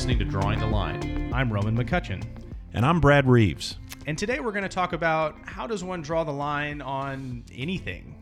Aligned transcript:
listening 0.00 0.18
to 0.18 0.24
Drawing 0.24 0.58
the 0.58 0.66
Line. 0.66 1.30
I'm 1.30 1.52
Roman 1.52 1.76
McCutcheon. 1.76 2.24
And 2.72 2.86
I'm 2.86 3.00
Brad 3.00 3.28
Reeves. 3.28 3.76
And 4.06 4.16
today 4.16 4.40
we're 4.40 4.50
going 4.50 4.62
to 4.62 4.68
talk 4.70 4.94
about 4.94 5.36
how 5.44 5.66
does 5.66 5.84
one 5.84 6.00
draw 6.00 6.24
the 6.24 6.32
line 6.32 6.80
on 6.80 7.44
anything? 7.54 8.16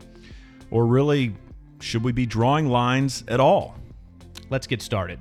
Or 0.71 0.85
really, 0.85 1.33
should 1.79 2.03
we 2.03 2.11
be 2.11 2.25
drawing 2.25 2.67
lines 2.67 3.23
at 3.29 3.39
all? 3.39 3.77
Let's 4.49 4.67
get 4.67 4.81
started. 4.81 5.19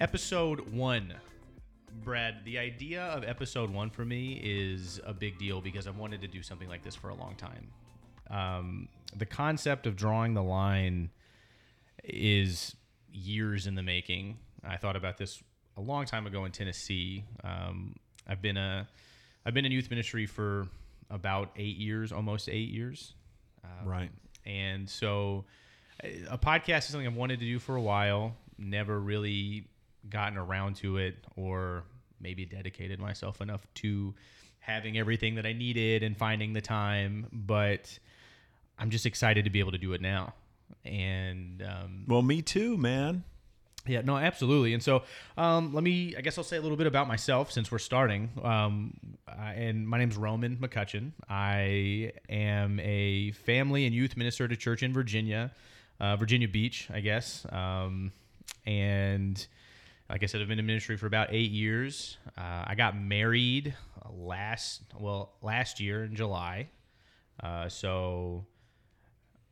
Episode 0.00 0.72
one. 0.72 1.14
Brad, 2.06 2.44
the 2.44 2.56
idea 2.56 3.02
of 3.02 3.24
episode 3.24 3.68
one 3.68 3.90
for 3.90 4.04
me 4.04 4.40
is 4.40 5.00
a 5.04 5.12
big 5.12 5.38
deal 5.38 5.60
because 5.60 5.88
I've 5.88 5.96
wanted 5.96 6.20
to 6.20 6.28
do 6.28 6.40
something 6.40 6.68
like 6.68 6.84
this 6.84 6.94
for 6.94 7.08
a 7.08 7.14
long 7.16 7.34
time. 7.34 7.66
Um, 8.30 8.88
the 9.16 9.26
concept 9.26 9.88
of 9.88 9.96
drawing 9.96 10.32
the 10.32 10.42
line 10.42 11.10
is 12.04 12.76
years 13.12 13.66
in 13.66 13.74
the 13.74 13.82
making. 13.82 14.38
I 14.64 14.76
thought 14.76 14.94
about 14.94 15.18
this 15.18 15.42
a 15.76 15.80
long 15.80 16.04
time 16.06 16.28
ago 16.28 16.44
in 16.44 16.52
Tennessee. 16.52 17.24
Um, 17.42 17.96
I've 18.28 18.40
been 18.40 18.56
a 18.56 18.86
I've 19.44 19.52
been 19.52 19.64
in 19.64 19.72
youth 19.72 19.90
ministry 19.90 20.26
for 20.26 20.68
about 21.10 21.50
eight 21.56 21.76
years, 21.76 22.12
almost 22.12 22.48
eight 22.48 22.68
years. 22.68 23.14
Um, 23.64 23.88
right. 23.88 24.10
And 24.44 24.88
so, 24.88 25.44
a 26.30 26.38
podcast 26.38 26.78
is 26.78 26.84
something 26.84 27.08
I've 27.08 27.16
wanted 27.16 27.40
to 27.40 27.46
do 27.46 27.58
for 27.58 27.74
a 27.74 27.82
while. 27.82 28.36
Never 28.58 29.00
really 29.00 29.66
gotten 30.08 30.38
around 30.38 30.76
to 30.76 30.98
it, 30.98 31.16
or 31.34 31.82
maybe 32.20 32.44
dedicated 32.44 32.98
myself 32.98 33.40
enough 33.40 33.66
to 33.74 34.14
having 34.60 34.98
everything 34.98 35.36
that 35.36 35.46
I 35.46 35.52
needed 35.52 36.02
and 36.02 36.16
finding 36.16 36.52
the 36.52 36.60
time. 36.60 37.26
But 37.32 37.98
I'm 38.78 38.90
just 38.90 39.06
excited 39.06 39.44
to 39.44 39.50
be 39.50 39.60
able 39.60 39.72
to 39.72 39.78
do 39.78 39.92
it 39.92 40.00
now. 40.00 40.34
And 40.84 41.62
um, 41.62 42.04
well, 42.06 42.22
me 42.22 42.42
too, 42.42 42.76
man. 42.76 43.24
Yeah, 43.86 44.00
no, 44.00 44.16
absolutely. 44.16 44.74
And 44.74 44.82
so, 44.82 45.04
um, 45.36 45.72
let 45.72 45.84
me, 45.84 46.14
I 46.16 46.20
guess 46.20 46.38
I'll 46.38 46.44
say 46.44 46.56
a 46.56 46.60
little 46.60 46.76
bit 46.76 46.88
about 46.88 47.06
myself 47.06 47.52
since 47.52 47.70
we're 47.70 47.78
starting. 47.78 48.30
Um, 48.42 48.94
and 49.28 49.88
my 49.88 49.98
name's 49.98 50.16
Roman 50.16 50.56
McCutcheon. 50.56 51.12
I 51.28 52.12
am 52.28 52.80
a 52.80 53.30
family 53.30 53.86
and 53.86 53.94
youth 53.94 54.16
minister 54.16 54.44
at 54.44 54.52
a 54.52 54.56
church 54.56 54.82
in 54.82 54.92
Virginia, 54.92 55.52
uh, 56.00 56.16
Virginia 56.16 56.48
Beach, 56.48 56.88
I 56.92 57.00
guess. 57.00 57.46
Um, 57.50 58.10
and 58.66 59.46
like 60.08 60.22
I 60.22 60.26
said, 60.26 60.40
I've 60.40 60.48
been 60.48 60.58
in 60.58 60.66
ministry 60.66 60.96
for 60.96 61.06
about 61.06 61.28
eight 61.32 61.50
years. 61.50 62.18
Uh, 62.36 62.64
I 62.66 62.74
got 62.76 62.98
married 62.98 63.74
last, 64.10 64.82
well, 64.98 65.32
last 65.42 65.80
year 65.80 66.04
in 66.04 66.14
July. 66.14 66.68
Uh, 67.42 67.68
so 67.68 68.46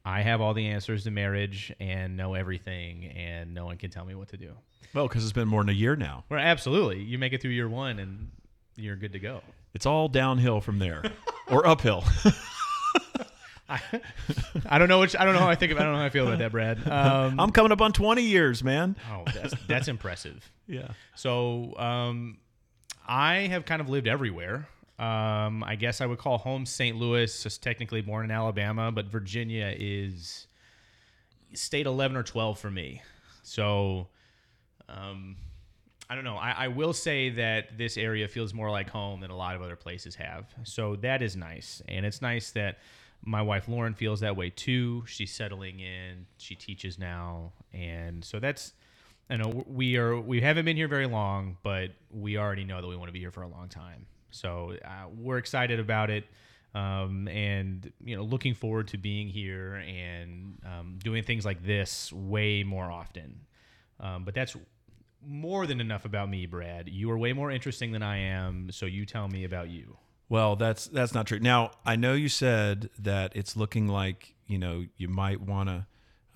I 0.05 0.23
have 0.23 0.41
all 0.41 0.55
the 0.55 0.67
answers 0.69 1.05
to 1.05 1.11
marriage 1.11 1.73
and 1.81 2.17
know 2.17 2.35
everything, 2.35 3.07
and 3.07 3.55
no 3.55 3.65
one 3.65 3.77
can 3.79 3.91
tell 3.91 4.05
me 4.05 4.15
what 4.15 4.29
to 4.29 4.37
do. 4.37 4.53
Well, 4.93 5.09
because 5.09 5.25
it's 5.25 5.33
been 5.33 5.49
more 5.49 5.63
than 5.63 5.71
a 5.71 5.75
year 5.75 5.97
now. 5.97 6.25
Well, 6.29 6.41
absolutely. 6.41 7.03
You 7.03 7.19
make 7.19 7.33
it 7.33 7.43
through 7.43 7.51
year 7.51 7.69
one, 7.69 7.99
and 7.99 8.31
you're 8.77 8.97
good 8.97 9.13
to 9.13 9.19
go. 9.19 9.41
It's 9.75 9.87
all 9.87 10.09
downhill 10.09 10.61
from 10.61 10.79
there, 10.79 11.03
or 11.51 11.67
uphill. 11.67 12.05
I, 13.69 13.81
I, 14.67 14.79
don't 14.79 14.89
know 14.89 15.01
which. 15.01 15.17
I 15.17 15.25
don't 15.25 15.35
know 15.35 15.41
how 15.41 15.49
I 15.49 15.55
think. 15.55 15.73
Of, 15.73 15.79
I 15.79 15.85
don't 15.85 15.93
know 15.93 15.99
how 15.99 16.05
I 16.05 16.11
feel 16.11 16.27
about 16.27 16.39
that, 16.39 16.53
Brad. 16.53 16.87
Um, 16.87 17.41
I'm 17.41 17.51
coming 17.51 17.73
up 17.73 17.81
on 17.81 17.93
20 17.93 18.23
years, 18.23 18.63
man. 18.63 18.97
Oh, 19.11 19.25
that's 19.33 19.55
that's 19.67 19.89
impressive. 19.89 20.51
Yeah. 20.67 20.93
So, 21.15 21.77
um, 21.77 22.39
I 23.07 23.41
have 23.49 23.67
kind 23.67 23.83
of 23.83 23.91
lived 23.91 24.09
everywhere. 24.09 24.67
Um, 24.99 25.63
I 25.63 25.77
guess 25.79 26.01
I 26.01 26.07
would 26.07 26.17
call 26.17 26.39
home 26.39 26.65
St. 26.65 26.97
Louis, 26.97 27.43
just 27.43 27.63
technically 27.63 28.01
born 28.01 28.25
in 28.25 28.31
Alabama, 28.31 28.91
but 28.91 29.07
Virginia 29.07 29.75
is 29.77 30.47
state 31.53 31.85
11 31.85 32.17
or 32.17 32.23
12 32.23 32.59
for 32.59 32.71
me. 32.71 33.03
So, 33.43 34.09
um, 34.89 35.37
I 36.09 36.15
don't 36.15 36.25
know. 36.25 36.37
I, 36.37 36.53
I, 36.53 36.69
will 36.69 36.93
say 36.93 37.31
that 37.31 37.77
this 37.77 37.97
area 37.97 38.29
feels 38.29 38.55
more 38.55 38.71
like 38.71 38.89
home 38.89 39.21
than 39.21 39.31
a 39.31 39.37
lot 39.37 39.57
of 39.57 39.63
other 39.63 39.77
places 39.77 40.15
have. 40.15 40.47
So 40.63 40.97
that 40.97 41.23
is 41.23 41.35
nice. 41.37 41.83
And 41.89 42.05
it's 42.07 42.23
nice 42.23 42.51
that 42.53 42.79
my 43.25 43.43
wife 43.43 43.69
Lauren 43.69 43.95
feels 43.95 44.21
that 44.21 44.37
way 44.37 44.51
too. 44.51 45.05
She's 45.07 45.33
settling 45.33 45.81
in. 45.81 46.27
She 46.37 46.55
teaches 46.55 46.99
now. 46.99 47.53
And 47.73 48.25
so 48.25 48.39
that's, 48.39 48.75
I 49.31 49.37
know 49.37 49.65
we 49.67 49.97
are, 49.97 50.21
we 50.21 50.41
haven't 50.41 50.65
been 50.65 50.77
here 50.77 50.89
very 50.89 51.07
long, 51.07 51.57
but 51.63 51.91
we 52.11 52.37
already 52.37 52.65
know 52.65 52.81
that 52.81 52.87
we 52.87 52.97
want 52.97 53.09
to 53.09 53.13
be 53.13 53.21
here 53.21 53.31
for 53.31 53.43
a 53.43 53.49
long 53.49 53.69
time. 53.69 54.07
So 54.31 54.77
uh, 54.85 55.09
we're 55.17 55.39
excited 55.39 55.81
about 55.81 56.11
it. 56.11 56.25
Um, 56.75 57.29
and 57.29 57.91
you 58.05 58.17
know, 58.17 58.25
looking 58.25 58.53
forward 58.53 58.89
to 58.89 58.99
being 58.99 59.29
here 59.29 59.77
and 59.77 60.59
um, 60.67 60.99
doing 61.03 61.23
things 61.23 61.45
like 61.45 61.65
this 61.65 62.13
way 62.13 62.65
more 62.65 62.91
often. 62.91 63.41
Um, 64.01 64.25
but 64.25 64.35
that's 64.35 64.57
more 65.25 65.67
than 65.67 65.81
enough 65.81 66.05
about 66.05 66.29
me, 66.29 66.47
Brad. 66.47 66.89
You 66.89 67.11
are 67.13 67.19
way 67.19 67.33
more 67.33 67.51
interesting 67.51 67.93
than 67.93 68.03
I 68.03 68.19
am, 68.19 68.71
so 68.73 68.87
you 68.87 69.07
tell 69.07 69.29
me 69.29 69.45
about 69.45 69.71
you. 69.71 69.97
Well, 70.29 70.57
that's 70.57 70.87
that's 70.87 71.15
not 71.15 71.27
true. 71.27 71.39
Now, 71.39 71.73
I 71.85 71.97
know 71.97 72.15
you 72.15 72.29
said 72.29 72.91
that 72.99 73.33
it's 73.37 73.57
looking 73.57 73.89
like 73.89 74.35
you 74.47 74.59
know 74.59 74.85
you 74.97 75.09
might 75.09 75.41
want 75.41 75.69
to 75.69 75.87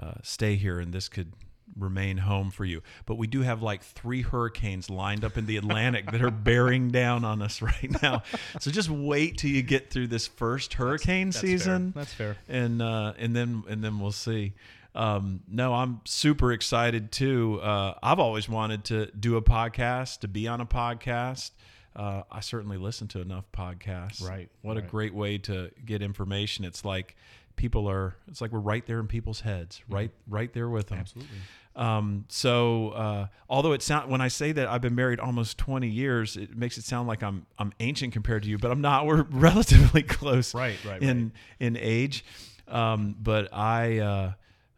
uh, 0.00 0.14
stay 0.22 0.56
here, 0.56 0.78
and 0.78 0.92
this 0.92 1.08
could 1.08 1.32
remain 1.76 2.18
home 2.18 2.50
for 2.50 2.64
you. 2.64 2.82
But 3.06 3.16
we 3.16 3.26
do 3.26 3.42
have 3.42 3.62
like 3.62 3.82
three 3.82 4.22
hurricanes 4.22 4.90
lined 4.90 5.24
up 5.24 5.36
in 5.36 5.46
the 5.46 5.56
Atlantic 5.56 6.10
that 6.10 6.22
are 6.22 6.30
bearing 6.30 6.90
down 6.90 7.24
on 7.24 7.42
us 7.42 7.62
right 7.62 8.02
now. 8.02 8.22
So 8.60 8.70
just 8.70 8.90
wait 8.90 9.38
till 9.38 9.50
you 9.50 9.62
get 9.62 9.90
through 9.90 10.08
this 10.08 10.26
first 10.26 10.74
hurricane 10.74 11.28
that's, 11.28 11.40
that's 11.40 11.50
season. 11.50 11.92
Fair. 11.92 12.02
That's 12.02 12.14
fair. 12.14 12.36
And 12.48 12.82
uh, 12.82 13.14
and 13.18 13.34
then 13.34 13.64
and 13.68 13.82
then 13.82 13.98
we'll 13.98 14.12
see. 14.12 14.54
Um, 14.94 15.40
no, 15.48 15.74
I'm 15.74 16.00
super 16.04 16.52
excited 16.52 17.12
too. 17.12 17.60
Uh, 17.62 17.94
I've 18.02 18.18
always 18.18 18.48
wanted 18.48 18.84
to 18.86 19.06
do 19.12 19.36
a 19.36 19.42
podcast, 19.42 20.20
to 20.20 20.28
be 20.28 20.48
on 20.48 20.60
a 20.60 20.66
podcast. 20.66 21.52
Uh, 21.98 22.22
I 22.30 22.40
certainly 22.40 22.78
listen 22.78 23.08
to 23.08 23.20
enough 23.20 23.44
podcasts. 23.52 24.22
Right. 24.26 24.48
What 24.62 24.76
right. 24.76 24.84
a 24.84 24.86
great 24.86 25.12
way 25.12 25.38
to 25.38 25.70
get 25.84 26.00
information. 26.00 26.64
It's 26.64 26.84
like 26.84 27.16
people 27.56 27.90
are 27.90 28.14
it's 28.28 28.40
like 28.40 28.52
we're 28.52 28.60
right 28.60 28.86
there 28.86 29.00
in 29.00 29.08
people's 29.08 29.40
heads 29.40 29.80
mm-hmm. 29.80 29.94
right 29.94 30.10
right 30.28 30.52
there 30.52 30.68
with 30.68 30.86
them 30.86 30.98
absolutely 31.00 31.38
um, 31.78 32.24
so 32.28 32.88
uh, 32.90 33.26
although 33.48 33.72
it 33.72 33.82
sound 33.82 34.10
when 34.10 34.20
I 34.20 34.26
say 34.28 34.50
that 34.50 34.66
I've 34.66 34.80
been 34.80 34.96
married 34.96 35.20
almost 35.20 35.58
20 35.58 35.86
years, 35.86 36.36
it 36.36 36.56
makes 36.56 36.76
it 36.76 36.82
sound 36.82 37.06
like 37.06 37.22
I'm 37.22 37.46
I'm 37.56 37.72
ancient 37.78 38.12
compared 38.12 38.42
to 38.42 38.48
you, 38.48 38.58
but 38.58 38.72
I'm 38.72 38.80
not. 38.80 39.06
We're 39.06 39.22
relatively 39.22 40.02
close, 40.02 40.54
right, 40.54 40.76
right, 40.84 41.00
in 41.00 41.26
right. 41.26 41.32
in 41.60 41.76
age. 41.76 42.24
Um, 42.66 43.14
but 43.22 43.54
I, 43.54 43.98
uh, 43.98 44.32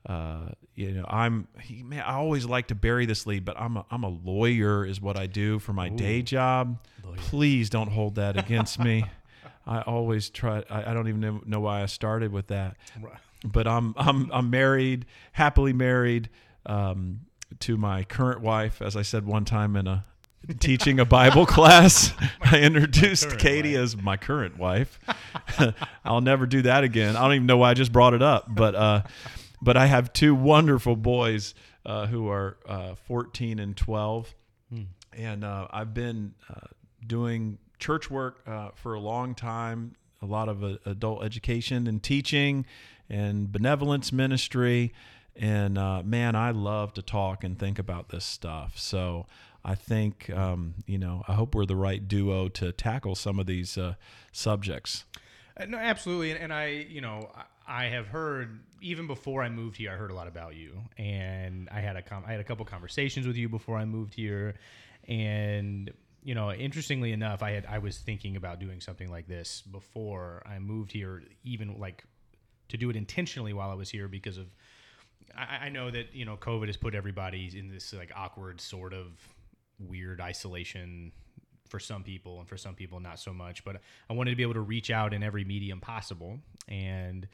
uh, 0.07 0.49
you 0.75 0.93
know, 0.93 1.05
I'm 1.09 1.49
man. 1.85 2.01
I 2.01 2.15
always 2.15 2.47
like 2.47 2.69
to 2.69 2.75
bury 2.75 3.07
this 3.07 3.27
lead, 3.27 3.45
but 3.45 3.61
I'm 3.61 3.77
a, 3.77 3.85
I'm 3.91 4.03
a 4.03 4.09
lawyer, 4.09 4.87
is 4.87 5.01
what 5.01 5.19
I 5.19 5.27
do 5.27 5.59
for 5.59 5.73
my 5.73 5.89
Ooh, 5.89 5.97
day 5.97 6.23
job. 6.23 6.79
Lawyer. 7.05 7.17
Please 7.19 7.69
don't 7.69 7.91
hold 7.91 8.15
that 8.15 8.37
against 8.45 8.79
me. 8.79 9.05
I 9.67 9.83
always 9.83 10.31
try. 10.31 10.65
I, 10.71 10.91
I 10.91 10.95
don't 10.95 11.09
even 11.09 11.21
know, 11.21 11.41
know, 11.45 11.61
why 11.61 11.83
I 11.83 11.87
started 11.87 12.33
with 12.33 12.47
that. 12.49 12.77
Right. 13.01 13.13
But 13.45 13.67
I'm 13.67 13.95
I'm 13.97 14.31
I'm 14.33 14.51
married, 14.51 15.07
happily 15.33 15.73
married 15.73 16.31
um, 16.65 17.21
to 17.61 17.77
my 17.77 18.05
current 18.05 18.41
wife. 18.41 18.81
As 18.81 18.97
I 18.97 19.03
said 19.03 19.27
one 19.27 19.45
time 19.45 19.77
in 19.77 19.87
a 19.87 20.05
teaching 20.59 20.99
a 20.99 21.05
Bible 21.05 21.47
class, 21.57 22.13
I 22.41 22.61
introduced 22.61 23.39
Katie 23.39 23.75
wife. 23.75 23.83
as 23.83 23.97
my 23.97 24.17
current 24.17 24.59
wife. 24.59 24.99
I'll 26.05 26.21
never 26.23 26.47
do 26.47 26.63
that 26.63 26.85
again. 26.85 27.17
I 27.17 27.23
don't 27.23 27.35
even 27.35 27.47
know 27.47 27.59
why 27.59 27.71
I 27.71 27.75
just 27.75 27.93
brought 27.93 28.15
it 28.15 28.23
up, 28.23 28.47
but 28.49 28.75
uh, 28.75 29.03
but 29.63 29.77
I 29.77 29.87
have 29.87 30.13
two 30.13 30.35
wonderful 30.35 30.97
boys 30.97 31.55
uh, 31.85 32.07
who 32.07 32.29
are 32.29 32.59
uh, 32.67 32.95
14 32.95 33.59
and 33.59 33.77
12, 33.77 34.35
hmm. 34.73 34.83
and 35.13 35.45
uh, 35.45 35.69
I've 35.71 35.95
been 35.95 36.35
uh, 36.49 36.69
doing 37.07 37.59
church 37.79 38.11
work 38.11 38.43
uh, 38.47 38.71
for 38.75 38.95
a 38.95 39.01
long 39.01 39.35
time. 39.35 39.95
A 40.23 40.27
lot 40.27 40.51
of 40.51 40.63
adult 40.63 41.25
education 41.25 41.87
and 41.87 42.03
teaching, 42.03 42.67
and 43.09 43.51
benevolence 43.51 44.13
ministry 44.13 44.93
and 45.37 45.79
uh, 45.79 46.03
man, 46.03 46.35
I 46.35 46.51
love 46.51 46.95
to 46.95 47.03
talk 47.03 47.45
and 47.45 47.59
think 47.59 47.79
about 47.79 48.09
this 48.09 48.25
stuff. 48.25 48.79
So 48.79 49.27
I 49.65 49.75
think, 49.75 50.31
um, 50.31 50.75
you 50.87 50.99
know, 50.99 51.23
I 51.29 51.35
hope 51.35 51.55
we're 51.55 51.67
the 51.67 51.77
right 51.77 52.07
duo 52.07 52.49
to 52.51 52.73
tackle 52.73 53.15
some 53.15 53.39
of 53.39 53.47
these 53.47 53.79
uh, 53.79 53.95
subjects. 54.33 55.05
Uh, 55.57 55.67
no, 55.67 55.79
absolutely. 55.79 56.33
And, 56.33 56.41
and, 56.41 56.53
I, 56.53 56.87
you 56.89 57.01
know, 57.01 57.31
I 57.71 57.85
have 57.85 58.09
heard 58.09 58.59
even 58.83 59.07
before 59.07 59.45
I 59.45 59.49
moved 59.49 59.77
here, 59.77 59.93
I 59.93 59.95
heard 59.95 60.11
a 60.11 60.15
lot 60.15 60.27
about 60.27 60.57
you, 60.57 60.81
and 60.99 61.69
I 61.71 61.81
had 61.81 61.95
a 61.95 62.03
com- 62.03 62.25
I 62.27 62.33
had 62.33 62.41
a 62.41 62.45
couple 62.45 62.65
conversations 62.65 63.29
with 63.29 63.37
you 63.37 63.49
before 63.49 63.77
I 63.77 63.85
moved 63.85 64.13
here, 64.13 64.57
and 65.07 65.91
you 66.25 66.35
know, 66.35 66.53
interestingly 66.53 67.13
enough, 67.13 67.43
I 67.43 67.53
had 67.53 67.67
I 67.67 67.79
was 67.79 67.99
thinking 67.99 68.35
about 68.35 68.59
doing 68.59 68.81
something 68.81 69.09
like 69.09 69.29
this 69.29 69.63
before 69.63 70.43
I 70.45 70.59
moved 70.59 70.91
here, 70.91 71.23
even 71.45 71.79
like 71.79 72.05
to 72.71 72.77
do 72.77 72.91
it 72.91 72.97
intentionally 72.97 73.53
while 73.53 73.71
I 73.71 73.75
was 73.75 73.89
here 73.89 74.09
because 74.09 74.37
of 74.37 74.53
I, 75.37 75.67
I 75.67 75.69
know 75.69 75.93
that 75.93 76.13
you 76.13 76.25
know 76.25 76.37
COVID 76.37 76.67
has 76.67 76.77
put 76.77 76.97
everybody 76.97 77.53
in 77.57 77.69
this 77.69 77.93
like 77.93 78.11
awkward 78.17 78.61
sort 78.61 78.93
of 78.93 79.07
weird 79.79 80.21
isolation 80.21 81.13
for 81.69 81.79
some 81.79 82.03
people, 82.03 82.41
and 82.41 82.49
for 82.49 82.57
some 82.57 82.75
people 82.75 82.99
not 82.99 83.21
so 83.21 83.33
much. 83.33 83.65
But 83.65 83.81
I 84.09 84.13
wanted 84.15 84.31
to 84.31 84.37
be 84.37 84.43
able 84.43 84.55
to 84.55 84.61
reach 84.61 84.91
out 84.91 85.15
in 85.15 85.23
every 85.23 85.45
medium 85.45 85.81
possible, 85.81 86.41
and 86.67 87.29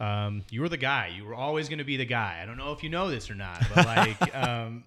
um, 0.00 0.42
you 0.50 0.62
were 0.62 0.68
the 0.68 0.76
guy. 0.76 1.12
You 1.14 1.24
were 1.24 1.34
always 1.34 1.68
going 1.68 1.78
to 1.78 1.84
be 1.84 1.96
the 1.96 2.06
guy. 2.06 2.40
I 2.42 2.46
don't 2.46 2.56
know 2.56 2.72
if 2.72 2.82
you 2.82 2.88
know 2.88 3.10
this 3.10 3.30
or 3.30 3.34
not, 3.34 3.62
but 3.74 3.86
like. 3.86 4.34
um, 4.36 4.84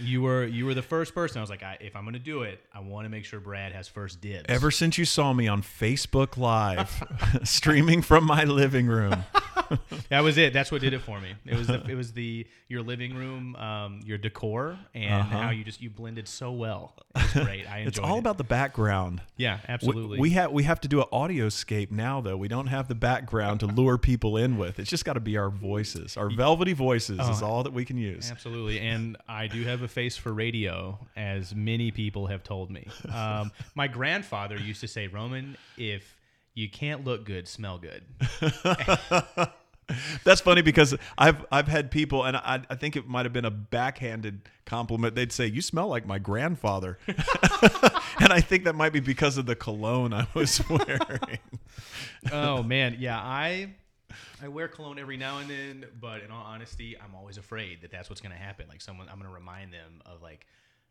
you 0.00 0.22
were 0.22 0.46
you 0.46 0.64
were 0.64 0.74
the 0.74 0.82
first 0.82 1.14
person. 1.14 1.38
I 1.38 1.40
was 1.42 1.50
like, 1.50 1.62
I, 1.62 1.76
if 1.80 1.96
I'm 1.96 2.04
going 2.04 2.14
to 2.14 2.18
do 2.18 2.42
it, 2.42 2.60
I 2.72 2.80
want 2.80 3.04
to 3.04 3.08
make 3.08 3.24
sure 3.24 3.40
Brad 3.40 3.72
has 3.72 3.88
first 3.88 4.20
dibs. 4.20 4.46
Ever 4.48 4.70
since 4.70 4.96
you 4.96 5.04
saw 5.04 5.32
me 5.32 5.48
on 5.48 5.62
Facebook 5.62 6.36
Live, 6.36 7.02
streaming 7.44 8.02
from 8.02 8.24
my 8.24 8.44
living 8.44 8.86
room, 8.86 9.24
that 10.10 10.20
was 10.22 10.38
it. 10.38 10.52
That's 10.52 10.70
what 10.72 10.80
did 10.80 10.92
it 10.94 11.00
for 11.00 11.20
me. 11.20 11.34
It 11.46 11.56
was 11.56 11.66
the, 11.66 11.82
it 11.88 11.94
was 11.94 12.12
the 12.12 12.46
your 12.68 12.82
living 12.82 13.14
room, 13.14 13.54
um, 13.56 14.00
your 14.04 14.18
decor, 14.18 14.78
and 14.94 15.22
Uh-huh. 15.22 15.38
how 15.42 15.50
you 15.50 15.64
just 15.64 15.80
you 15.80 15.90
blended 15.90 16.26
so 16.28 16.52
well. 16.52 16.94
It 17.14 17.32
great. 17.44 17.70
I 17.70 17.78
enjoyed 17.78 17.88
it's 17.88 17.98
all 17.98 18.16
it. 18.16 18.20
about 18.20 18.38
the 18.38 18.44
background. 18.44 19.20
yeah, 19.36 19.58
absolutely. 19.68 20.18
we 20.18 20.30
have 20.30 20.52
we 20.52 20.62
have 20.64 20.80
to 20.82 20.88
do 20.88 21.00
an 21.00 21.06
audioscape 21.12 21.90
now 21.90 22.20
though. 22.20 22.36
We 22.36 22.48
don't 22.48 22.68
have 22.68 22.88
the 22.88 22.94
background 22.94 23.60
to 23.60 23.66
lure 23.66 23.98
people 23.98 24.36
in 24.36 24.56
with. 24.58 24.78
It's 24.78 24.90
just 24.90 25.04
got 25.04 25.14
to 25.14 25.20
be 25.20 25.36
our 25.36 25.50
voices. 25.50 26.16
Our 26.16 26.30
velvety 26.30 26.72
voices 26.72 27.18
is 27.18 27.42
Oh. 27.42 27.46
all 27.46 27.62
that 27.64 27.72
we 27.72 27.84
can 27.84 27.96
use. 27.98 28.30
Absolutely, 28.30 28.80
and 28.80 29.16
I 29.28 29.46
do 29.48 29.62
have 29.64 29.82
a 29.82 29.88
face 29.88 30.16
for 30.16 30.32
radio, 30.32 30.98
as 31.16 31.54
many 31.54 31.90
people 31.90 32.26
have 32.28 32.42
told 32.42 32.70
me. 32.70 32.86
Um, 33.12 33.50
my 33.74 33.88
grandfather 33.88 34.56
used 34.56 34.80
to 34.80 34.88
say, 34.88 35.06
"Roman, 35.08 35.56
if 35.76 36.16
you 36.54 36.68
can't 36.68 37.04
look 37.04 37.24
good, 37.24 37.48
smell 37.48 37.78
good." 37.78 38.02
That's 40.24 40.40
funny 40.40 40.62
because 40.62 40.94
I've 41.18 41.44
I've 41.50 41.68
had 41.68 41.90
people, 41.90 42.24
and 42.24 42.36
I, 42.36 42.62
I 42.70 42.74
think 42.76 42.96
it 42.96 43.06
might 43.06 43.26
have 43.26 43.32
been 43.32 43.44
a 43.44 43.50
backhanded 43.50 44.48
compliment. 44.64 45.14
They'd 45.14 45.32
say, 45.32 45.46
"You 45.46 45.60
smell 45.60 45.88
like 45.88 46.06
my 46.06 46.18
grandfather," 46.18 46.98
and 47.06 48.32
I 48.32 48.40
think 48.40 48.64
that 48.64 48.74
might 48.74 48.92
be 48.92 49.00
because 49.00 49.36
of 49.38 49.46
the 49.46 49.56
cologne 49.56 50.12
I 50.14 50.26
was 50.34 50.62
wearing. 50.70 51.38
oh 52.30 52.62
man, 52.62 52.96
yeah, 52.98 53.18
I 53.18 53.74
I 54.42 54.48
wear 54.48 54.68
cologne 54.68 54.98
every 54.98 55.16
now 55.16 55.38
and 55.38 55.50
then, 55.50 55.86
but 56.00 56.22
in 56.22 56.30
all 56.30 56.44
honesty, 56.44 56.96
I'm 56.98 57.14
always 57.14 57.38
afraid 57.38 57.82
that 57.82 57.90
that's 57.90 58.08
what's 58.08 58.20
going 58.20 58.32
to 58.32 58.40
happen. 58.40 58.66
Like 58.68 58.80
someone, 58.80 59.08
I'm 59.08 59.16
going 59.16 59.28
to 59.28 59.34
remind 59.34 59.72
them 59.72 60.02
of 60.06 60.22
like 60.22 60.46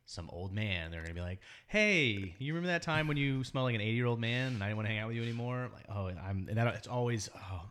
some 0.06 0.30
old 0.32 0.54
man. 0.54 0.92
They're 0.92 1.02
going 1.02 1.16
to 1.16 1.20
be 1.20 1.26
like, 1.26 1.40
"Hey, 1.68 2.36
you 2.40 2.54
remember 2.54 2.72
that 2.74 2.82
time 2.82 3.08
when 3.08 3.18
you 3.18 3.44
smell 3.44 3.64
like 3.64 3.76
an 3.76 3.82
80 3.82 3.92
year 3.92 4.06
old 4.06 4.20
man 4.20 4.54
and 4.54 4.64
I 4.64 4.68
didn't 4.68 4.78
want 4.78 4.88
to 4.88 4.94
hang 4.94 5.00
out 5.00 5.08
with 5.08 5.18
you 5.18 5.24
anymore?" 5.24 5.70
Like, 5.74 5.86
oh, 5.90 6.08
and 6.08 6.20
I'm 6.20 6.48
and 6.50 6.58
that 6.58 6.76
it's 6.76 6.88
always 6.88 7.30
oh, 7.36 7.62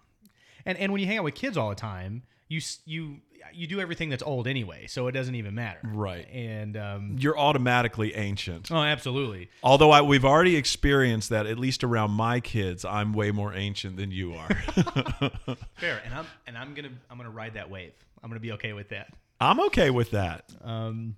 and 0.66 0.78
and 0.78 0.92
when 0.92 1.00
you 1.00 1.06
hang 1.06 1.18
out 1.18 1.24
with 1.24 1.34
kids 1.34 1.56
all 1.56 1.68
the 1.70 1.74
time, 1.74 2.22
you 2.48 2.60
you 2.84 3.18
you 3.52 3.66
do 3.66 3.80
everything 3.80 4.10
that's 4.10 4.22
old 4.22 4.46
anyway, 4.46 4.86
so 4.86 5.06
it 5.08 5.12
doesn't 5.12 5.34
even 5.34 5.54
matter, 5.54 5.80
Right. 5.82 6.28
And 6.30 6.76
um, 6.76 7.16
You're 7.18 7.38
automatically 7.38 8.14
ancient. 8.14 8.70
oh, 8.70 8.76
absolutely. 8.76 9.48
Although 9.62 9.90
I, 9.90 10.02
we've 10.02 10.24
already 10.24 10.56
experienced 10.56 11.30
that, 11.30 11.46
at 11.46 11.58
least 11.58 11.82
around 11.82 12.12
my 12.12 12.38
kids, 12.40 12.84
I'm 12.84 13.12
way 13.12 13.30
more 13.32 13.52
ancient 13.54 13.96
than 13.96 14.10
you 14.12 14.34
are. 14.34 14.48
Fair, 15.76 16.00
and 16.04 16.14
I'm 16.14 16.26
and 16.46 16.56
I'm 16.56 16.74
gonna 16.74 16.90
I'm 17.10 17.16
gonna 17.16 17.30
ride 17.30 17.54
that 17.54 17.70
wave. 17.70 17.92
I'm 18.22 18.30
gonna 18.30 18.40
be 18.40 18.52
okay 18.52 18.72
with 18.72 18.90
that. 18.90 19.12
I'm 19.40 19.58
okay 19.66 19.90
with 19.90 20.10
that. 20.12 20.44
Um, 20.62 21.16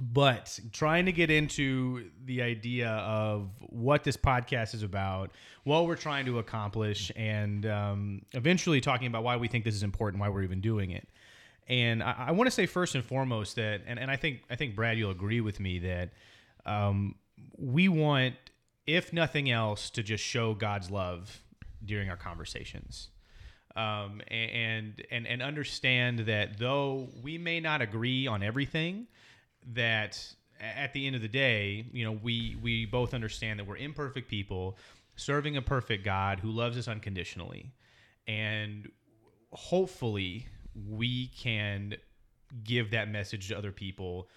but 0.00 0.58
trying 0.72 1.06
to 1.06 1.12
get 1.12 1.30
into 1.30 2.10
the 2.24 2.42
idea 2.42 2.88
of 2.88 3.50
what 3.60 4.04
this 4.04 4.16
podcast 4.16 4.74
is 4.74 4.82
about, 4.82 5.30
what 5.64 5.86
we're 5.86 5.96
trying 5.96 6.26
to 6.26 6.38
accomplish, 6.38 7.12
and 7.14 7.66
um, 7.66 8.22
eventually 8.32 8.80
talking 8.80 9.06
about 9.06 9.22
why 9.22 9.36
we 9.36 9.48
think 9.48 9.64
this 9.64 9.74
is 9.74 9.82
important, 9.82 10.20
why 10.20 10.28
we're 10.28 10.42
even 10.42 10.60
doing 10.60 10.90
it. 10.90 11.08
And 11.68 12.02
I, 12.02 12.26
I 12.28 12.30
want 12.32 12.46
to 12.46 12.50
say 12.50 12.66
first 12.66 12.94
and 12.94 13.04
foremost 13.04 13.56
that, 13.56 13.82
and, 13.86 13.98
and 13.98 14.10
I 14.10 14.16
think 14.16 14.40
I 14.50 14.56
think 14.56 14.74
Brad, 14.74 14.98
you'll 14.98 15.10
agree 15.10 15.40
with 15.40 15.60
me 15.60 15.78
that 15.80 16.10
um, 16.66 17.14
we 17.56 17.88
want, 17.88 18.34
if 18.86 19.12
nothing 19.12 19.50
else, 19.50 19.90
to 19.90 20.02
just 20.02 20.24
show 20.24 20.54
God's 20.54 20.90
love 20.90 21.42
during 21.84 22.08
our 22.10 22.16
conversations 22.16 23.08
um, 23.76 24.20
and 24.28 25.02
and 25.10 25.26
and 25.26 25.42
understand 25.42 26.20
that 26.20 26.58
though 26.58 27.08
we 27.22 27.38
may 27.38 27.60
not 27.60 27.80
agree 27.80 28.26
on 28.26 28.42
everything, 28.42 29.06
that 29.74 30.34
at 30.60 30.92
the 30.92 31.06
end 31.06 31.16
of 31.16 31.22
the 31.22 31.28
day, 31.28 31.86
you 31.92 32.04
know, 32.04 32.12
we 32.12 32.56
we 32.62 32.86
both 32.86 33.14
understand 33.14 33.58
that 33.58 33.66
we're 33.66 33.76
imperfect 33.76 34.28
people 34.28 34.76
serving 35.16 35.56
a 35.56 35.62
perfect 35.62 36.04
God 36.04 36.40
who 36.40 36.50
loves 36.50 36.78
us 36.78 36.88
unconditionally, 36.88 37.72
and 38.26 38.90
hopefully 39.52 40.46
we 40.88 41.28
can 41.28 41.94
give 42.64 42.90
that 42.90 43.08
message 43.08 43.48
to 43.48 43.56
other 43.58 43.72
people 43.72 44.28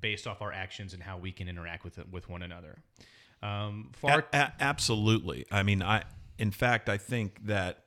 based 0.00 0.26
off 0.26 0.40
our 0.40 0.52
actions 0.52 0.94
and 0.94 1.02
how 1.02 1.18
we 1.18 1.32
can 1.32 1.48
interact 1.48 1.84
with 1.84 1.98
with 2.10 2.28
one 2.28 2.42
another. 2.42 2.78
Um, 3.42 3.90
far 3.92 4.26
A- 4.32 4.36
a- 4.36 4.52
absolutely. 4.60 5.46
I 5.50 5.62
mean, 5.62 5.82
I 5.82 6.04
in 6.38 6.50
fact 6.50 6.88
I 6.88 6.98
think 6.98 7.46
that 7.46 7.84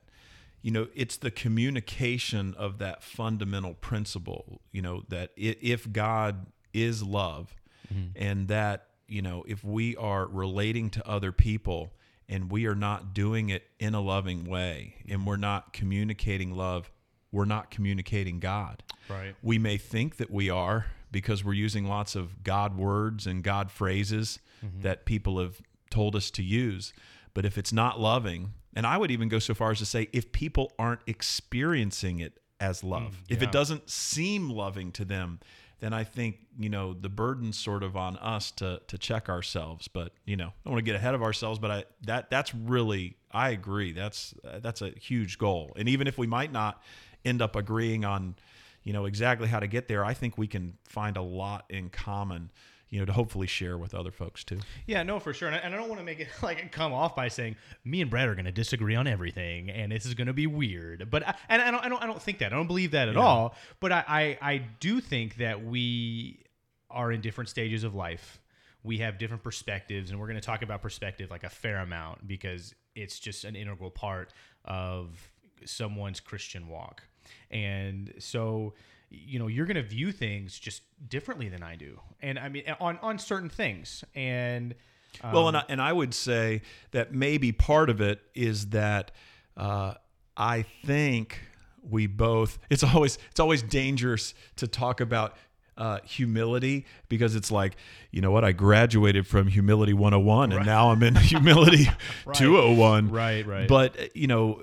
you 0.62 0.70
know 0.70 0.88
it's 0.94 1.16
the 1.16 1.30
communication 1.30 2.54
of 2.58 2.78
that 2.78 3.02
fundamental 3.02 3.74
principle. 3.74 4.60
You 4.72 4.82
know 4.82 5.04
that 5.08 5.30
if 5.36 5.90
God 5.92 6.46
is 6.74 7.02
love, 7.02 7.54
mm-hmm. 7.92 8.08
and 8.16 8.48
that 8.48 8.88
you 9.08 9.22
know 9.22 9.44
if 9.46 9.64
we 9.64 9.96
are 9.96 10.26
relating 10.26 10.90
to 10.90 11.08
other 11.08 11.32
people 11.32 11.92
and 12.28 12.50
we 12.50 12.66
are 12.66 12.74
not 12.74 13.14
doing 13.14 13.50
it 13.50 13.64
in 13.78 13.94
a 13.94 14.00
loving 14.00 14.44
way 14.44 14.94
and 15.08 15.26
we're 15.26 15.36
not 15.36 15.74
communicating 15.74 16.50
love 16.52 16.90
we're 17.30 17.44
not 17.44 17.70
communicating 17.70 18.40
god 18.40 18.82
right. 19.10 19.34
we 19.42 19.58
may 19.58 19.76
think 19.76 20.16
that 20.16 20.30
we 20.30 20.48
are 20.48 20.86
because 21.14 21.44
we're 21.44 21.52
using 21.52 21.86
lots 21.86 22.16
of 22.16 22.42
God 22.42 22.76
words 22.76 23.24
and 23.24 23.44
God 23.44 23.70
phrases 23.70 24.40
mm-hmm. 24.64 24.80
that 24.80 25.04
people 25.04 25.38
have 25.38 25.62
told 25.88 26.16
us 26.16 26.28
to 26.32 26.42
use. 26.42 26.92
But 27.34 27.44
if 27.44 27.56
it's 27.56 27.72
not 27.72 28.00
loving, 28.00 28.52
and 28.74 28.84
I 28.84 28.98
would 28.98 29.12
even 29.12 29.28
go 29.28 29.38
so 29.38 29.54
far 29.54 29.70
as 29.70 29.78
to 29.78 29.86
say, 29.86 30.08
if 30.12 30.32
people 30.32 30.72
aren't 30.76 31.02
experiencing 31.06 32.18
it 32.18 32.40
as 32.58 32.82
love, 32.82 33.12
mm, 33.12 33.14
if 33.28 33.40
yeah. 33.40 33.48
it 33.48 33.52
doesn't 33.52 33.88
seem 33.88 34.50
loving 34.50 34.90
to 34.90 35.04
them, 35.04 35.38
then 35.80 35.92
I 35.92 36.04
think 36.04 36.38
you 36.58 36.68
know 36.68 36.94
the 36.94 37.08
burden's 37.08 37.58
sort 37.58 37.82
of 37.82 37.96
on 37.96 38.16
us 38.18 38.50
to 38.52 38.80
to 38.86 38.98
check 38.98 39.28
ourselves. 39.28 39.88
But 39.88 40.12
you 40.24 40.36
know, 40.36 40.48
I 40.48 40.52
don't 40.64 40.74
want 40.74 40.84
to 40.84 40.90
get 40.90 40.96
ahead 40.96 41.14
of 41.14 41.22
ourselves. 41.22 41.58
But 41.58 41.70
I 41.70 41.84
that 42.02 42.30
that's 42.30 42.54
really 42.54 43.16
I 43.30 43.50
agree. 43.50 43.92
That's 43.92 44.34
that's 44.42 44.82
a 44.82 44.90
huge 44.90 45.38
goal. 45.38 45.72
And 45.76 45.88
even 45.88 46.06
if 46.06 46.18
we 46.18 46.26
might 46.26 46.52
not 46.52 46.82
end 47.24 47.42
up 47.42 47.56
agreeing 47.56 48.04
on 48.04 48.36
you 48.82 48.92
know 48.92 49.06
exactly 49.06 49.48
how 49.48 49.60
to 49.60 49.66
get 49.66 49.88
there, 49.88 50.04
I 50.04 50.14
think 50.14 50.38
we 50.38 50.46
can 50.46 50.78
find 50.88 51.16
a 51.16 51.22
lot 51.22 51.64
in 51.68 51.90
common. 51.90 52.50
You 52.94 53.00
know, 53.00 53.06
to 53.06 53.12
hopefully 53.12 53.48
share 53.48 53.76
with 53.76 53.92
other 53.92 54.12
folks 54.12 54.44
too. 54.44 54.60
Yeah, 54.86 55.02
no, 55.02 55.18
for 55.18 55.34
sure. 55.34 55.48
And 55.48 55.56
I, 55.56 55.58
and 55.58 55.74
I 55.74 55.78
don't 55.78 55.88
want 55.88 56.00
to 56.00 56.04
make 56.04 56.20
it 56.20 56.28
like 56.44 56.70
come 56.70 56.92
off 56.92 57.16
by 57.16 57.26
saying 57.26 57.56
me 57.84 58.00
and 58.00 58.08
Brad 58.08 58.28
are 58.28 58.36
going 58.36 58.44
to 58.44 58.52
disagree 58.52 58.94
on 58.94 59.08
everything, 59.08 59.68
and 59.68 59.90
this 59.90 60.06
is 60.06 60.14
going 60.14 60.28
to 60.28 60.32
be 60.32 60.46
weird. 60.46 61.10
But 61.10 61.26
I, 61.26 61.34
and 61.48 61.60
I 61.60 61.72
don't, 61.72 61.84
I 61.84 61.88
don't, 61.88 62.02
I 62.04 62.06
don't 62.06 62.22
think 62.22 62.38
that. 62.38 62.52
I 62.52 62.56
don't 62.56 62.68
believe 62.68 62.92
that 62.92 63.08
at 63.08 63.16
all. 63.16 63.56
But 63.80 63.90
I, 63.90 64.04
I, 64.06 64.52
I 64.52 64.58
do 64.78 65.00
think 65.00 65.38
that 65.38 65.64
we 65.64 66.44
are 66.88 67.10
in 67.10 67.20
different 67.20 67.50
stages 67.50 67.82
of 67.82 67.96
life. 67.96 68.40
We 68.84 68.98
have 68.98 69.18
different 69.18 69.42
perspectives, 69.42 70.12
and 70.12 70.20
we're 70.20 70.28
going 70.28 70.40
to 70.40 70.46
talk 70.46 70.62
about 70.62 70.80
perspective 70.80 71.32
like 71.32 71.42
a 71.42 71.50
fair 71.50 71.78
amount 71.78 72.28
because 72.28 72.76
it's 72.94 73.18
just 73.18 73.42
an 73.42 73.56
integral 73.56 73.90
part 73.90 74.32
of 74.64 75.32
someone's 75.64 76.20
Christian 76.20 76.68
walk. 76.68 77.02
And 77.50 78.14
so, 78.20 78.74
you 79.10 79.38
know, 79.38 79.46
you're 79.46 79.66
going 79.66 79.76
to 79.76 79.82
view 79.82 80.12
things 80.12 80.58
just 80.58 80.82
differently 81.08 81.48
than 81.48 81.62
I 81.62 81.76
do. 81.76 82.00
And 82.20 82.38
I 82.38 82.48
mean, 82.48 82.64
on, 82.80 82.98
on 83.02 83.18
certain 83.18 83.48
things. 83.48 84.04
And, 84.14 84.74
well, 85.22 85.48
and 85.48 85.56
I, 85.56 85.64
and 85.68 85.80
I 85.80 85.92
would 85.92 86.14
say 86.14 86.62
that 86.90 87.14
maybe 87.14 87.52
part 87.52 87.90
of 87.90 88.00
it 88.00 88.20
is 88.34 88.70
that 88.70 89.12
uh, 89.56 89.94
I 90.36 90.62
think 90.84 91.40
we 91.88 92.06
both. 92.06 92.58
It's 92.70 92.82
always 92.82 93.18
it's 93.30 93.40
always 93.40 93.62
dangerous 93.62 94.34
to 94.56 94.66
talk 94.66 95.00
about 95.00 95.36
uh, 95.76 95.98
humility 96.04 96.86
because 97.08 97.34
it's 97.34 97.50
like 97.50 97.76
you 98.10 98.20
know 98.20 98.30
what 98.30 98.44
I 98.44 98.52
graduated 98.52 99.26
from 99.26 99.48
humility 99.48 99.92
101 99.92 100.52
and 100.52 100.66
now 100.66 100.90
I'm 100.90 101.02
in 101.02 101.14
humility 101.16 101.88
201. 102.32 103.10
Right, 103.10 103.46
right. 103.46 103.68
But 103.68 103.98
uh, 103.98 104.04
you 104.14 104.26
know, 104.26 104.62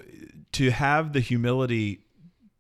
to 0.54 0.72
have 0.72 1.14
the 1.14 1.20
humility 1.20 2.02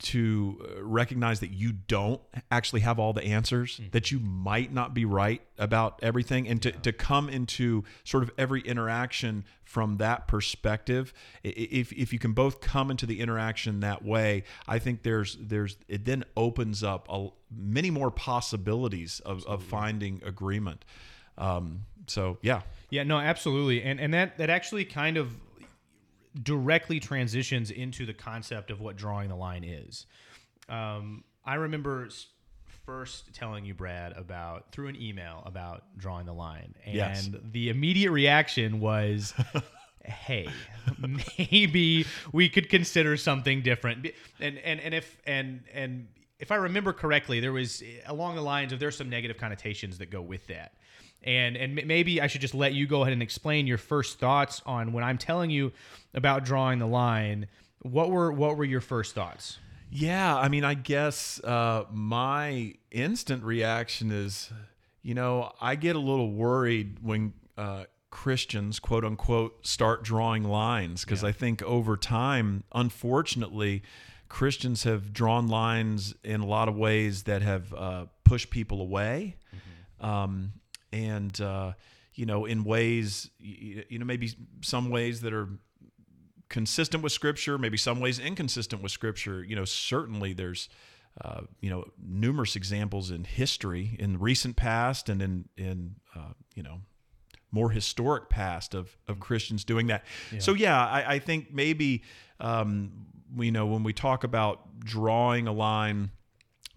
to 0.01 0.59
uh, 0.77 0.83
recognize 0.83 1.39
that 1.39 1.51
you 1.51 1.71
don't 1.71 2.21
actually 2.49 2.81
have 2.81 2.99
all 2.99 3.13
the 3.13 3.23
answers, 3.23 3.79
that 3.91 4.11
you 4.11 4.19
might 4.19 4.73
not 4.73 4.93
be 4.93 5.05
right 5.05 5.41
about 5.57 5.99
everything, 6.01 6.47
and 6.47 6.61
to, 6.61 6.71
to 6.71 6.91
come 6.91 7.29
into 7.29 7.83
sort 8.03 8.23
of 8.23 8.31
every 8.37 8.61
interaction 8.61 9.45
from 9.63 9.97
that 9.97 10.27
perspective. 10.27 11.13
If, 11.43 11.93
if 11.93 12.11
you 12.11 12.19
can 12.19 12.33
both 12.33 12.61
come 12.61 12.91
into 12.91 13.05
the 13.05 13.19
interaction 13.19 13.79
that 13.81 14.03
way, 14.03 14.43
I 14.67 14.79
think 14.79 15.03
there's 15.03 15.37
there's 15.39 15.77
it 15.87 16.05
then 16.05 16.25
opens 16.35 16.83
up 16.83 17.07
a, 17.09 17.29
many 17.55 17.89
more 17.89 18.11
possibilities 18.11 19.19
of, 19.21 19.45
of 19.45 19.63
finding 19.63 20.21
agreement. 20.25 20.83
Um, 21.37 21.85
so 22.07 22.37
yeah, 22.41 22.61
Yeah, 22.89 23.03
no, 23.03 23.17
absolutely, 23.17 23.83
and 23.83 23.99
and 23.99 24.13
that 24.13 24.37
that 24.37 24.49
actually 24.49 24.85
kind 24.85 25.17
of 25.17 25.31
directly 26.43 26.99
transitions 26.99 27.71
into 27.71 28.05
the 28.05 28.13
concept 28.13 28.71
of 28.71 28.79
what 28.79 28.95
drawing 28.95 29.29
the 29.29 29.35
line 29.35 29.63
is. 29.63 30.05
Um, 30.69 31.23
I 31.45 31.55
remember 31.55 32.07
first 32.85 33.33
telling 33.33 33.65
you, 33.65 33.73
Brad, 33.73 34.13
about 34.13 34.71
through 34.71 34.87
an 34.87 34.95
email 35.01 35.43
about 35.45 35.83
drawing 35.97 36.25
the 36.25 36.33
line, 36.33 36.73
and 36.85 36.95
Yes. 36.95 37.29
the 37.51 37.69
immediate 37.69 38.11
reaction 38.11 38.79
was, 38.79 39.33
"Hey, 40.05 40.47
maybe 40.97 42.05
we 42.31 42.49
could 42.49 42.69
consider 42.69 43.17
something 43.17 43.61
different." 43.61 44.07
And 44.39 44.57
and 44.59 44.79
and 44.79 44.93
if 44.93 45.17
and 45.25 45.63
and 45.73 46.07
if 46.39 46.51
I 46.51 46.55
remember 46.55 46.91
correctly, 46.93 47.39
there 47.39 47.53
was 47.53 47.83
along 48.07 48.35
the 48.35 48.41
lines 48.41 48.73
of 48.73 48.79
there's 48.79 48.97
some 48.97 49.09
negative 49.09 49.37
connotations 49.37 49.97
that 49.99 50.09
go 50.09 50.21
with 50.21 50.47
that. 50.47 50.73
And 51.23 51.55
and 51.55 51.75
maybe 51.85 52.19
I 52.19 52.27
should 52.27 52.41
just 52.41 52.55
let 52.55 52.73
you 52.73 52.87
go 52.87 53.01
ahead 53.01 53.13
and 53.13 53.21
explain 53.21 53.67
your 53.67 53.77
first 53.77 54.19
thoughts 54.19 54.61
on 54.65 54.91
when 54.91 55.03
I'm 55.03 55.17
telling 55.17 55.51
you 55.51 55.71
about 56.13 56.43
drawing 56.45 56.79
the 56.79 56.87
line. 56.87 57.47
What 57.83 58.09
were 58.09 58.31
what 58.31 58.57
were 58.57 58.65
your 58.65 58.81
first 58.81 59.13
thoughts? 59.13 59.59
Yeah, 59.91 60.35
I 60.37 60.47
mean, 60.47 60.63
I 60.63 60.73
guess 60.73 61.39
uh, 61.43 61.83
my 61.91 62.75
instant 62.91 63.43
reaction 63.43 64.09
is, 64.09 64.49
you 65.03 65.13
know, 65.13 65.51
I 65.59 65.75
get 65.75 65.97
a 65.97 65.99
little 65.99 66.31
worried 66.31 66.99
when 67.01 67.33
uh, 67.57 67.83
Christians, 68.09 68.79
quote 68.79 69.03
unquote, 69.03 69.67
start 69.67 70.03
drawing 70.03 70.45
lines 70.45 71.03
because 71.03 71.23
I 71.23 71.33
think 71.33 71.61
over 71.63 71.97
time, 71.97 72.63
unfortunately, 72.73 73.83
Christians 74.29 74.83
have 74.83 75.11
drawn 75.11 75.49
lines 75.49 76.15
in 76.23 76.39
a 76.39 76.45
lot 76.45 76.69
of 76.69 76.77
ways 76.77 77.23
that 77.23 77.41
have 77.41 77.73
uh, 77.73 78.05
pushed 78.23 78.49
people 78.49 78.81
away. 78.81 79.35
Um, 79.99 80.53
and, 80.91 81.39
uh, 81.39 81.73
you 82.13 82.25
know, 82.25 82.45
in 82.45 82.63
ways, 82.63 83.29
you 83.39 83.97
know, 83.97 84.05
maybe 84.05 84.31
some 84.61 84.89
ways 84.89 85.21
that 85.21 85.33
are 85.33 85.49
consistent 86.49 87.01
with 87.01 87.13
scripture 87.13 87.57
maybe 87.57 87.77
some 87.77 88.01
ways 88.01 88.19
inconsistent 88.19 88.83
with 88.83 88.91
scripture 88.91 89.41
you 89.41 89.55
know 89.55 89.63
certainly 89.63 90.33
there's 90.33 90.67
uh, 91.23 91.41
you 91.61 91.69
know 91.69 91.85
numerous 92.01 92.55
examples 92.55 93.11
in 93.11 93.23
history 93.23 93.95
in 93.99 94.19
recent 94.19 94.55
past 94.55 95.09
and 95.09 95.21
in 95.21 95.45
in 95.57 95.95
uh, 96.15 96.33
you 96.55 96.63
know 96.63 96.81
more 97.51 97.69
historic 97.69 98.29
past 98.29 98.73
of 98.73 98.97
of 99.07 99.19
Christians 99.19 99.63
doing 99.63 99.87
that. 99.87 100.05
So 100.39 100.53
yeah, 100.53 100.85
I, 100.85 101.15
I 101.15 101.19
think 101.19 101.53
maybe 101.53 102.03
um, 102.39 102.91
you 103.37 103.51
know 103.51 103.65
when 103.65 103.83
we 103.83 103.93
talk 103.93 104.23
about 104.23 104.79
drawing 104.79 105.47
a 105.47 105.51
line, 105.51 106.11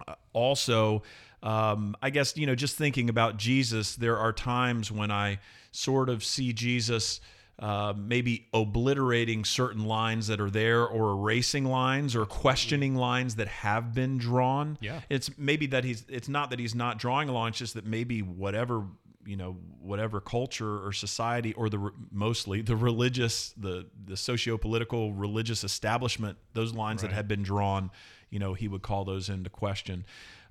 uh, 0.06 0.14
also 0.33 1.02
um, 1.44 1.94
I 2.02 2.10
guess 2.10 2.36
you 2.36 2.46
know 2.46 2.56
just 2.56 2.76
thinking 2.76 3.08
about 3.08 3.36
Jesus, 3.36 3.94
there 3.94 4.18
are 4.18 4.32
times 4.32 4.90
when 4.90 5.10
I 5.12 5.38
sort 5.70 6.08
of 6.08 6.24
see 6.24 6.52
Jesus. 6.52 7.20
Uh, 7.56 7.92
maybe 7.96 8.48
obliterating 8.52 9.44
certain 9.44 9.84
lines 9.84 10.26
that 10.26 10.40
are 10.40 10.50
there 10.50 10.84
or 10.84 11.12
erasing 11.12 11.64
lines 11.64 12.16
or 12.16 12.26
questioning 12.26 12.96
lines 12.96 13.36
that 13.36 13.46
have 13.46 13.94
been 13.94 14.18
drawn 14.18 14.76
Yeah. 14.80 15.02
it's 15.08 15.30
maybe 15.38 15.66
that 15.68 15.84
he's 15.84 16.04
it's 16.08 16.28
not 16.28 16.50
that 16.50 16.58
he's 16.58 16.74
not 16.74 16.98
drawing 16.98 17.28
a 17.28 17.32
line 17.32 17.50
it's 17.50 17.58
just 17.58 17.74
that 17.74 17.86
maybe 17.86 18.22
whatever 18.22 18.82
you 19.24 19.36
know 19.36 19.52
whatever 19.80 20.20
culture 20.20 20.84
or 20.84 20.92
society 20.92 21.52
or 21.52 21.68
the 21.68 21.92
mostly 22.10 22.60
the 22.60 22.74
religious 22.74 23.50
the 23.56 23.86
the 24.04 24.16
socio-political 24.16 25.12
religious 25.12 25.62
establishment 25.62 26.36
those 26.54 26.74
lines 26.74 27.02
that 27.02 27.12
had 27.12 27.28
been 27.28 27.44
drawn 27.44 27.88
you 28.30 28.40
know 28.40 28.54
he 28.54 28.66
would 28.66 28.82
call 28.82 29.04
those 29.04 29.28
into 29.28 29.48
question 29.48 30.04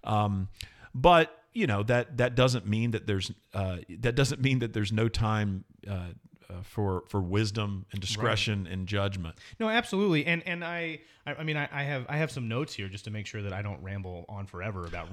um, 0.06 0.48
but 0.94 1.44
you 1.54 1.68
know 1.68 1.84
that 1.84 2.18
that 2.18 2.36
doesn't 2.36 2.68
mean 2.68 2.92
that 2.92 3.08
there's 3.08 3.32
uh, 3.54 3.78
that 4.00 4.16
doesn't 4.16 4.42
mean 4.42 4.60
that 4.60 4.74
there's 4.74 4.92
no 4.92 5.08
time 5.08 5.64
uh, 5.88 6.08
uh, 6.50 6.62
for 6.64 7.04
for 7.08 7.22
wisdom 7.22 7.86
and 7.92 8.02
discretion 8.02 8.68
and 8.68 8.88
judgment 8.88 9.36
No, 9.60 9.70
absolutely, 9.70 10.26
and 10.26 10.44
and 10.46 10.64
I, 10.64 11.00
I 11.26 11.36
I 11.36 11.44
mean, 11.44 11.58
I, 11.58 11.70
I 11.72 11.84
have 11.84 12.06
I 12.10 12.18
have 12.18 12.32
some 12.32 12.48
notes 12.48 12.74
here 12.74 12.88
just 12.90 13.06
to 13.06 13.12
make 13.12 13.26
sure 13.26 13.42
that 13.44 13.54
I 13.54 13.62
don't 13.62 13.82
ramble 13.82 14.26
on 14.28 14.46
forever 14.46 14.86
about 14.86 15.08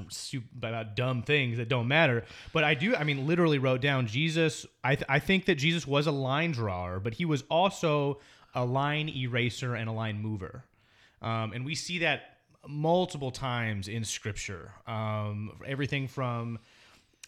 about 0.56 0.96
dumb 0.96 1.22
things 1.22 1.58
that 1.58 1.68
don't 1.68 1.88
matter. 1.88 2.24
But 2.52 2.64
I 2.64 2.74
do, 2.74 2.96
I 2.96 3.04
mean, 3.04 3.26
literally 3.26 3.58
wrote 3.58 3.80
down 3.80 4.06
Jesus. 4.06 4.66
I 4.82 4.96
th- 4.96 5.06
I 5.08 5.18
think 5.18 5.46
that 5.46 5.54
Jesus 5.54 5.86
was 5.86 6.06
a 6.06 6.12
line 6.12 6.52
drawer, 6.52 7.00
but 7.00 7.14
he 7.14 7.24
was 7.24 7.42
also 7.50 8.20
a 8.54 8.64
line 8.64 9.08
eraser 9.08 9.74
and 9.74 9.88
a 9.88 9.92
line 9.92 10.20
mover, 10.20 10.64
um, 11.22 11.52
and 11.52 11.64
we 11.64 11.74
see 11.74 12.00
that 12.00 12.39
multiple 12.66 13.30
times 13.30 13.88
in 13.88 14.04
Scripture. 14.04 14.72
Um, 14.86 15.52
everything 15.66 16.08
from 16.08 16.58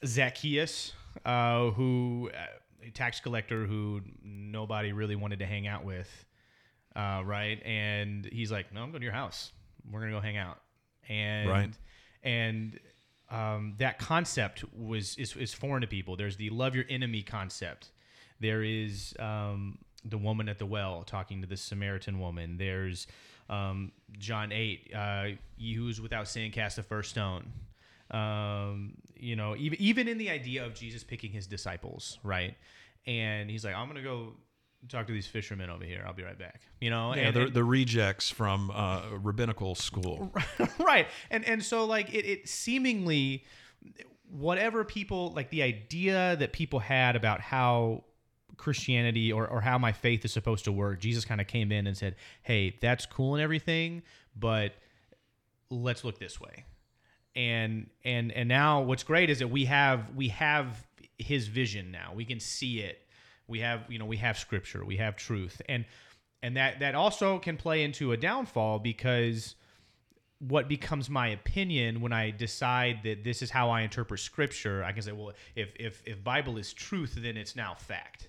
Zacchaeus, 0.04 0.92
uh, 1.24 1.70
who 1.70 2.30
a 2.86 2.90
tax 2.90 3.20
collector 3.20 3.66
who 3.66 4.00
nobody 4.24 4.92
really 4.92 5.16
wanted 5.16 5.38
to 5.38 5.46
hang 5.46 5.66
out 5.66 5.84
with, 5.84 6.08
uh, 6.96 7.22
right? 7.24 7.62
And 7.64 8.24
he's 8.26 8.50
like, 8.50 8.72
"No, 8.72 8.82
I'm 8.82 8.90
going 8.90 9.00
to 9.00 9.04
your 9.04 9.12
house. 9.14 9.52
We're 9.90 10.00
gonna 10.00 10.12
go 10.12 10.20
hang 10.20 10.36
out." 10.36 10.60
And 11.08 11.48
Right. 11.48 11.70
and 12.22 12.80
um, 13.30 13.74
that 13.78 13.98
concept 13.98 14.64
was 14.74 15.16
is, 15.16 15.34
is 15.36 15.54
foreign 15.54 15.80
to 15.82 15.86
people. 15.86 16.16
There's 16.16 16.36
the 16.36 16.50
love 16.50 16.74
your 16.74 16.84
enemy 16.88 17.22
concept. 17.22 17.90
There 18.40 18.62
is 18.62 19.14
um, 19.18 19.78
the 20.04 20.18
woman 20.18 20.48
at 20.48 20.58
the 20.58 20.66
well 20.66 21.02
talking 21.04 21.40
to 21.42 21.46
the 21.46 21.56
Samaritan 21.56 22.18
woman. 22.18 22.56
There's 22.58 23.06
um, 23.52 23.92
John 24.18 24.52
eight. 24.52 24.90
Uh, 24.94 25.28
"Ye 25.56 25.74
who 25.74 25.88
is 25.88 26.00
without 26.00 26.28
sin 26.28 26.50
cast 26.50 26.76
the 26.76 26.82
first 26.82 27.10
stone." 27.10 27.52
Um, 28.10 28.94
you 29.16 29.36
know, 29.36 29.54
even 29.56 29.80
even 29.80 30.08
in 30.08 30.18
the 30.18 30.30
idea 30.30 30.64
of 30.64 30.74
Jesus 30.74 31.04
picking 31.04 31.30
his 31.32 31.46
disciples, 31.46 32.18
right? 32.22 32.54
And 33.06 33.50
he's 33.50 33.64
like, 33.64 33.74
"I'm 33.74 33.86
gonna 33.88 34.02
go 34.02 34.34
talk 34.88 35.06
to 35.06 35.12
these 35.12 35.26
fishermen 35.26 35.70
over 35.70 35.84
here. 35.84 36.04
I'll 36.06 36.12
be 36.12 36.22
right 36.22 36.38
back." 36.38 36.60
You 36.80 36.90
know, 36.90 37.14
yeah 37.14 37.22
and, 37.28 37.36
the, 37.36 37.42
and- 37.46 37.54
the 37.54 37.64
rejects 37.64 38.30
from 38.30 38.70
uh, 38.70 39.02
rabbinical 39.22 39.74
school 39.74 40.32
right 40.78 41.06
and 41.30 41.44
and 41.44 41.62
so 41.64 41.84
like 41.84 42.12
it, 42.12 42.26
it 42.26 42.48
seemingly 42.48 43.44
whatever 44.28 44.84
people 44.84 45.32
like 45.32 45.50
the 45.50 45.62
idea 45.62 46.36
that 46.36 46.52
people 46.52 46.78
had 46.80 47.16
about 47.16 47.40
how 47.40 48.02
christianity 48.56 49.32
or, 49.32 49.46
or 49.46 49.60
how 49.60 49.78
my 49.78 49.92
faith 49.92 50.24
is 50.24 50.32
supposed 50.32 50.64
to 50.64 50.72
work 50.72 51.00
jesus 51.00 51.24
kind 51.24 51.40
of 51.40 51.46
came 51.46 51.72
in 51.72 51.86
and 51.86 51.96
said 51.96 52.14
hey 52.42 52.76
that's 52.80 53.06
cool 53.06 53.34
and 53.34 53.42
everything 53.42 54.02
but 54.36 54.74
let's 55.72 56.04
look 56.04 56.18
this 56.18 56.40
way. 56.40 56.64
And 57.34 57.88
and 58.04 58.30
and 58.32 58.48
now 58.48 58.82
what's 58.82 59.02
great 59.02 59.30
is 59.30 59.38
that 59.38 59.48
we 59.48 59.64
have 59.64 60.14
we 60.14 60.28
have 60.28 60.86
his 61.18 61.48
vision 61.48 61.90
now. 61.90 62.12
We 62.14 62.24
can 62.24 62.40
see 62.40 62.80
it. 62.80 62.98
We 63.48 63.60
have 63.60 63.80
you 63.88 63.98
know 63.98 64.04
we 64.04 64.18
have 64.18 64.38
scripture. 64.38 64.84
We 64.84 64.98
have 64.98 65.16
truth. 65.16 65.62
And 65.68 65.86
and 66.42 66.56
that 66.56 66.80
that 66.80 66.94
also 66.94 67.38
can 67.38 67.56
play 67.56 67.84
into 67.84 68.12
a 68.12 68.16
downfall 68.16 68.80
because 68.80 69.54
what 70.40 70.68
becomes 70.68 71.08
my 71.08 71.28
opinion 71.28 72.00
when 72.00 72.12
I 72.12 72.30
decide 72.30 73.00
that 73.04 73.22
this 73.22 73.42
is 73.42 73.50
how 73.50 73.70
I 73.70 73.82
interpret 73.82 74.20
scripture, 74.20 74.82
I 74.84 74.92
can 74.92 75.02
say, 75.02 75.12
well, 75.12 75.32
if 75.56 75.72
if 75.76 76.02
if 76.04 76.22
Bible 76.22 76.58
is 76.58 76.72
truth, 76.72 77.14
then 77.16 77.38
it's 77.38 77.56
now 77.56 77.74
fact. 77.74 78.28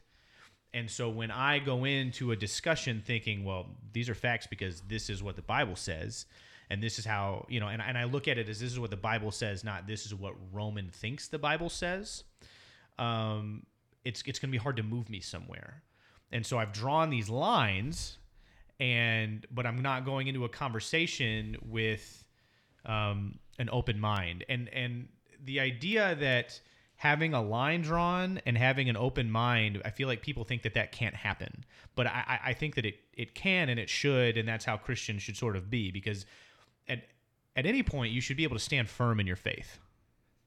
And 0.73 0.89
so 0.89 1.09
when 1.09 1.29
I 1.31 1.59
go 1.59 1.85
into 1.85 2.31
a 2.31 2.35
discussion 2.35 3.01
thinking, 3.05 3.45
well, 3.45 3.67
these 3.91 4.09
are 4.09 4.15
facts 4.15 4.47
because 4.47 4.81
this 4.81 5.09
is 5.09 5.21
what 5.21 5.35
the 5.35 5.41
Bible 5.41 5.75
says, 5.75 6.25
and 6.69 6.81
this 6.81 6.97
is 6.97 7.05
how, 7.05 7.45
you 7.49 7.59
know, 7.59 7.67
and, 7.67 7.81
and 7.81 7.97
I 7.97 8.05
look 8.05 8.27
at 8.27 8.37
it 8.37 8.49
as 8.49 8.59
this 8.59 8.71
is 8.71 8.79
what 8.79 8.89
the 8.89 8.97
Bible 8.97 9.31
says, 9.31 9.63
not 9.63 9.85
this 9.85 10.05
is 10.05 10.15
what 10.15 10.33
Roman 10.51 10.89
thinks 10.89 11.27
the 11.27 11.37
Bible 11.37 11.69
says, 11.69 12.23
um, 12.97 13.65
it's, 14.03 14.23
it's 14.25 14.39
going 14.39 14.49
to 14.49 14.51
be 14.51 14.57
hard 14.57 14.77
to 14.77 14.83
move 14.83 15.09
me 15.09 15.19
somewhere. 15.19 15.83
And 16.31 16.43
so 16.43 16.57
I've 16.57 16.73
drawn 16.73 17.11
these 17.11 17.29
lines 17.29 18.17
and 18.79 19.45
but 19.51 19.65
I'm 19.65 19.81
not 19.81 20.03
going 20.03 20.27
into 20.27 20.45
a 20.45 20.49
conversation 20.49 21.55
with 21.69 22.27
um, 22.85 23.39
an 23.59 23.69
open 23.71 23.99
mind. 23.99 24.43
And 24.49 24.67
and 24.69 25.07
the 25.45 25.59
idea 25.59 26.15
that 26.15 26.59
having 26.95 27.33
a 27.33 27.41
line 27.41 27.81
drawn 27.81 28.39
and 28.45 28.57
having 28.57 28.89
an 28.89 28.95
open 28.97 29.29
mind, 29.29 29.81
I 29.83 29.89
feel 29.89 30.07
like 30.07 30.21
people 30.21 30.43
think 30.43 30.61
that 30.63 30.73
that 30.75 30.91
can't 30.91 31.15
happen. 31.15 31.65
But 31.95 32.07
I, 32.07 32.39
I- 32.45 32.53
think 32.53 32.75
that 32.75 32.85
it 32.85 32.95
it 33.13 33.35
can 33.35 33.69
and 33.69 33.79
it 33.79 33.89
should, 33.89 34.37
and 34.37 34.47
that's 34.47 34.65
how 34.65 34.77
Christians 34.77 35.21
should 35.21 35.37
sort 35.37 35.55
of 35.55 35.69
be 35.69 35.91
because 35.91 36.25
at 36.87 37.03
at 37.55 37.65
any 37.65 37.83
point 37.83 38.13
you 38.13 38.21
should 38.21 38.37
be 38.37 38.43
able 38.43 38.55
to 38.55 38.63
stand 38.63 38.89
firm 38.89 39.19
in 39.19 39.27
your 39.27 39.35
faith 39.35 39.79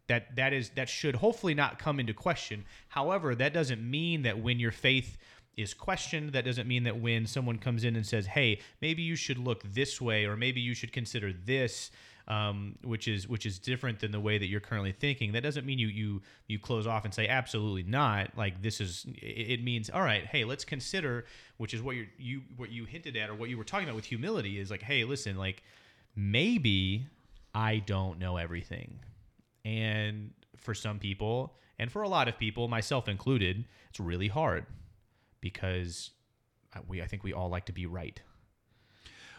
that 0.09 0.37
that 0.37 0.53
is 0.53 0.71
that 0.71 0.89
should 0.89 1.17
hopefully 1.17 1.55
not 1.55 1.79
come 1.79 1.99
into 2.01 2.13
question 2.13 2.65
however 2.89 3.35
that 3.35 3.53
doesn't 3.53 3.83
mean 3.89 4.23
that 4.23 4.39
when 4.39 4.59
your 4.59 4.73
faith 4.73 5.17
is 5.57 5.73
questioned 5.75 6.33
that 6.33 6.45
doesn't 6.45 6.69
mean 6.69 6.85
that 6.85 7.01
when 7.01 7.27
someone 7.27 7.59
comes 7.59 7.85
in 7.85 7.97
and 7.97 8.07
says 8.07 8.27
hey 8.27 8.61
maybe 8.81 9.03
you 9.03 9.17
should 9.17 9.39
look 9.39 9.63
this 9.65 10.01
way 10.01 10.25
or 10.25 10.37
maybe 10.37 10.61
you 10.61 10.75
should 10.75 10.93
consider 10.93 11.33
this 11.33 11.91
um, 12.29 12.77
which 12.83 13.07
is 13.07 13.29
which 13.29 13.47
is 13.47 13.59
different 13.59 14.01
than 14.01 14.11
the 14.11 14.21
way 14.21 14.39
that 14.39 14.47
you're 14.47 14.61
currently 14.61 14.93
thinking. 14.93 15.33
That 15.33 15.43
doesn't 15.43 15.65
mean 15.65 15.79
you 15.79 15.89
you 15.89 16.23
you 16.49 16.59
close 16.59 16.87
off 16.87 17.05
and 17.05 17.15
say 17.15 17.29
absolutely 17.29 17.85
not. 17.85 18.37
Like 18.37 18.63
this 18.63 18.81
is 18.81 19.07
it 19.17 19.63
means 19.63 19.91
all 19.91 20.03
right 20.03 20.27
hey 20.27 20.45
let's 20.45 20.65
consider 20.65 21.25
which 21.57 21.73
is 21.73 21.83
what 21.83 21.97
you 21.97 22.07
you 22.19 22.43
what 22.57 22.71
you 22.71 22.85
hinted 22.85 23.17
at 23.17 23.31
or 23.31 23.35
what 23.35 23.49
you 23.49 23.57
were 23.57 23.65
talking 23.65 23.87
about 23.87 23.97
with 23.97 24.05
humility 24.05 24.59
is 24.59 24.71
like 24.71 24.83
hey 24.83 25.05
listen 25.05 25.37
like 25.37 25.63
maybe 26.17 27.07
i 27.55 27.79
don't 27.79 28.19
know 28.19 28.37
everything. 28.37 28.99
And 29.65 30.31
for 30.57 30.75
some 30.75 30.99
people, 30.99 31.55
and 31.79 31.91
for 31.91 32.03
a 32.03 32.09
lot 32.09 32.29
of 32.29 32.39
people, 32.39 32.69
myself 32.69 33.09
included, 33.09 33.65
it's 33.91 34.01
really 34.01 34.29
hard 34.29 34.67
because 35.41 36.11
we 36.89 37.03
I 37.03 37.07
think 37.07 37.25
we 37.25 37.33
all 37.33 37.49
like 37.49 37.67
to 37.67 37.73
be 37.73 37.87
right. 37.87 38.21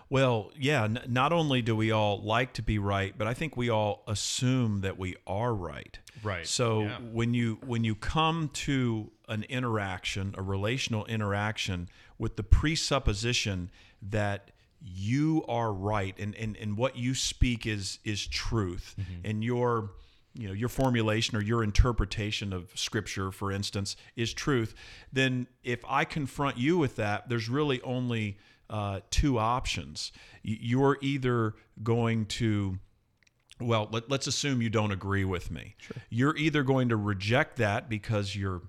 Well, 0.09 0.51
yeah. 0.57 0.83
N- 0.85 1.01
not 1.07 1.33
only 1.33 1.61
do 1.61 1.75
we 1.75 1.91
all 1.91 2.21
like 2.21 2.53
to 2.53 2.61
be 2.61 2.79
right, 2.79 3.13
but 3.17 3.27
I 3.27 3.33
think 3.33 3.57
we 3.57 3.69
all 3.69 4.03
assume 4.07 4.81
that 4.81 4.97
we 4.97 5.15
are 5.25 5.53
right. 5.53 5.99
Right. 6.23 6.47
So 6.47 6.83
Yeah. 6.83 6.97
when 6.99 7.33
you 7.33 7.59
when 7.65 7.83
you 7.83 7.95
come 7.95 8.49
to 8.53 9.11
an 9.27 9.43
interaction, 9.43 10.33
a 10.37 10.41
relational 10.41 11.05
interaction, 11.05 11.89
with 12.17 12.35
the 12.37 12.43
presupposition 12.43 13.69
that 14.01 14.51
you 14.81 15.43
are 15.47 15.73
right 15.73 16.17
and 16.19 16.35
and, 16.35 16.55
and 16.57 16.77
what 16.77 16.95
you 16.97 17.13
speak 17.13 17.65
is 17.65 17.99
is 18.05 18.25
truth, 18.25 18.95
mm-hmm. 18.99 19.25
and 19.25 19.43
your 19.43 19.91
you 20.33 20.47
know 20.47 20.53
your 20.53 20.69
formulation 20.69 21.35
or 21.35 21.41
your 21.41 21.63
interpretation 21.63 22.53
of 22.53 22.69
scripture 22.75 23.31
for 23.31 23.51
instance 23.51 23.95
is 24.15 24.33
truth 24.33 24.75
then 25.11 25.47
if 25.63 25.83
i 25.89 26.05
confront 26.05 26.57
you 26.57 26.77
with 26.77 26.95
that 26.95 27.27
there's 27.27 27.49
really 27.49 27.81
only 27.81 28.37
uh, 28.69 28.99
two 29.09 29.37
options. 29.39 30.11
You're 30.43 30.97
either 31.01 31.55
going 31.83 32.25
to 32.25 32.79
well 33.59 33.87
let, 33.91 34.09
let's 34.09 34.27
assume 34.27 34.61
you 34.61 34.69
don't 34.69 34.91
agree 34.91 35.25
with 35.25 35.49
me. 35.51 35.75
You're 36.09 36.35
either 36.37 36.63
going 36.63 36.89
to 36.89 36.95
reject 36.95 37.57
that 37.57 37.89
because 37.89 38.35
you're 38.35 38.61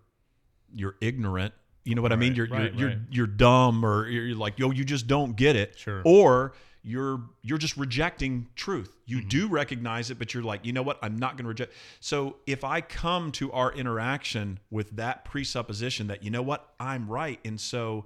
you're 0.74 0.96
ignorant 1.00 1.54
you 1.84 1.94
know 1.94 2.02
what 2.02 2.12
i 2.12 2.16
mean? 2.16 2.34
You're 2.34 2.48
right, 2.48 2.74
you're, 2.74 2.88
right. 2.88 2.98
you're 3.10 3.26
you're 3.26 3.26
dumb 3.26 3.82
or 3.82 4.06
you're 4.08 4.36
like 4.36 4.58
yo 4.58 4.70
you 4.70 4.84
just 4.84 5.06
don't 5.06 5.36
get 5.36 5.56
it. 5.56 5.78
Sure. 5.78 6.02
or 6.04 6.52
you're 6.82 7.22
you're 7.42 7.56
just 7.58 7.78
rejecting 7.78 8.46
truth. 8.56 8.94
You 9.06 9.18
Mm-hmm. 9.18 9.28
do 9.28 9.48
recognize 9.48 10.10
it 10.10 10.18
but 10.18 10.34
you're 10.34 10.42
like 10.42 10.66
you 10.66 10.72
know 10.74 10.82
what? 10.82 10.98
I'm 11.02 11.16
not 11.16 11.36
going 11.36 11.44
to 11.44 11.48
reject. 11.48 11.72
So 12.00 12.36
if 12.46 12.62
i 12.62 12.82
come 12.82 13.32
to 13.32 13.50
our 13.52 13.72
interaction 13.72 14.58
with 14.70 14.96
that 14.96 15.24
presupposition 15.24 16.08
that 16.08 16.22
you 16.22 16.30
know 16.30 16.42
what? 16.42 16.74
I'm 16.78 17.08
right. 17.08 17.40
And 17.42 17.58
so 17.58 18.04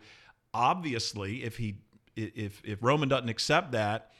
obviously 0.55 1.43
if 1.43 1.57
he 1.57 1.77
if 2.17 2.61
if 2.65 2.79
roman 2.83 3.09
doesn't 3.09 3.29
accept 3.29 3.73
that 3.73 4.11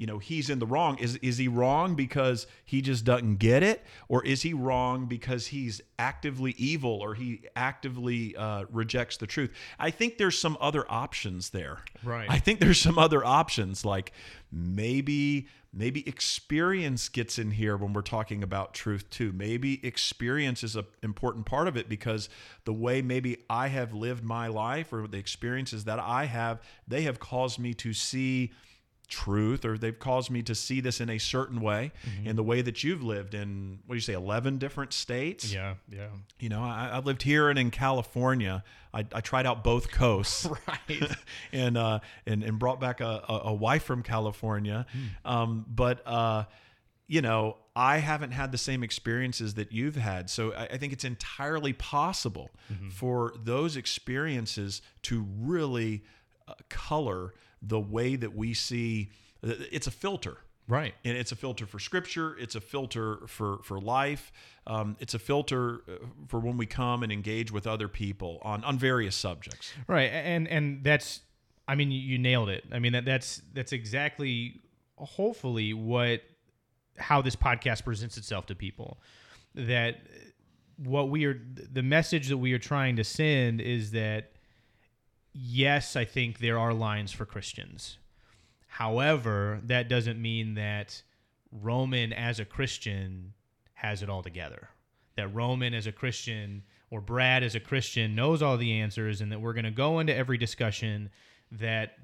you 0.00 0.06
know 0.06 0.18
he's 0.18 0.48
in 0.48 0.58
the 0.60 0.66
wrong. 0.66 0.96
Is 0.96 1.16
is 1.16 1.36
he 1.36 1.46
wrong 1.46 1.94
because 1.94 2.46
he 2.64 2.80
just 2.80 3.04
doesn't 3.04 3.36
get 3.36 3.62
it? 3.62 3.84
Or 4.08 4.24
is 4.24 4.40
he 4.40 4.54
wrong 4.54 5.04
because 5.04 5.48
he's 5.48 5.82
actively 5.98 6.52
evil 6.52 7.02
or 7.02 7.14
he 7.14 7.42
actively 7.54 8.34
uh, 8.34 8.64
rejects 8.72 9.18
the 9.18 9.26
truth? 9.26 9.52
I 9.78 9.90
think 9.90 10.16
there's 10.16 10.38
some 10.38 10.56
other 10.58 10.90
options 10.90 11.50
there. 11.50 11.84
Right. 12.02 12.30
i 12.30 12.38
think 12.38 12.60
there's 12.60 12.80
some 12.80 12.98
other 12.98 13.22
options 13.22 13.84
like 13.84 14.12
maybe 14.50 15.48
maybe 15.70 16.08
experience 16.08 17.10
gets 17.10 17.38
in 17.38 17.50
here 17.50 17.76
when 17.76 17.92
we're 17.92 18.00
talking 18.00 18.42
about 18.42 18.72
truth 18.72 19.08
too. 19.10 19.32
Maybe 19.32 19.84
experience 19.86 20.64
is 20.64 20.76
an 20.76 20.86
important 21.02 21.44
part 21.44 21.68
of 21.68 21.76
it 21.76 21.90
because 21.90 22.30
the 22.64 22.72
way 22.72 23.02
maybe 23.02 23.36
i 23.50 23.68
have 23.68 23.92
lived 23.92 24.24
my 24.24 24.46
life 24.46 24.94
or 24.94 25.06
the 25.06 25.18
experiences 25.18 25.84
that 25.84 25.98
i 25.98 26.24
have 26.24 26.62
they 26.88 27.02
have 27.02 27.20
caused 27.20 27.58
me 27.58 27.74
to 27.74 27.92
see 27.92 28.50
truth 29.10 29.64
or 29.64 29.76
they've 29.76 29.98
caused 29.98 30.30
me 30.30 30.42
to 30.42 30.54
see 30.54 30.80
this 30.80 31.00
in 31.00 31.10
a 31.10 31.18
certain 31.18 31.60
way 31.60 31.92
in 32.24 32.36
the 32.36 32.42
way 32.42 32.62
that 32.62 32.82
you've 32.84 33.02
lived 33.02 33.34
in 33.34 33.80
what 33.86 33.94
do 33.94 33.96
you 33.96 34.00
say 34.00 34.12
11 34.14 34.58
different 34.58 34.92
states? 34.92 35.52
Yeah. 35.52 35.74
Yeah. 35.90 36.06
you 36.38 36.48
know 36.48 36.62
I, 36.62 36.90
I 36.94 36.98
lived 37.00 37.22
here 37.22 37.50
and 37.50 37.58
in 37.58 37.70
california. 37.70 38.64
I, 38.94 39.06
I 39.12 39.20
tried 39.20 39.46
out 39.46 39.62
both 39.62 39.90
coasts. 39.90 40.46
Right. 40.68 41.10
and 41.52 41.76
uh 41.76 41.98
and, 42.26 42.42
and 42.42 42.58
brought 42.58 42.80
back 42.80 43.00
a, 43.00 43.22
a, 43.28 43.40
a 43.46 43.52
wife 43.54 43.82
from 43.82 44.02
california. 44.02 44.86
Um 45.24 45.66
but 45.68 46.06
uh 46.06 46.44
you 47.06 47.20
know 47.22 47.56
i 47.74 47.98
haven't 47.98 48.30
had 48.32 48.52
the 48.52 48.58
same 48.58 48.82
experiences 48.82 49.54
that 49.54 49.72
you've 49.72 49.96
had. 49.96 50.30
So 50.30 50.52
i, 50.54 50.64
I 50.66 50.76
think 50.78 50.92
it's 50.92 51.04
entirely 51.04 51.72
possible 51.72 52.50
for 52.92 53.34
those 53.42 53.76
experiences 53.76 54.82
to 55.02 55.26
really 55.40 56.04
uh, 56.48 56.54
color 56.68 57.34
the 57.62 57.80
way 57.80 58.16
that 58.16 58.34
we 58.34 58.54
see 58.54 59.10
it's 59.42 59.86
a 59.86 59.90
filter 59.90 60.36
Right. 60.68 60.94
and 61.04 61.16
it's 61.16 61.32
a 61.32 61.36
filter 61.36 61.66
for 61.66 61.78
scripture 61.78 62.36
it's 62.38 62.54
a 62.54 62.60
filter 62.60 63.26
for 63.26 63.58
for 63.64 63.80
life 63.80 64.30
um, 64.66 64.96
it's 65.00 65.14
a 65.14 65.18
filter 65.18 65.80
uh, 65.88 66.06
for 66.28 66.38
when 66.40 66.56
we 66.56 66.66
come 66.66 67.02
and 67.02 67.10
engage 67.10 67.50
with 67.50 67.66
other 67.66 67.88
people 67.88 68.38
on 68.42 68.62
on 68.64 68.78
various 68.78 69.16
subjects 69.16 69.72
Right, 69.88 70.10
and 70.12 70.46
and 70.48 70.84
that's, 70.84 71.20
I 71.66 71.74
mean, 71.76 71.90
you, 71.90 72.00
you 72.00 72.18
nailed 72.18 72.48
it. 72.50 72.64
I 72.72 72.78
mean, 72.80 72.92
that 72.92 73.04
that's 73.04 73.42
that's 73.54 73.72
exactly, 73.72 74.60
hopefully, 74.96 75.72
what 75.72 76.22
how 76.98 77.22
this 77.22 77.36
podcast 77.36 77.84
presents 77.84 78.16
itself 78.16 78.46
to 78.46 78.54
people. 78.54 79.00
That 79.54 79.98
what 80.76 81.10
we 81.10 81.24
are, 81.26 81.40
the 81.72 81.82
message 81.82 82.28
that 82.28 82.38
we 82.38 82.52
are 82.54 82.58
trying 82.58 82.96
to 82.96 83.04
send 83.04 83.60
is 83.60 83.90
that, 83.92 84.32
yes, 85.32 85.96
I 85.96 86.04
think 86.04 86.38
there 86.38 86.58
are 86.58 86.72
lines 86.72 87.12
for 87.12 87.24
Christians. 87.24 87.98
However, 88.66 89.60
that 89.64 89.88
doesn't 89.88 90.20
mean 90.20 90.54
that 90.54 91.02
Roman 91.52 92.12
as 92.12 92.38
a 92.38 92.44
Christian 92.44 93.34
has 93.74 94.02
it 94.02 94.08
all 94.08 94.22
together. 94.22 94.68
That 95.16 95.34
Roman 95.34 95.74
as 95.74 95.86
a 95.86 95.92
Christian 95.92 96.62
or 96.90 97.00
Brad 97.00 97.42
as 97.42 97.54
a 97.54 97.60
Christian 97.60 98.14
knows 98.14 98.42
all 98.42 98.56
the 98.56 98.80
answers 98.80 99.20
and 99.20 99.30
that 99.32 99.40
we're 99.40 99.52
going 99.52 99.64
to 99.64 99.70
go 99.70 99.98
into 99.98 100.14
every 100.14 100.38
discussion 100.38 101.10
that 101.52 101.94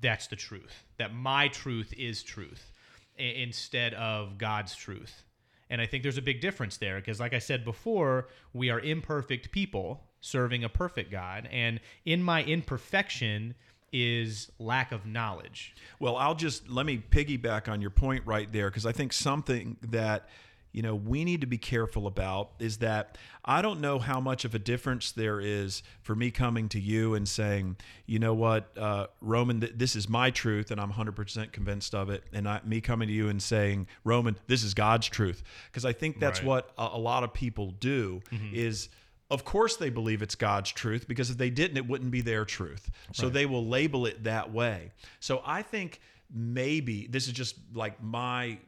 that's 0.00 0.28
the 0.28 0.36
truth. 0.36 0.84
That 0.98 1.14
my 1.14 1.48
truth 1.48 1.92
is 1.96 2.22
truth 2.22 2.72
instead 3.16 3.94
of 3.94 4.38
God's 4.38 4.74
truth. 4.74 5.24
And 5.68 5.80
I 5.80 5.86
think 5.86 6.02
there's 6.02 6.18
a 6.18 6.22
big 6.22 6.40
difference 6.40 6.76
there 6.76 6.96
because, 6.96 7.20
like 7.20 7.34
I 7.34 7.38
said 7.38 7.64
before, 7.64 8.28
we 8.52 8.70
are 8.70 8.80
imperfect 8.80 9.52
people 9.52 10.02
serving 10.20 10.64
a 10.64 10.68
perfect 10.68 11.10
God. 11.10 11.48
And 11.50 11.80
in 12.04 12.22
my 12.22 12.42
imperfection 12.44 13.54
is 13.92 14.50
lack 14.58 14.92
of 14.92 15.04
knowledge. 15.06 15.74
Well, 15.98 16.16
I'll 16.16 16.34
just 16.36 16.68
let 16.68 16.86
me 16.86 17.02
piggyback 17.10 17.68
on 17.68 17.80
your 17.80 17.90
point 17.90 18.24
right 18.26 18.50
there 18.52 18.70
because 18.70 18.86
I 18.86 18.92
think 18.92 19.12
something 19.12 19.76
that 19.82 20.28
you 20.72 20.82
know 20.82 20.94
we 20.94 21.24
need 21.24 21.40
to 21.40 21.48
be 21.48 21.58
careful 21.58 22.06
about 22.06 22.50
is 22.60 22.76
that 22.78 23.18
I 23.44 23.60
don't 23.62 23.80
know 23.80 23.98
how 23.98 24.20
much 24.20 24.44
of 24.44 24.54
a 24.54 24.60
difference 24.60 25.10
there 25.10 25.40
is 25.40 25.82
for 26.02 26.14
me 26.14 26.30
coming 26.30 26.68
to 26.68 26.78
you 26.78 27.14
and 27.14 27.28
saying, 27.28 27.78
you 28.06 28.20
know 28.20 28.32
what, 28.34 28.70
uh, 28.78 29.08
Roman, 29.20 29.58
th- 29.60 29.72
this 29.74 29.96
is 29.96 30.08
my 30.08 30.30
truth 30.30 30.70
and 30.70 30.80
I'm 30.80 30.92
100% 30.92 31.50
convinced 31.50 31.92
of 31.92 32.10
it, 32.10 32.22
and 32.32 32.48
I, 32.48 32.60
me 32.64 32.80
coming 32.80 33.08
to 33.08 33.14
you 33.14 33.28
and 33.28 33.42
saying, 33.42 33.88
Roman, 34.04 34.36
this 34.46 34.62
is 34.62 34.72
God's 34.74 35.08
truth, 35.08 35.42
because 35.72 35.84
I 35.84 35.92
think 35.92 36.20
that's 36.20 36.38
Right. 36.40 36.46
what 36.46 36.70
a, 36.78 36.90
a 36.92 36.98
lot 36.98 37.24
of 37.24 37.32
people 37.34 37.72
do 37.80 38.20
is. 38.52 38.88
Of 39.30 39.44
course, 39.44 39.76
they 39.76 39.90
believe 39.90 40.22
it's 40.22 40.34
God's 40.34 40.72
truth 40.72 41.06
because 41.06 41.30
if 41.30 41.38
they 41.38 41.50
didn't, 41.50 41.76
it 41.76 41.86
wouldn't 41.86 42.10
be 42.10 42.20
their 42.20 42.44
truth. 42.44 42.90
So 43.12 43.28
they 43.28 43.46
will 43.46 43.64
label 43.64 44.06
it 44.06 44.24
that 44.24 44.52
way. 44.52 44.90
So 45.20 45.40
I 45.46 45.62
think 45.62 46.00
maybe 46.32 47.06
this 47.06 47.26
is 47.26 47.32
just 47.32 47.56
like 47.72 48.02
my 48.02 48.58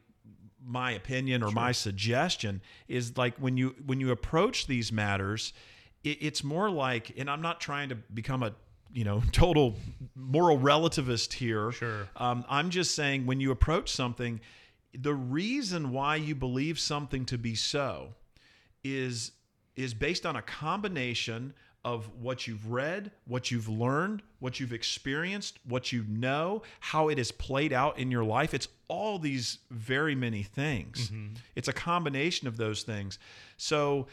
my 0.65 0.91
opinion 0.91 1.43
or 1.43 1.51
my 1.51 1.71
suggestion 1.71 2.61
is 2.87 3.17
like 3.17 3.35
when 3.37 3.57
you 3.57 3.75
when 3.85 3.99
you 3.99 4.11
approach 4.11 4.67
these 4.67 4.91
matters, 4.91 5.53
it, 6.03 6.17
it's 6.21 6.43
more 6.43 6.69
like, 6.69 7.13
and 7.17 7.29
I'm 7.29 7.41
not 7.41 7.59
trying 7.59 7.89
to 7.89 7.95
become 7.95 8.43
a 8.43 8.53
you 8.91 9.03
know 9.03 9.21
total 9.31 9.75
moral 10.15 10.57
relativist 10.57 11.33
here. 11.33 11.71
Sure. 11.71 12.07
Um, 12.15 12.45
I'm 12.49 12.69
just 12.69 12.95
saying 12.95 13.25
when 13.25 13.39
you 13.39 13.51
approach 13.51 13.91
something, 13.91 14.39
the 14.93 15.13
reason 15.13 15.91
why 15.91 16.15
you 16.15 16.35
believe 16.35 16.79
something 16.79 17.25
to 17.25 17.37
be 17.37 17.55
so 17.55 18.13
is 18.83 19.31
is 19.75 19.93
based 19.93 20.25
on 20.25 20.35
a 20.35 20.41
combination 20.41 21.53
of 21.85 22.09
what 22.21 22.47
you've 22.47 22.71
read, 22.71 23.11
what 23.25 23.51
you've 23.51 23.67
learned, 23.67 24.21
what 24.39 24.59
you've 24.59 24.71
experienced, 24.71 25.59
what 25.67 25.91
you 25.91 26.05
know, 26.07 26.61
how 26.79 27.09
it 27.09 27.17
has 27.17 27.31
played 27.31 27.73
out 27.73 27.99
in 27.99 28.09
your 28.09 28.23
life. 28.23 28.53
It's 28.53 28.69
all 28.87 29.19
these 29.19 29.59
very 29.69 30.15
many 30.15 30.43
things. 30.43 31.09
Mm-hmm. 31.09 31.33
It's 31.55 31.67
a 31.67 31.73
combination 31.73 32.47
of 32.47 32.55
those 32.55 32.83
things. 32.83 33.19
So 33.57 34.07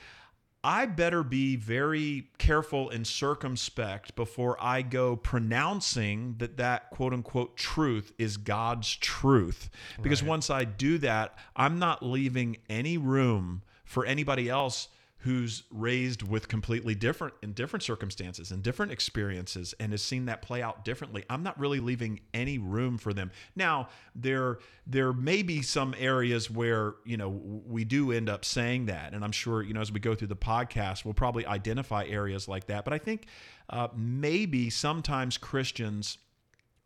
I 0.64 0.86
better 0.86 1.22
be 1.22 1.54
very 1.54 2.28
careful 2.38 2.90
and 2.90 3.06
circumspect 3.06 4.16
before 4.16 4.56
I 4.60 4.82
go 4.82 5.14
pronouncing 5.14 6.34
that 6.38 6.56
that 6.56 6.90
quote 6.90 7.12
unquote 7.12 7.56
truth 7.56 8.12
is 8.18 8.36
God's 8.36 8.96
truth. 8.96 9.70
Because 10.02 10.22
once 10.24 10.50
I 10.50 10.64
do 10.64 10.98
that, 10.98 11.38
I'm 11.54 11.78
not 11.78 12.04
leaving 12.04 12.56
any 12.68 12.98
room 12.98 13.62
for 13.84 14.04
anybody 14.04 14.48
else 14.48 14.88
who's 15.20 15.64
raised 15.70 16.22
with 16.22 16.48
completely 16.48 16.94
different 16.94 17.34
in 17.42 17.52
different 17.52 17.82
circumstances 17.82 18.50
and 18.50 18.62
different 18.62 18.90
experiences 18.90 19.74
and 19.78 19.92
has 19.92 20.02
seen 20.02 20.24
that 20.24 20.40
play 20.40 20.62
out 20.62 20.84
differently 20.84 21.24
i'm 21.28 21.42
not 21.42 21.58
really 21.58 21.78
leaving 21.78 22.20
any 22.32 22.58
room 22.58 22.96
for 22.96 23.12
them 23.12 23.30
now 23.54 23.88
there 24.14 24.58
there 24.86 25.12
may 25.12 25.42
be 25.42 25.60
some 25.60 25.94
areas 25.98 26.50
where 26.50 26.94
you 27.04 27.16
know 27.16 27.28
we 27.28 27.84
do 27.84 28.12
end 28.12 28.28
up 28.28 28.44
saying 28.44 28.86
that 28.86 29.12
and 29.12 29.22
i'm 29.22 29.32
sure 29.32 29.62
you 29.62 29.74
know 29.74 29.80
as 29.80 29.92
we 29.92 30.00
go 30.00 30.14
through 30.14 30.28
the 30.28 30.36
podcast 30.36 31.04
we'll 31.04 31.14
probably 31.14 31.44
identify 31.46 32.04
areas 32.06 32.48
like 32.48 32.66
that 32.66 32.84
but 32.84 32.94
i 32.94 32.98
think 32.98 33.26
uh, 33.68 33.88
maybe 33.94 34.70
sometimes 34.70 35.36
christians 35.36 36.16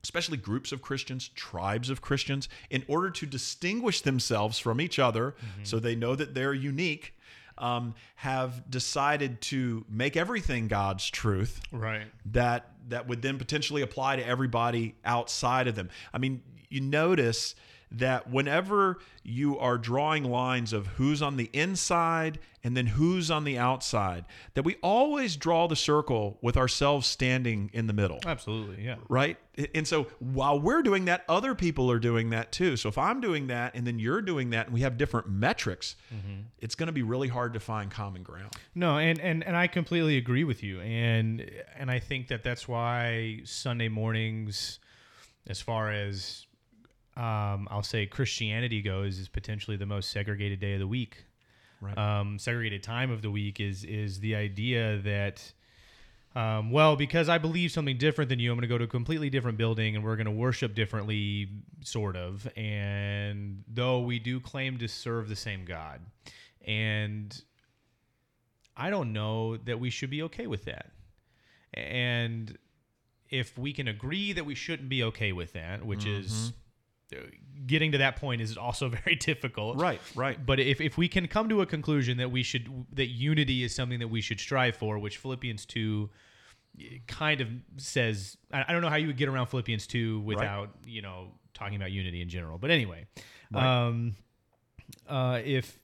especially 0.03 0.37
groups 0.37 0.71
of 0.71 0.83
Christians, 0.83 1.29
tribes 1.29 1.89
of 1.89 2.03
Christians, 2.03 2.47
in 2.69 2.85
order 2.89 3.09
to 3.09 3.25
distinguish 3.25 4.03
themselves 4.03 4.59
from 4.59 4.79
each 4.79 4.99
other 4.99 5.35
so 5.63 5.79
they 5.79 5.97
know 5.97 6.15
that 6.15 6.35
they're 6.35 6.53
unique. 6.53 7.14
Um, 7.59 7.95
have 8.17 8.69
decided 8.71 9.41
to 9.43 9.85
make 9.89 10.17
everything 10.17 10.69
God's 10.69 11.09
truth 11.09 11.61
Right. 11.71 12.07
that 12.33 12.71
that 12.89 13.09
would 13.09 13.23
then 13.23 13.39
potentially 13.39 13.83
apply 13.83 14.17
to 14.17 14.27
everybody 14.27 14.95
outside 15.05 15.69
of 15.69 15.75
them. 15.75 15.89
I 16.13 16.19
mean, 16.19 16.43
you 16.69 16.81
notice 16.81 17.55
that 17.99 18.31
whenever 18.31 18.99
you 19.23 19.59
are 19.59 19.79
drawing 19.79 20.25
lines 20.25 20.73
of 20.73 20.87
who's 20.89 21.23
on 21.23 21.37
the 21.37 21.51
inside 21.53 22.39
and 22.63 22.77
then 22.77 22.87
who's 22.87 23.31
on 23.31 23.45
the 23.45 23.59
outside, 23.59 24.25
that 24.55 24.65
we 24.65 24.77
always 24.83 25.37
draw 25.37 25.69
the 25.69 25.77
circle 25.77 26.39
with 26.41 26.57
ourselves 26.57 27.07
standing 27.07 27.71
in 27.73 27.87
the 27.87 27.93
middle. 27.93 28.19
Absolutely. 28.25 28.85
Yeah. 28.85 28.97
Right. 29.09 29.37
And 29.75 29.87
so 29.87 30.09
while 30.19 30.59
we're 30.59 30.83
doing 30.83 31.05
that, 31.05 31.25
other 31.29 31.55
people 31.55 31.91
are 31.91 31.99
doing 31.99 32.31
that 32.31 32.53
too. 32.53 32.77
So 32.77 32.89
if 32.89 32.99
I'm 32.99 33.21
doing 33.21 33.49
that 33.49 33.75
and 33.75 33.87
then 33.87 33.99
you're 33.99 34.23
doing 34.23 34.51
that 34.51 34.67
and 34.67 34.75
we 34.75 34.81
have 34.81 34.97
different 34.97 35.29
metrics, 35.29 35.97
mm-hmm. 36.13 36.41
it's 36.59 36.75
going 36.75 36.89
to 36.89 36.93
be 36.93 37.03
really 37.03 37.29
hard 37.29 37.53
to 37.55 37.61
find 37.61 37.91
common 37.91 38.23
ground. 38.23 38.55
No, 38.75 38.99
and, 38.99 39.21
and 39.21 39.45
and 39.45 39.57
I 39.57 39.67
completely 39.67 40.17
agree 40.17 40.45
with 40.45 40.63
you, 40.63 40.81
and 40.81 41.49
and 41.77 41.91
I 41.91 41.99
think 42.01 42.29
that 42.29 42.43
that's 42.43 42.67
why 42.67 43.41
Sunday 43.45 43.89
mornings, 43.89 44.81
as 45.47 45.61
far 45.61 45.93
as 45.93 46.47
um, 47.17 47.69
I'll 47.71 47.83
say 47.83 48.07
Christianity 48.07 48.83
goes, 48.83 49.19
is 49.19 49.29
potentially 49.29 49.77
the 49.77 49.87
most 49.87 50.11
segregated 50.11 50.61
day 50.61 50.75
of 50.75 50.81
the 50.81 50.87
week. 50.87 51.25
Right. 51.81 51.97
Um, 51.97 52.39
segregated 52.39 52.83
time 52.83 53.11
of 53.11 53.23
the 53.23 53.31
week 53.31 53.61
is 53.61 53.85
is 53.85 54.21
the 54.21 54.35
idea 54.35 54.99
that. 54.99 55.53
Um, 56.37 56.73
well, 56.73 56.97
because 56.97 57.29
I 57.29 57.39
believe 57.39 57.71
something 57.71 57.97
different 57.97 58.29
than 58.29 58.41
you, 58.41 58.51
I'm 58.51 58.57
going 58.57 58.63
to 58.63 58.67
go 58.69 58.77
to 58.77 58.85
a 58.85 58.89
completely 58.89 59.31
different 59.31 59.57
building 59.57 59.95
and 59.95 60.05
we're 60.05 60.17
going 60.17 60.25
to 60.25 60.33
worship 60.33 60.75
differently, 60.75 61.49
sort 61.85 62.17
of. 62.17 62.49
And 62.57 63.63
though 63.69 64.01
we 64.01 64.19
do 64.19 64.41
claim 64.41 64.79
to 64.79 64.89
serve 64.89 65.29
the 65.29 65.37
same 65.37 65.65
God, 65.65 66.01
and 66.67 67.41
I 68.77 68.91
don't 68.91 69.13
know 69.13 69.59
that 69.59 69.79
we 69.79 69.91
should 69.91 70.11
be 70.11 70.23
okay 70.23 70.49
with 70.49 70.65
that. 70.65 70.91
And 71.73 72.59
if 73.31 73.57
we 73.59 73.73
can 73.73 73.89
agree 73.89 74.33
that 74.33 74.45
we 74.45 74.55
shouldn't 74.55 74.89
be 74.89 75.03
okay 75.05 75.33
with 75.33 75.53
that, 75.53 75.85
which 75.85 76.07
is 76.07 76.49
uh, 76.49 76.64
getting 77.67 77.93
to 77.93 77.99
that 77.99 78.17
point 78.17 78.41
is 78.41 78.57
also 78.57 78.89
very 79.05 79.17
difficult. 79.17 79.79
Right, 79.79 80.01
right. 80.15 80.45
But 80.45 80.61
if, 80.61 80.81
if 80.81 80.97
we 80.99 81.09
can 81.09 81.27
come 81.29 81.49
to 81.49 81.61
a 81.63 81.67
conclusion 81.67 82.19
that 82.19 82.31
we 82.31 82.43
should 82.43 82.69
that 82.93 83.07
unity 83.09 83.65
is 83.65 83.75
something 83.75 83.99
that 84.01 84.09
we 84.09 84.21
should 84.21 84.41
strive 84.41 84.77
for, 84.77 84.99
which 84.99 85.17
Philippians 85.19 85.65
two 85.67 86.11
kind 87.07 87.41
of 87.41 87.49
says, 87.77 88.37
I 88.53 88.65
I 88.69 88.73
don't 88.73 88.83
know 88.83 88.91
how 88.91 88.97
you 88.97 89.07
would 89.07 89.17
get 89.17 89.29
around 89.29 89.47
Philippians 89.47 89.87
two 89.87 90.21
without 90.21 90.71
you 90.87 91.03
know 91.03 91.33
talking 91.55 91.77
about 91.77 91.93
unity 91.93 92.21
in 92.21 92.29
general. 92.29 92.59
But 92.59 92.71
anyway, 92.71 93.07
Right. 93.53 93.87
um, 93.87 94.17
uh, 95.09 95.41
if 95.45 95.79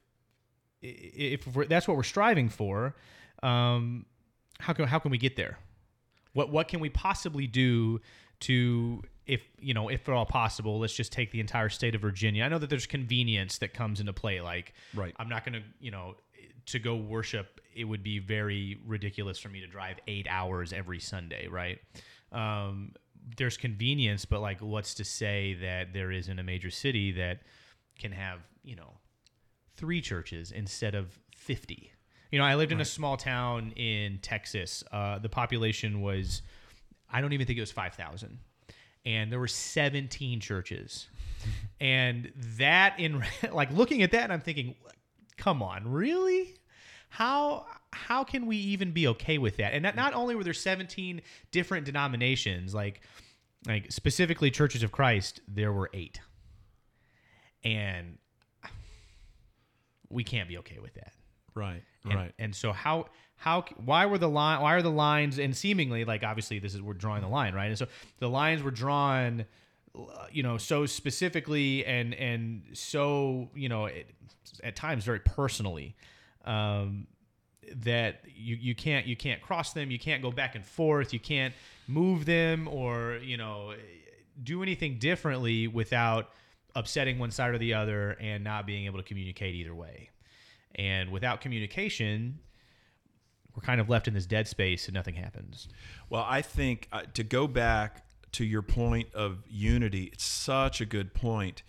if 0.83 1.45
that's 1.69 1.87
what 1.87 1.97
we're 1.97 2.03
striving 2.03 2.49
for, 2.49 2.97
um, 3.43 4.07
how 4.59 4.73
can 4.73 4.87
how 4.87 4.99
can 4.99 5.11
we 5.11 5.19
get 5.19 5.37
there? 5.37 5.59
What 6.33 6.51
what 6.51 6.69
can 6.69 6.81
we 6.81 6.89
possibly 6.89 7.47
do 7.47 8.01
to 8.41 9.03
if 9.31 9.43
you 9.61 9.75
know 9.75 9.89
if 9.89 10.09
at 10.09 10.15
all 10.15 10.27
possible? 10.27 10.79
Let's 10.79 10.95
just 10.95 11.13
take 11.13 11.31
the 11.31 11.41
entire 11.41 11.69
state 11.69 11.95
of 11.95 12.01
Virginia. 12.01 12.45
I 12.45 12.49
know 12.49 12.59
that 12.59 12.71
there's 12.71 12.87
convenience 12.87 13.59
that 13.59 13.73
comes 13.75 14.01
into 14.01 14.13
play. 14.13 14.41
Like 14.41 14.75
Right. 14.95 15.15
I'm 15.19 15.29
not 15.29 15.45
going 15.45 15.55
to 15.55 15.63
you 15.81 15.91
know 15.91 16.17
to 16.67 16.79
go 16.79 16.97
worship. 16.97 17.61
It 17.75 17.85
would 17.85 18.03
be 18.03 18.19
very 18.19 18.79
ridiculous 18.85 19.39
for 19.39 19.49
me 19.49 19.61
to 19.61 19.67
drive 19.67 19.99
eight 20.07 20.27
hours 20.29 20.73
every 20.73 20.99
Sunday, 20.99 21.47
right? 21.47 21.79
Um, 22.33 22.93
there's 23.37 23.57
convenience, 23.57 24.25
but 24.25 24.41
like, 24.41 24.61
what's 24.61 24.95
to 24.95 25.05
say 25.05 25.55
that 25.61 25.93
there 25.93 26.11
isn't 26.11 26.39
a 26.39 26.43
major 26.43 26.71
city 26.71 27.13
that 27.13 27.43
can 27.99 28.13
have 28.13 28.41
you 28.65 28.77
know 28.77 28.95
three 29.77 30.01
churches 30.01 30.53
instead 30.53 30.95
of 30.95 31.19
50. 31.35 31.93
You 32.31 32.39
know, 32.39 32.45
I 32.45 32.55
lived 32.55 32.71
in 32.71 32.81
a 32.81 32.85
small 32.85 33.17
town 33.17 33.73
in 33.73 34.19
Texas. 34.19 34.85
Uh, 34.93 35.19
the 35.19 35.29
population 35.29 36.01
was, 36.01 36.43
I 37.11 37.21
don't 37.21 37.33
even 37.33 37.47
think 37.47 37.57
it 37.57 37.63
was 37.63 37.73
5,000. 37.73 38.39
And 39.05 39.33
there 39.33 39.39
were 39.39 39.49
17 39.49 40.41
churches. 40.41 41.09
and 41.81 42.33
that, 42.59 42.99
in 42.99 43.23
like 43.53 43.71
looking 43.73 44.03
at 44.03 44.13
that, 44.13 44.25
and 44.25 44.33
I'm 44.33 44.41
thinking, 44.41 44.75
come 45.37 45.63
on, 45.63 45.91
really? 45.91 46.55
How 47.09 47.67
how 47.93 48.23
can 48.23 48.47
we 48.47 48.57
even 48.57 48.93
be 48.93 49.09
okay 49.09 49.39
with 49.39 49.57
that? 49.57 49.73
And 49.73 49.83
not, 49.83 49.97
not 49.97 50.15
only 50.15 50.37
were 50.37 50.45
there 50.45 50.53
17 50.53 51.23
different 51.51 51.85
denominations, 51.85 52.73
like 52.73 53.01
like 53.67 53.91
specifically 53.91 54.51
churches 54.51 54.83
of 54.83 54.93
Christ, 54.93 55.41
there 55.49 55.73
were 55.73 55.91
eight. 55.93 56.21
And 57.65 58.19
we 60.09 60.25
can't 60.25 60.49
be 60.49 60.59
okay 60.59 60.79
with 60.81 60.95
that. 60.95 61.13
Right. 61.55 61.83
And, 62.05 62.15
right. 62.15 62.35
And 62.39 62.55
so 62.55 62.73
how 62.73 63.07
how 63.41 63.65
why 63.83 64.05
were 64.05 64.19
the 64.19 64.29
line 64.29 64.61
why 64.61 64.75
are 64.75 64.83
the 64.83 64.91
lines 64.91 65.39
and 65.39 65.57
seemingly 65.57 66.05
like 66.05 66.23
obviously 66.23 66.59
this 66.59 66.75
is 66.75 66.83
we're 66.83 66.93
drawing 66.93 67.23
the 67.23 67.29
line 67.29 67.55
right 67.55 67.69
and 67.69 67.79
so 67.79 67.87
the 68.19 68.29
lines 68.29 68.63
were 68.63 68.71
drawn 68.71 69.47
uh, 69.99 70.27
you 70.31 70.43
know 70.43 70.59
so 70.59 70.85
specifically 70.85 71.85
and 71.87 72.13
and 72.15 72.63
so 72.75 73.49
you 73.55 73.69
know 73.69 73.87
it, 73.87 74.11
at 74.63 74.77
times 74.77 75.05
very 75.05 75.21
personally 75.21 75.97
um, 76.45 77.07
that 77.77 78.21
you, 78.27 78.57
you 78.57 78.75
can't 78.75 79.07
you 79.07 79.17
can't 79.17 79.41
cross 79.41 79.73
them 79.73 79.91
you 79.91 79.99
can't 79.99 80.21
go 80.21 80.31
back 80.31 80.55
and 80.55 80.67
forth 80.67 81.15
you 81.15 81.21
can't 81.21 81.55
move 81.87 82.27
them 82.27 82.69
or 82.69 83.19
you 83.23 83.39
know 83.39 83.73
do 84.43 84.63
anything 84.63 84.99
differently 84.99 85.67
without 85.67 86.31
upsetting 86.75 87.19
one 87.19 87.31
side 87.31 87.55
or 87.55 87.59
the 87.59 87.73
other 87.73 88.19
and 88.21 88.45
not 88.45 88.67
being 88.67 88.85
able 88.85 88.99
to 88.99 89.05
communicate 89.05 89.55
either 89.55 89.75
way 89.75 90.11
and 90.75 91.11
without 91.11 91.41
communication 91.41 92.39
we're 93.55 93.63
kind 93.63 93.81
of 93.81 93.89
left 93.89 94.07
in 94.07 94.15
this 94.15 94.27
dead 94.27 94.47
space 94.47 94.87
and 94.87 94.95
nothing 94.95 95.15
happens 95.15 95.69
Well, 96.09 96.25
I 96.29 96.43
think 96.43 96.89
uh, 96.93 97.03
to 97.15 97.25
go 97.25 97.47
back 97.47 98.05
to 98.33 98.45
your 98.45 98.63
point 98.63 99.13
of 99.15 99.45
unity, 99.49 100.11
it's 100.13 100.25
such 100.25 100.81
a 100.81 100.87
good 100.87 101.15
point 101.15 101.63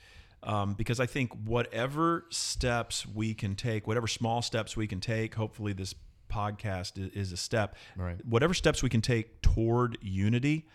um, 0.44 0.74
because 0.74 1.00
I 1.00 1.06
think 1.06 1.32
whatever 1.46 2.26
steps 2.30 3.06
we 3.06 3.34
can 3.34 3.56
take, 3.56 3.88
whatever 3.88 4.08
small 4.08 4.42
steps 4.42 4.76
we 4.76 4.88
can 4.88 5.00
take, 5.00 5.36
hopefully 5.36 5.74
this 5.74 5.94
podcast 6.32 6.94
is, 7.16 7.32
a 7.32 7.38
step. 7.38 7.76
Right. 7.96 8.24
Whatever 8.26 8.54
steps 8.54 8.82
we 8.82 8.90
can 8.90 9.02
take 9.02 9.42
toward 9.42 9.98
unity, 10.02 10.68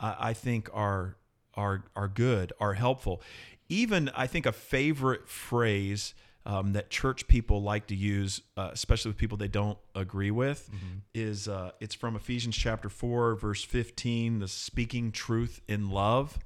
uh, 0.00 0.14
I 0.18 0.32
think 0.32 0.70
are 0.72 1.16
are 1.54 1.84
are 1.96 2.08
good, 2.08 2.52
are 2.60 2.74
helpful. 2.74 3.20
Even 3.68 4.08
I 4.14 4.26
think 4.26 4.46
a 4.46 4.52
favorite 4.52 5.28
phrase 5.28 6.14
um, 6.46 6.72
that 6.72 6.90
church 6.90 7.28
people 7.28 7.62
like 7.62 7.86
to 7.88 7.94
use, 7.94 8.40
uh, 8.56 8.70
especially 8.72 9.10
with 9.10 9.18
people 9.18 9.36
they 9.36 9.48
don't 9.48 9.78
agree 9.94 10.30
with, 10.30 10.70
is 11.14 11.48
uh, 11.48 11.72
it's 11.80 11.94
from 11.94 12.16
Ephesians 12.16 12.56
chapter 12.56 12.88
four, 12.88 13.34
verse 13.34 13.62
fifteen, 13.62 14.38
the 14.38 14.48
speaking 14.48 15.12
truth 15.12 15.60
in 15.68 15.90
love. 15.90 16.38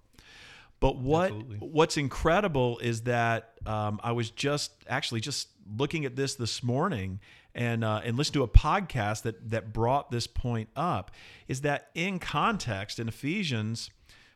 But 0.81 0.97
what 0.97 1.31
Absolutely. 1.31 1.57
what's 1.59 1.97
incredible 1.97 2.79
is 2.81 3.03
that 3.03 3.55
um, 3.65 4.01
I 4.03 4.13
was 4.13 4.31
just 4.31 4.73
actually 4.89 5.21
just 5.21 5.49
looking 5.79 6.05
at 6.05 6.17
this 6.17 6.35
this 6.35 6.63
morning 6.63 7.21
and 7.55 7.85
uh, 7.85 8.01
and 8.05 8.19
listened 8.19 8.35
to 8.35 8.43
a 8.43 8.49
podcast 8.49 9.23
that 9.23 9.51
that 9.51 9.73
brought 9.73 10.11
this 10.11 10.27
point 10.27 10.69
up. 10.77 11.13
Is 11.49 11.61
that 11.63 11.91
in 11.95 12.19
context 12.19 12.99
in 12.99 13.09
Ephesians, 13.09 13.91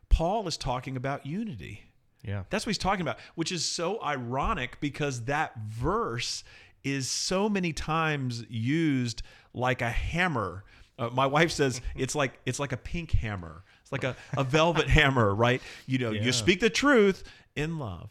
Paul 0.08 0.46
is 0.46 0.56
talking 0.56 0.96
about 0.96 1.26
unity. 1.26 1.87
Yeah 2.22 2.44
That's 2.50 2.66
what 2.66 2.70
he's 2.70 2.78
talking 2.78 3.02
about, 3.02 3.18
which 3.34 3.52
is 3.52 3.64
so 3.64 4.02
ironic 4.02 4.80
because 4.80 5.24
that 5.24 5.56
verse 5.58 6.44
is 6.84 7.10
so 7.10 7.48
many 7.48 7.72
times 7.72 8.44
used 8.48 9.22
like 9.54 9.82
a 9.82 9.90
hammer. 9.90 10.64
Uh, 10.98 11.10
my 11.10 11.26
wife 11.26 11.50
says 11.50 11.80
it's 11.96 12.14
like 12.14 12.38
it's 12.46 12.58
like 12.60 12.72
a 12.72 12.76
pink 12.76 13.10
hammer. 13.12 13.62
It's 13.82 13.92
like 13.92 14.04
a, 14.04 14.16
a 14.36 14.44
velvet 14.44 14.88
hammer, 14.88 15.34
right? 15.34 15.62
You 15.86 15.98
know, 15.98 16.10
Yeah. 16.10 16.22
you 16.22 16.32
speak 16.32 16.60
the 16.60 16.70
truth 16.70 17.24
in 17.56 17.78
love. 17.78 18.10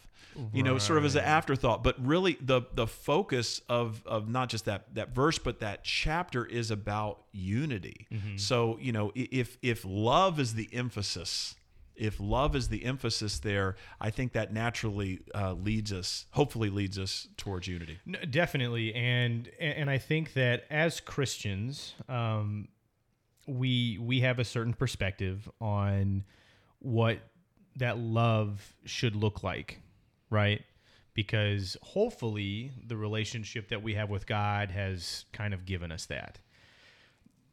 You 0.54 0.62
know, 0.62 0.78
sort 0.78 1.00
of 1.00 1.06
as 1.06 1.16
an 1.16 1.24
afterthought, 1.24 1.84
but 1.84 1.96
really 2.06 2.38
the 2.40 2.62
the 2.76 2.86
focus 2.86 3.60
of 3.68 4.04
of 4.06 4.30
not 4.30 4.50
just 4.50 4.66
that 4.66 4.94
that 4.94 5.10
verse, 5.10 5.40
but 5.40 5.62
that 5.62 5.84
chapter 5.84 6.46
is 6.46 6.70
about 6.70 7.24
unity. 7.32 8.06
So 8.36 8.78
you 8.80 8.92
know, 8.92 9.12
if 9.16 9.58
if 9.64 9.84
love 9.84 10.40
is 10.40 10.54
the 10.54 10.70
emphasis, 10.72 11.56
if 11.98 12.20
love 12.20 12.56
is 12.56 12.70
the 12.70 12.86
emphasis 12.86 13.40
there, 13.40 13.76
I 14.00 14.10
think 14.10 14.34
that 14.34 14.54
naturally 14.54 15.22
uh, 15.34 15.54
leads 15.54 15.92
us, 15.92 16.26
hopefully 16.32 16.70
leads 16.70 16.98
us 16.98 17.28
towards 17.38 17.68
unity. 17.68 18.00
No, 18.06 18.20
definitely, 18.20 18.94
and 18.94 19.50
and 19.60 19.90
I 19.90 19.98
think 19.98 20.34
that 20.34 20.66
as 20.70 21.00
Christians, 21.00 21.96
um, 22.08 22.68
we 23.48 23.98
we 24.00 24.22
have 24.22 24.40
a 24.40 24.46
certain 24.46 24.74
perspective 24.74 25.50
on 25.60 26.24
what 26.80 27.20
that 27.76 27.98
love 27.98 28.74
should 28.86 29.16
look 29.16 29.44
like, 29.44 29.80
right? 30.30 30.62
Because 31.14 31.76
hopefully, 31.82 32.72
the 32.86 32.96
relationship 32.96 33.70
that 33.70 33.82
we 33.82 33.96
have 33.96 34.10
with 34.10 34.28
God 34.28 34.72
has 34.72 35.26
kind 35.34 35.54
of 35.54 35.66
given 35.66 35.92
us 35.92 36.06
that. 36.06 36.40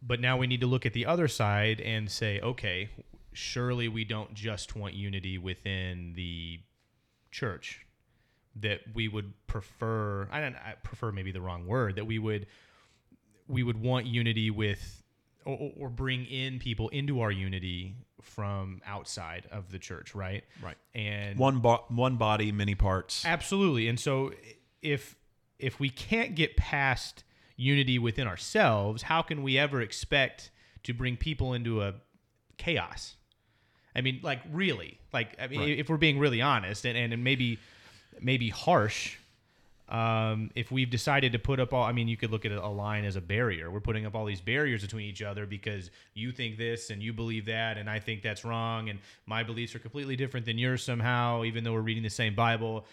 But 0.02 0.20
now 0.20 0.37
we 0.37 0.46
need 0.46 0.61
to 0.61 0.66
look 0.66 0.85
at 0.85 0.92
the 0.92 1.07
other 1.07 1.28
side 1.28 1.80
and 1.80 2.11
say, 2.11 2.38
okay, 2.40 2.90
surely 3.35 3.88
we 3.88 4.05
don't 4.05 4.35
just 4.35 4.75
want 4.75 4.94
unity 4.94 5.38
within 5.38 6.14
the 6.14 6.61
church 7.31 7.87
that 8.57 8.81
we 8.94 9.09
would 9.09 9.33
prefer. 9.47 10.29
I 10.31 10.40
don't. 10.40 10.57
I 10.57 10.75
prefer 10.83 11.12
maybe 11.12 11.33
the 11.33 11.40
wrong 11.40 11.66
word. 11.66 11.97
That 11.97 12.07
we 12.07 12.18
would 12.18 12.47
we 13.49 13.62
would 13.62 13.81
want 13.81 14.07
unity 14.07 14.51
with 14.51 15.03
or, 15.44 15.73
or 15.79 15.88
bring 15.88 16.25
in 16.27 16.59
people 16.59 16.88
into 16.90 17.20
our 17.20 17.31
unity 17.31 17.97
from 18.23 18.81
outside 18.87 19.47
of 19.51 19.70
the 19.70 19.79
church, 19.79 20.14
right? 20.14 20.44
Right. 20.62 20.77
And 20.94 21.38
One 21.38 21.59
bo- 21.59 21.85
one 21.88 22.16
body, 22.16 22.53
many 22.53 22.75
parts. 22.75 23.25
Absolutely. 23.27 23.88
And 23.88 23.99
so 23.99 24.33
if 24.83 25.16
if 25.59 25.79
we 25.81 25.90
can't 25.90 26.35
get 26.35 26.57
past 26.57 27.25
unity 27.57 27.99
within 27.99 28.27
ourselves, 28.27 29.03
how 29.03 29.23
can 29.23 29.42
we 29.42 29.59
ever 29.59 29.81
expect 29.81 30.51
to 30.85 30.92
bring 30.92 31.16
people 31.16 31.53
into 31.53 31.83
a 31.83 31.94
chaos? 32.57 33.16
I 33.96 34.00
mean, 34.00 34.20
like 34.22 34.40
really, 34.52 34.98
like 35.12 35.37
I 35.40 35.46
mean, 35.46 35.61
Right. 35.61 35.78
if 35.78 35.88
we're 35.88 35.96
being 35.96 36.18
really 36.18 36.42
honest, 36.42 36.85
and, 36.85 36.96
and 37.12 37.22
maybe 37.24 37.59
maybe 38.20 38.48
harsh, 38.48 39.16
um, 39.88 40.50
if 40.54 40.72
we've 40.72 40.88
decided 40.88 41.33
to 41.33 41.38
put 41.38 41.61
up 41.61 41.74
all, 41.74 41.83
I 41.85 41.92
mean, 41.92 42.09
you 42.09 42.16
could 42.16 42.30
look 42.30 42.46
at 42.46 42.52
a 42.52 42.66
line 42.68 43.04
as 43.04 43.16
a 43.16 43.20
barrier. 43.20 43.70
We're 43.70 43.80
putting 43.80 44.07
up 44.07 44.14
all 44.14 44.24
these 44.24 44.40
barriers 44.40 44.80
between 44.83 45.07
each 45.07 45.20
other 45.20 45.44
because 45.46 45.90
you 46.14 46.33
think 46.33 46.57
this 46.57 46.88
and 46.90 47.02
you 47.02 47.12
believe 47.12 47.44
that, 47.46 47.76
and 47.76 47.90
I 47.90 47.98
think 47.98 48.22
that's 48.22 48.44
wrong, 48.44 48.88
and 48.88 48.98
my 49.26 49.42
beliefs 49.42 49.74
are 49.74 49.78
completely 49.78 50.16
different 50.16 50.46
than 50.46 50.57
yours 50.57 50.83
somehow, 50.83 51.44
even 51.44 51.64
though 51.64 51.74
we're 51.74 51.80
reading 51.83 52.02
the 52.02 52.09
same 52.09 52.35
Bible. 52.35 52.87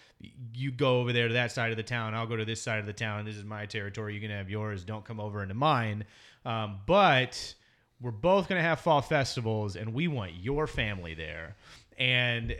You 0.54 0.70
go 0.70 1.00
over 1.00 1.12
there 1.14 1.28
to 1.28 1.34
that 1.34 1.50
side 1.50 1.70
of 1.70 1.78
the 1.78 1.82
town, 1.82 2.14
I'll 2.14 2.26
go 2.26 2.36
to 2.36 2.44
this 2.44 2.60
side 2.60 2.78
of 2.78 2.86
the 2.86 2.92
town. 2.92 3.24
This 3.24 3.36
is 3.36 3.44
my 3.44 3.64
territory. 3.64 4.14
You 4.14 4.20
can 4.20 4.30
have 4.30 4.50
yours. 4.50 4.84
Don't 4.84 5.04
come 5.04 5.18
over 5.18 5.42
into 5.42 5.54
mine. 5.54 6.04
Um, 6.44 6.80
but 6.86 7.54
we're 8.02 8.10
both 8.10 8.48
going 8.48 8.60
to 8.60 8.66
have 8.68 8.80
fall 8.80 9.00
festivals, 9.00 9.76
and 9.76 9.94
we 9.94 10.08
want 10.08 10.32
your 10.34 10.66
family 10.66 11.14
there. 11.14 11.56
And 11.98 12.56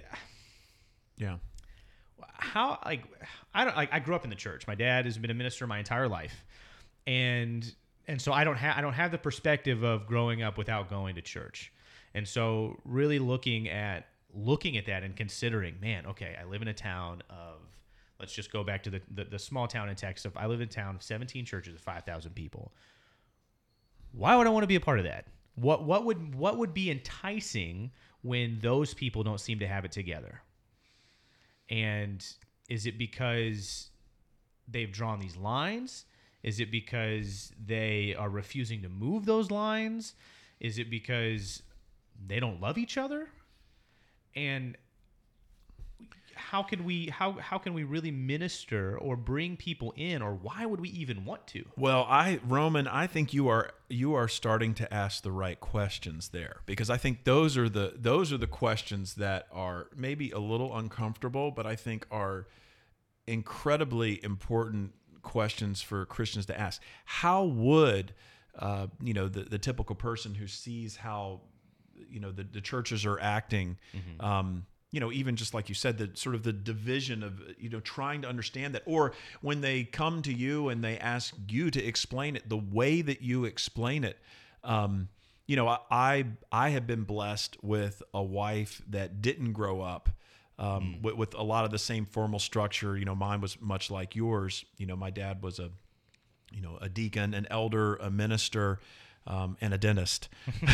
Yeah. 1.16 1.36
how 2.20 2.78
like 2.84 3.02
I 3.54 3.64
don't 3.64 3.76
like 3.76 3.92
I 3.92 3.98
grew 3.98 4.14
up 4.14 4.24
in 4.24 4.30
the 4.30 4.36
church. 4.36 4.66
My 4.66 4.74
dad 4.74 5.04
has 5.04 5.18
been 5.18 5.30
a 5.30 5.34
minister 5.34 5.66
my 5.66 5.78
entire 5.78 6.08
life, 6.08 6.44
and 7.06 7.74
and 8.08 8.20
so 8.20 8.32
I 8.32 8.44
don't 8.44 8.56
have 8.56 8.76
I 8.76 8.80
don't 8.80 8.92
have 8.94 9.10
the 9.10 9.18
perspective 9.18 9.82
of 9.82 10.06
growing 10.06 10.42
up 10.42 10.58
without 10.58 10.88
going 10.88 11.14
to 11.16 11.22
church, 11.22 11.72
and 12.14 12.26
so 12.26 12.80
really 12.84 13.18
looking 13.18 13.68
at 13.68 14.06
looking 14.34 14.76
at 14.76 14.86
that 14.86 15.02
and 15.02 15.14
considering, 15.14 15.74
man, 15.80 16.06
okay, 16.06 16.36
I 16.40 16.44
live 16.44 16.62
in 16.62 16.68
a 16.68 16.74
town 16.74 17.22
of 17.28 17.56
let's 18.18 18.32
just 18.32 18.52
go 18.52 18.62
back 18.64 18.82
to 18.84 18.90
the 18.90 19.00
the, 19.10 19.24
the 19.24 19.38
small 19.38 19.66
town 19.68 19.88
in 19.88 19.96
Texas. 19.96 20.32
I 20.36 20.46
live 20.46 20.60
in 20.60 20.68
a 20.68 20.70
town 20.70 20.94
of 20.96 21.02
17 21.02 21.44
churches 21.44 21.74
of 21.74 21.80
5,000 21.80 22.34
people. 22.34 22.72
Why 24.22 24.36
would 24.36 24.46
I 24.46 24.50
want 24.50 24.62
to 24.62 24.68
be 24.68 24.76
a 24.76 24.80
part 24.80 25.00
of 25.00 25.04
that? 25.04 25.26
What 25.56 25.82
what 25.82 26.04
would 26.04 26.36
what 26.36 26.56
would 26.56 26.72
be 26.72 26.92
enticing 26.92 27.90
when 28.22 28.60
those 28.60 28.94
people 28.94 29.24
don't 29.24 29.40
seem 29.40 29.58
to 29.58 29.66
have 29.66 29.84
it 29.84 29.90
together? 29.90 30.42
And 31.68 32.24
is 32.68 32.86
it 32.86 32.98
because 32.98 33.90
they've 34.68 34.92
drawn 34.92 35.18
these 35.18 35.36
lines? 35.36 36.04
Is 36.44 36.60
it 36.60 36.70
because 36.70 37.50
they 37.66 38.14
are 38.16 38.30
refusing 38.30 38.82
to 38.82 38.88
move 38.88 39.26
those 39.26 39.50
lines? 39.50 40.14
Is 40.60 40.78
it 40.78 40.88
because 40.88 41.64
they 42.24 42.38
don't 42.38 42.60
love 42.60 42.78
each 42.78 42.96
other? 42.96 43.28
And 44.36 44.76
how 46.34 46.62
can 46.62 46.84
we 46.84 47.08
how 47.08 47.32
how 47.32 47.58
can 47.58 47.74
we 47.74 47.84
really 47.84 48.10
minister 48.10 48.98
or 48.98 49.16
bring 49.16 49.56
people 49.56 49.92
in 49.96 50.22
or 50.22 50.34
why 50.34 50.66
would 50.66 50.80
we 50.80 50.88
even 50.90 51.24
want 51.24 51.46
to? 51.48 51.64
Well, 51.76 52.06
I 52.08 52.40
Roman, 52.44 52.86
I 52.86 53.06
think 53.06 53.32
you 53.32 53.48
are 53.48 53.72
you 53.88 54.14
are 54.14 54.28
starting 54.28 54.74
to 54.74 54.92
ask 54.92 55.22
the 55.22 55.32
right 55.32 55.58
questions 55.58 56.30
there 56.30 56.60
because 56.66 56.90
I 56.90 56.96
think 56.96 57.24
those 57.24 57.56
are 57.56 57.68
the 57.68 57.94
those 57.96 58.32
are 58.32 58.38
the 58.38 58.46
questions 58.46 59.14
that 59.14 59.46
are 59.52 59.88
maybe 59.96 60.30
a 60.30 60.38
little 60.38 60.76
uncomfortable, 60.76 61.50
but 61.50 61.66
I 61.66 61.76
think 61.76 62.06
are 62.10 62.46
incredibly 63.26 64.22
important 64.24 64.92
questions 65.22 65.80
for 65.80 66.04
Christians 66.06 66.46
to 66.46 66.58
ask. 66.58 66.82
How 67.04 67.44
would 67.44 68.14
uh, 68.58 68.88
you 69.02 69.14
know 69.14 69.28
the, 69.28 69.42
the 69.42 69.58
typical 69.58 69.94
person 69.94 70.34
who 70.34 70.46
sees 70.46 70.96
how 70.96 71.40
you 71.94 72.20
know 72.20 72.32
the, 72.32 72.44
the 72.44 72.60
churches 72.60 73.06
are 73.06 73.18
acting 73.20 73.78
um, 74.20 74.66
you 74.92 75.00
know 75.00 75.10
even 75.10 75.34
just 75.34 75.54
like 75.54 75.68
you 75.68 75.74
said 75.74 75.98
the 75.98 76.10
sort 76.14 76.36
of 76.36 76.44
the 76.44 76.52
division 76.52 77.24
of 77.24 77.40
you 77.58 77.68
know 77.68 77.80
trying 77.80 78.22
to 78.22 78.28
understand 78.28 78.74
that. 78.74 78.82
Or 78.86 79.12
when 79.40 79.60
they 79.60 79.84
come 79.84 80.22
to 80.22 80.32
you 80.32 80.68
and 80.68 80.84
they 80.84 80.98
ask 80.98 81.34
you 81.48 81.70
to 81.72 81.84
explain 81.84 82.36
it 82.36 82.48
the 82.48 82.56
way 82.56 83.02
that 83.02 83.22
you 83.22 83.44
explain 83.44 84.04
it 84.04 84.18
um, 84.62 85.08
you 85.46 85.56
know 85.56 85.68
i 85.90 86.24
i 86.52 86.68
have 86.68 86.86
been 86.86 87.02
blessed 87.02 87.56
with 87.62 88.02
a 88.14 88.22
wife 88.22 88.80
that 88.88 89.20
didn't 89.20 89.52
grow 89.52 89.80
up 89.80 90.10
um, 90.58 91.02
with, 91.02 91.16
with 91.16 91.34
a 91.34 91.42
lot 91.42 91.64
of 91.64 91.70
the 91.70 91.78
same 91.78 92.06
formal 92.06 92.38
structure. 92.38 92.96
You 92.96 93.04
know 93.04 93.14
mine 93.14 93.40
was 93.40 93.60
much 93.60 93.90
like 93.90 94.14
yours. 94.14 94.64
You 94.76 94.86
know 94.86 94.96
my 94.96 95.10
dad 95.10 95.42
was 95.42 95.58
a 95.58 95.70
you 96.52 96.62
know 96.62 96.78
a 96.80 96.88
deacon 96.88 97.34
an 97.34 97.46
elder 97.50 97.96
a 97.96 98.10
minister 98.10 98.78
um, 99.26 99.56
and 99.60 99.72
a 99.72 99.78
dentist 99.78 100.28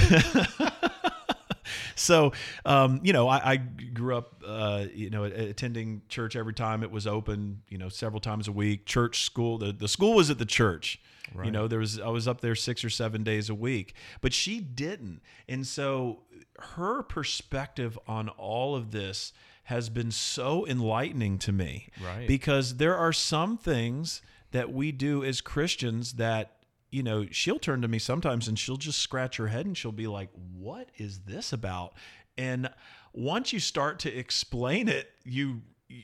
so 1.99 2.33
um, 2.65 3.01
you 3.03 3.13
know 3.13 3.29
I, 3.29 3.53
I 3.53 3.57
grew 3.57 4.17
up 4.17 4.43
uh, 4.47 4.87
you 4.95 5.11
know 5.11 5.25
attending 5.25 6.03
church 6.09 6.37
every 6.37 6.55
time 6.55 6.83
it 6.83 6.91
was 6.91 7.07
open 7.07 7.63
you 7.69 7.79
know 7.79 7.89
several 7.89 8.21
times 8.21 8.49
a 8.49 8.53
week 8.53 8.87
church 8.87 9.23
school. 9.25 9.59
The, 9.59 9.73
the 9.73 9.89
school 9.89 10.15
was 10.15 10.31
at 10.31 10.39
the 10.39 10.47
church. 10.47 11.01
You 11.45 11.51
know 11.51 11.69
there 11.69 11.79
was 11.81 12.01
i 12.01 12.09
was 12.09 12.27
up 12.27 12.41
there 12.41 12.55
six 12.55 12.83
or 12.83 12.89
seven 12.89 13.23
days 13.23 13.51
a 13.51 13.55
week 13.55 13.93
but 14.23 14.33
she 14.33 14.61
didn't. 14.61 15.21
And 15.47 15.67
so 15.67 16.21
her 16.59 17.03
perspective 17.03 17.99
on 18.09 18.31
all 18.31 18.75
of 18.75 18.91
this 18.93 19.35
has 19.65 19.91
been 19.91 20.11
so 20.11 20.67
enlightening 20.67 21.37
to 21.41 21.53
me 21.53 21.89
Right. 22.03 22.27
because 22.27 22.77
there 22.79 22.97
are 22.97 23.13
some 23.13 23.59
things 23.59 24.23
that 24.53 24.73
we 24.73 24.91
do 24.91 25.23
as 25.23 25.43
christians 25.43 26.15
that 26.15 26.53
you 26.91 27.03
know, 27.03 27.27
she'll 27.31 27.59
turn 27.59 27.83
to 27.83 27.89
me 27.89 27.99
sometimes 27.99 28.49
and 28.49 28.59
she'll 28.59 28.77
just 28.77 28.99
scratch 28.99 29.37
her 29.37 29.49
head 29.49 29.67
and 29.67 29.77
she'll 29.77 29.93
be 29.93 30.07
like, 30.07 30.31
What 30.57 30.91
is 30.97 31.21
this 31.21 31.53
about? 31.53 31.95
And 32.37 32.71
once 33.13 33.53
you 33.53 33.61
start 33.61 33.99
to 34.01 34.17
explain 34.17 34.89
it, 34.89 35.11
you 35.25 35.63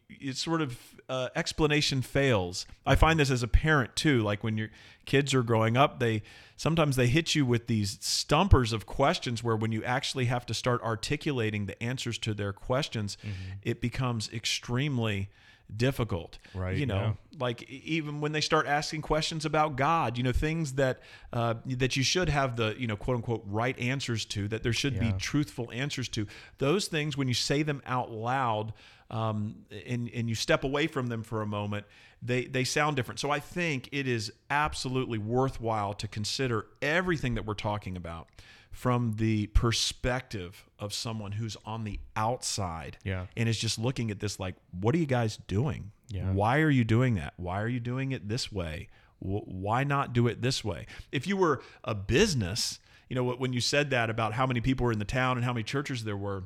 it's 0.09 0.43
sort 0.43 0.63
of 0.63 0.79
uh, 1.11 1.29
explanation 1.37 2.01
fails. 2.01 2.67
I 2.87 2.95
find 2.95 3.21
this 3.21 3.31
as 3.31 3.43
a 3.43 3.49
parent 3.49 3.95
too. 3.95 4.23
Like 4.23 4.43
when 4.43 4.57
your 4.57 4.71
kids 5.05 5.35
are 5.35 5.43
growing 5.43 5.77
up, 5.77 6.01
they 6.01 6.23
sometimes 6.57 6.97
they 6.97 7.07
hit 7.07 7.35
you 7.35 7.45
with 7.45 7.67
these 7.67 7.99
stumpers 8.01 8.73
of 8.73 8.87
questions 8.87 9.45
where 9.45 9.57
when 9.57 9.73
you 9.73 9.85
actually 9.85 10.25
have 10.27 10.47
to 10.47 10.55
start 10.55 10.83
articulating 10.83 11.67
the 11.67 11.81
answers 11.83 12.17
to 12.19 12.33
their 12.33 12.53
questions, 12.53 13.19
it 13.63 13.81
becomes 13.83 14.31
extremely 14.33 15.29
difficult. 15.75 16.39
Right, 16.55 16.77
You 16.77 16.87
know, 16.87 17.17
yeah. 17.31 17.39
like 17.39 17.69
even 17.71 18.21
when 18.21 18.33
they 18.33 18.41
start 18.41 18.67
asking 18.67 19.03
questions 19.03 19.45
about 19.45 19.77
God, 19.77 20.17
you 20.17 20.25
know, 20.25 20.33
things 20.33 20.75
that 20.75 21.01
uh, 21.33 21.55
that 21.67 21.97
you 21.97 22.03
should 22.03 22.29
have 22.29 22.57
the 22.57 22.75
you 22.79 22.87
know 22.87 22.97
quote 22.97 23.17
unquote 23.17 23.43
right 23.47 23.79
answers 23.79 24.25
to, 24.27 24.49
that 24.49 24.63
there 24.63 24.73
should 24.73 24.99
be 24.99 25.13
truthful 25.19 25.71
answers 25.73 26.09
to. 26.11 26.27
Those 26.59 26.87
things, 26.87 27.17
when 27.17 27.29
you 27.29 27.35
say 27.35 27.63
them 27.63 27.83
out 27.87 28.11
loud, 28.11 28.73
um, 29.11 29.57
and 29.87 30.11
and 30.15 30.29
you 30.29 30.35
step 30.35 30.65
away 30.65 30.87
from 30.87 31.09
them 31.09 31.23
for 31.23 31.43
a 31.43 31.47
moment, 31.47 31.87
they 32.23 32.47
they 32.47 32.65
sound 32.65 32.97
different. 32.97 33.21
So 33.21 33.31
I 33.31 33.41
think 33.41 33.89
it 33.93 34.09
is 34.09 34.33
absolutely 34.51 35.19
worthwhile 35.19 35.95
to 35.95 36.09
consider 36.09 36.67
everything 36.83 37.35
that 37.35 37.47
we're 37.47 37.55
talking 37.55 37.97
about 37.97 38.29
from 38.75 39.15
the 39.17 39.47
perspective 39.49 40.65
of 40.81 40.93
someone 40.93 41.33
who's 41.33 41.57
on 41.65 41.85
the 41.85 41.99
outside 42.17 42.99
Yeah. 43.05 43.27
and 43.37 43.49
is 43.49 43.59
just 43.59 43.79
looking 43.79 44.11
at 44.11 44.19
this 44.21 44.41
like, 44.41 44.57
what 44.73 44.95
are 44.95 44.99
you 44.99 45.07
guys 45.07 45.39
doing? 45.47 45.93
Yeah. 46.09 46.33
Why 46.33 46.59
are 46.61 46.71
you 46.71 46.85
doing 46.85 47.15
that? 47.15 47.35
Why 47.37 47.61
are 47.63 47.69
you 47.69 47.81
doing 47.81 48.11
it 48.13 48.29
this 48.29 48.51
way? 48.53 48.89
Why 49.21 49.85
not 49.85 50.13
do 50.13 50.27
it 50.27 50.43
this 50.43 50.65
way? 50.65 50.87
If 51.13 51.27
you 51.27 51.37
were 51.37 51.63
a 51.85 51.95
business, 51.95 52.81
you 53.09 53.15
know, 53.15 53.25
when 53.33 53.53
you 53.53 53.61
said 53.61 53.91
that 53.91 54.11
about 54.11 54.33
how 54.35 54.47
many 54.47 54.61
people 54.61 54.85
were 54.87 54.93
in 54.93 54.99
the 54.99 55.05
town 55.05 55.37
and 55.39 55.45
how 55.45 55.53
many 55.53 55.63
churches 55.63 56.03
there 56.05 56.17
were, 56.17 56.45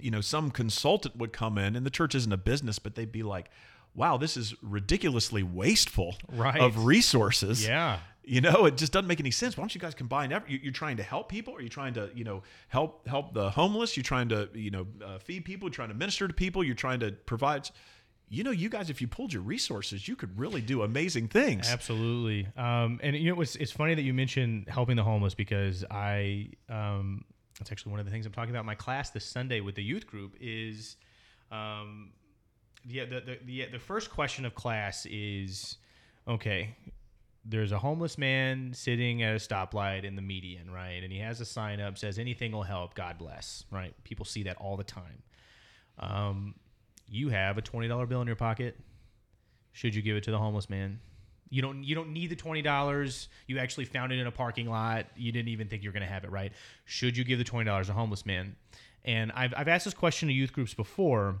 you 0.00 0.10
know, 0.10 0.20
some 0.22 0.50
consultant 0.50 1.16
would 1.16 1.32
come 1.32 1.58
in, 1.58 1.76
and 1.76 1.84
the 1.84 1.90
church 1.90 2.14
isn't 2.14 2.32
a 2.32 2.36
business, 2.38 2.78
but 2.78 2.94
they'd 2.94 3.12
be 3.12 3.22
like, 3.22 3.50
wow, 3.94 4.16
this 4.16 4.36
is 4.36 4.54
ridiculously 4.62 5.42
wasteful 5.42 6.16
Right. 6.32 6.58
of 6.60 6.84
resources. 6.86 7.64
Yeah. 7.66 7.98
You 8.30 8.40
know, 8.40 8.64
it 8.66 8.76
just 8.76 8.92
doesn't 8.92 9.08
make 9.08 9.18
any 9.18 9.32
sense. 9.32 9.56
Why 9.56 9.62
don't 9.62 9.74
you 9.74 9.80
guys 9.80 9.92
combine? 9.92 10.30
You- 10.46 10.60
you're 10.62 10.72
trying 10.72 10.98
to 10.98 11.02
help 11.02 11.28
people. 11.28 11.56
Are 11.56 11.60
you 11.60 11.68
trying 11.68 11.94
to, 11.94 12.10
you 12.14 12.22
know, 12.22 12.44
help 12.68 13.08
help 13.08 13.34
the 13.34 13.50
homeless? 13.50 13.96
You're 13.96 14.04
trying 14.04 14.28
to, 14.28 14.48
you 14.54 14.70
know, 14.70 14.86
uh, 15.04 15.18
feed 15.18 15.44
people. 15.44 15.66
You're 15.66 15.74
trying 15.74 15.88
to 15.88 15.94
minister 15.96 16.28
to 16.28 16.32
people. 16.34 16.62
You're 16.62 16.76
trying 16.76 17.00
to 17.00 17.10
provide. 17.10 17.68
You 18.28 18.44
know, 18.44 18.52
you 18.52 18.68
guys, 18.68 18.88
if 18.88 19.00
you 19.00 19.08
pulled 19.08 19.32
your 19.32 19.42
resources, 19.42 20.06
you 20.06 20.14
could 20.14 20.38
really 20.38 20.60
do 20.60 20.82
amazing 20.82 21.26
things. 21.26 21.68
Absolutely. 21.68 22.46
Um, 22.56 23.00
and 23.02 23.16
you 23.16 23.34
know, 23.34 23.40
it's, 23.40 23.56
it's 23.56 23.72
funny 23.72 23.94
that 23.96 24.02
you 24.02 24.14
mentioned 24.14 24.68
helping 24.68 24.94
the 24.94 25.02
homeless 25.02 25.34
because 25.34 25.84
I, 25.90 26.50
um, 26.68 27.24
that's 27.58 27.72
actually 27.72 27.90
one 27.90 27.98
of 27.98 28.06
the 28.06 28.12
things 28.12 28.26
I'm 28.26 28.32
talking 28.32 28.54
about 28.54 28.64
my 28.64 28.76
class 28.76 29.10
this 29.10 29.24
Sunday 29.24 29.60
with 29.60 29.74
the 29.74 29.82
youth 29.82 30.06
group 30.06 30.36
is, 30.40 30.96
um, 31.50 32.12
yeah, 32.86 33.06
the, 33.06 33.20
the, 33.20 33.38
the, 33.44 33.66
the 33.72 33.78
first 33.80 34.10
question 34.10 34.44
of 34.44 34.54
class 34.54 35.04
is, 35.10 35.78
okay, 36.28 36.76
there's 37.44 37.72
a 37.72 37.78
homeless 37.78 38.18
man 38.18 38.72
sitting 38.74 39.22
at 39.22 39.34
a 39.34 39.38
stoplight 39.38 40.04
in 40.04 40.14
the 40.14 40.22
median, 40.22 40.70
right? 40.70 41.02
And 41.02 41.12
he 41.12 41.18
has 41.20 41.40
a 41.40 41.44
sign 41.44 41.80
up 41.80 41.96
says 41.96 42.18
anything 42.18 42.52
will 42.52 42.62
help, 42.62 42.94
God 42.94 43.18
bless, 43.18 43.64
right? 43.70 43.94
People 44.04 44.24
see 44.24 44.42
that 44.44 44.56
all 44.58 44.76
the 44.76 44.84
time. 44.84 45.22
Um, 45.98 46.54
you 47.08 47.30
have 47.30 47.58
a 47.58 47.62
$20 47.62 48.08
bill 48.08 48.20
in 48.20 48.26
your 48.26 48.36
pocket. 48.36 48.78
Should 49.72 49.94
you 49.94 50.02
give 50.02 50.16
it 50.16 50.24
to 50.24 50.30
the 50.30 50.38
homeless 50.38 50.68
man? 50.68 51.00
You 51.50 51.62
don't 51.62 51.82
you 51.82 51.96
don't 51.96 52.12
need 52.12 52.30
the 52.30 52.36
twenty 52.36 52.62
dollars. 52.62 53.28
You 53.48 53.58
actually 53.58 53.84
found 53.84 54.12
it 54.12 54.20
in 54.20 54.26
a 54.28 54.30
parking 54.30 54.68
lot. 54.68 55.06
You 55.16 55.32
didn't 55.32 55.48
even 55.48 55.66
think 55.66 55.82
you 55.82 55.88
were 55.88 55.92
gonna 55.92 56.06
have 56.06 56.22
it, 56.22 56.30
right? 56.30 56.52
Should 56.84 57.16
you 57.16 57.24
give 57.24 57.38
the 57.38 57.44
twenty 57.44 57.64
dollars 57.64 57.88
to 57.88 57.92
a 57.92 57.96
homeless 57.96 58.24
man? 58.24 58.54
And 59.04 59.32
I've 59.32 59.52
I've 59.56 59.66
asked 59.66 59.84
this 59.84 59.94
question 59.94 60.28
to 60.28 60.34
youth 60.34 60.52
groups 60.52 60.74
before, 60.74 61.40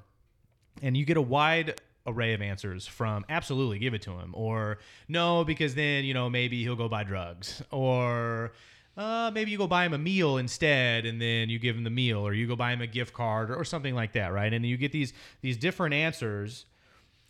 and 0.82 0.96
you 0.96 1.04
get 1.04 1.16
a 1.16 1.22
wide 1.22 1.80
array 2.10 2.34
of 2.34 2.42
answers 2.42 2.86
from 2.86 3.24
absolutely 3.28 3.78
give 3.78 3.94
it 3.94 4.02
to 4.02 4.12
him 4.12 4.32
or 4.34 4.78
no 5.08 5.44
because 5.44 5.74
then 5.74 6.04
you 6.04 6.14
know 6.14 6.28
maybe 6.28 6.62
he'll 6.62 6.76
go 6.76 6.88
buy 6.88 7.02
drugs 7.02 7.62
or 7.70 8.52
uh, 8.96 9.30
maybe 9.32 9.50
you 9.50 9.56
go 9.56 9.66
buy 9.66 9.86
him 9.86 9.94
a 9.94 9.98
meal 9.98 10.36
instead 10.36 11.06
and 11.06 11.20
then 11.20 11.48
you 11.48 11.58
give 11.58 11.76
him 11.76 11.84
the 11.84 11.90
meal 11.90 12.18
or 12.26 12.34
you 12.34 12.46
go 12.46 12.56
buy 12.56 12.72
him 12.72 12.80
a 12.80 12.86
gift 12.86 13.14
card 13.14 13.50
or, 13.50 13.56
or 13.56 13.64
something 13.64 13.94
like 13.94 14.12
that 14.12 14.32
right 14.32 14.52
and 14.52 14.66
you 14.66 14.76
get 14.76 14.92
these 14.92 15.12
these 15.40 15.56
different 15.56 15.94
answers 15.94 16.66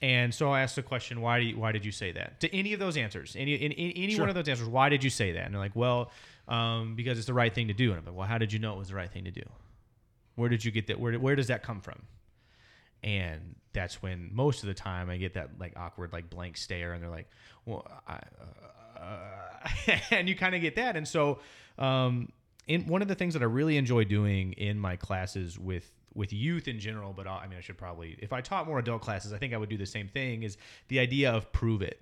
and 0.02 0.34
so 0.34 0.50
I 0.50 0.62
asked 0.62 0.76
the 0.76 0.82
question, 0.82 1.20
why 1.20 1.40
do 1.40 1.44
you, 1.44 1.58
why 1.58 1.72
did 1.72 1.84
you 1.84 1.92
say 1.92 2.12
that? 2.12 2.40
To 2.40 2.54
any 2.56 2.72
of 2.72 2.80
those 2.80 2.96
answers, 2.96 3.36
any 3.38 3.54
in, 3.54 3.72
in, 3.72 3.90
any 3.92 4.12
Sure. 4.12 4.22
one 4.22 4.28
of 4.30 4.34
those 4.34 4.48
answers, 4.48 4.66
why 4.66 4.88
did 4.88 5.04
you 5.04 5.10
say 5.10 5.32
that? 5.32 5.44
And 5.44 5.54
they're 5.54 5.60
like, 5.60 5.76
well, 5.76 6.10
um, 6.48 6.94
because 6.96 7.18
it's 7.18 7.26
the 7.26 7.34
right 7.34 7.54
thing 7.54 7.68
to 7.68 7.74
do. 7.74 7.90
And 7.90 7.98
I'm 7.98 8.06
like, 8.06 8.16
well, 8.16 8.26
how 8.26 8.38
did 8.38 8.52
you 8.52 8.58
know 8.58 8.72
it 8.72 8.78
was 8.78 8.88
the 8.88 8.94
right 8.94 9.10
thing 9.12 9.24
to 9.24 9.30
do? 9.30 9.42
Where 10.36 10.48
did 10.48 10.64
you 10.64 10.70
get 10.70 10.86
that? 10.86 10.98
Where 10.98 11.12
where 11.18 11.36
does 11.36 11.48
that 11.48 11.62
come 11.62 11.80
from? 11.80 12.02
And 13.02 13.56
that's 13.72 14.02
when 14.02 14.30
most 14.32 14.62
of 14.62 14.68
the 14.68 14.74
time 14.74 15.08
I 15.08 15.16
get 15.16 15.34
that 15.34 15.50
like 15.58 15.72
awkward 15.76 16.12
like 16.12 16.28
blank 16.28 16.56
stare, 16.56 16.92
and 16.92 17.02
they're 17.02 17.10
like, 17.10 17.30
well, 17.64 17.86
I, 18.06 18.20
uh, 18.98 19.98
and 20.10 20.28
you 20.28 20.36
kind 20.36 20.54
of 20.54 20.60
get 20.60 20.76
that. 20.76 20.96
And 20.96 21.06
so, 21.06 21.38
um, 21.78 22.30
in 22.66 22.86
one 22.86 23.02
of 23.02 23.08
the 23.08 23.14
things 23.14 23.34
that 23.34 23.42
I 23.42 23.46
really 23.46 23.76
enjoy 23.76 24.04
doing 24.04 24.52
in 24.52 24.78
my 24.78 24.96
classes 24.96 25.58
with 25.58 25.90
with 26.14 26.32
youth 26.32 26.68
in 26.68 26.78
general, 26.80 27.12
but 27.12 27.26
I 27.26 27.42
I 27.44 27.46
mean, 27.46 27.58
I 27.58 27.62
should 27.62 27.78
probably 27.78 28.16
if 28.18 28.32
I 28.32 28.40
taught 28.40 28.66
more 28.66 28.78
adult 28.78 29.02
classes, 29.02 29.32
I 29.32 29.38
think 29.38 29.54
I 29.54 29.56
would 29.56 29.68
do 29.68 29.78
the 29.78 29.86
same 29.86 30.08
thing. 30.08 30.42
Is 30.42 30.56
the 30.88 30.98
idea 30.98 31.32
of 31.32 31.52
prove 31.52 31.82
it, 31.82 32.00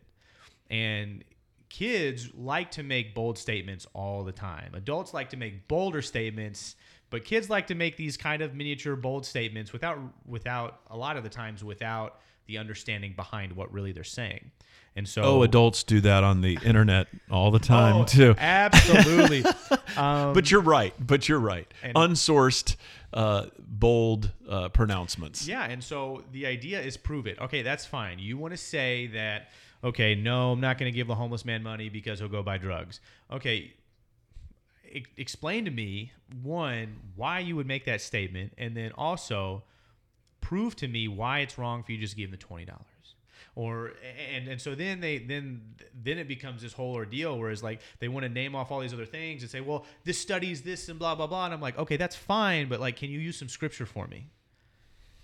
and 0.71 1.25
kids 1.69 2.31
like 2.35 2.71
to 2.73 2.83
make 2.83 3.15
bold 3.15 3.39
statements 3.39 3.87
all 3.93 4.25
the 4.25 4.33
time. 4.33 4.73
Adults 4.75 5.13
like 5.13 5.31
to 5.31 5.37
make 5.37 5.69
bolder 5.69 6.03
statements, 6.03 6.77
but 7.11 7.25
kids 7.25 7.49
like 7.51 7.67
to 7.69 7.75
make 7.75 7.97
these 7.97 8.17
kind 8.17 8.43
of 8.43 8.55
miniature 8.55 8.97
bold 8.97 9.25
statements 9.27 9.73
without 9.73 9.99
without 10.27 10.81
a 10.91 10.97
lot 10.97 11.17
of 11.17 11.23
the 11.25 11.31
times 11.31 11.63
without 11.65 12.21
the 12.47 12.59
understanding 12.59 13.13
behind 13.15 13.53
what 13.53 13.73
really 13.73 13.93
they're 13.93 14.05
saying. 14.05 14.51
And 14.97 15.07
so 15.07 15.23
Oh, 15.23 15.43
adults 15.43 15.85
do 15.85 16.01
that 16.01 16.25
on 16.25 16.41
the 16.41 16.59
internet 16.65 17.07
all 17.31 17.51
the 17.51 17.59
time 17.59 17.97
Oh, 17.97 18.05
too. 18.05 18.35
Absolutely. 18.39 19.45
um, 19.97 20.33
But 20.33 20.51
you're 20.51 20.63
right. 20.63 20.95
But 20.99 21.29
you're 21.29 21.39
right. 21.39 21.73
Unsourced, 21.95 22.75
uh, 23.13 23.47
bold 23.59 24.33
uh, 24.49 24.71
pronouncements. 24.71 25.47
Yeah, 25.47 25.65
and 25.65 25.85
so 25.85 26.25
the 26.33 26.47
idea 26.47 26.81
is 26.81 26.97
prove 26.97 27.27
it. 27.27 27.39
Okay, 27.39 27.63
that's 27.63 27.85
fine. 27.85 28.19
You 28.19 28.39
want 28.39 28.53
to 28.55 28.59
say 28.59 29.09
that, 29.09 29.51
okay, 29.85 30.15
no, 30.15 30.53
I'm 30.53 30.61
not 30.61 30.79
going 30.79 30.91
to 30.91 30.97
give 30.97 31.07
the 31.07 31.15
homeless 31.15 31.45
man 31.45 31.63
money 31.63 31.91
because 31.91 32.19
he'll 32.19 32.29
go 32.29 32.43
buy 32.43 32.59
drugs. 32.59 33.01
Okay, 33.31 33.73
explain 35.17 35.65
to 35.65 35.71
me, 35.71 36.13
one, 36.43 36.97
why 37.17 37.41
you 37.41 37.57
would 37.57 37.67
make 37.67 37.85
that 37.87 38.01
statement, 38.01 38.53
and 38.59 38.77
then 38.77 38.93
also 38.93 39.63
prove 40.41 40.77
to 40.77 40.89
me 40.89 41.09
why 41.09 41.41
it's 41.41 41.59
wrong 41.59 41.83
for 41.83 41.93
you 41.93 41.99
just 41.99 42.17
give 42.17 42.31
the 42.31 42.37
$20. 42.37 42.69
Or 43.55 43.93
and 44.33 44.47
and 44.47 44.61
so 44.61 44.77
then 44.77 45.01
they 45.01 45.19
then 45.19 45.63
then 45.93 46.19
it 46.19 46.29
becomes 46.29 46.63
this 46.63 46.73
whole 46.73 46.95
ordeal 46.95 47.37
whereas 47.39 47.61
like 47.61 47.81
they 47.99 48.07
want 48.07 48.23
to 48.23 48.29
name 48.29 48.55
off 48.55 48.71
all 48.71 48.79
these 48.79 48.93
other 48.93 49.07
things 49.07 49.43
and 49.43 49.51
say 49.51 49.61
well 49.61 49.85
this 50.05 50.17
studies 50.17 50.63
this 50.63 50.89
and 50.89 50.97
blah 50.97 51.17
blah 51.17 51.27
blah 51.27 51.47
and 51.47 51.55
I'm 51.55 51.61
like 51.61 51.77
okay 51.77 51.97
that's 51.97 52.15
fine 52.15 52.69
but 52.69 52.79
like 52.79 52.97
can 52.97 53.11
you 53.11 53.19
use 53.19 53.37
some 53.37 53.49
scripture 53.49 53.87
for 53.87 54.07
me 54.07 54.31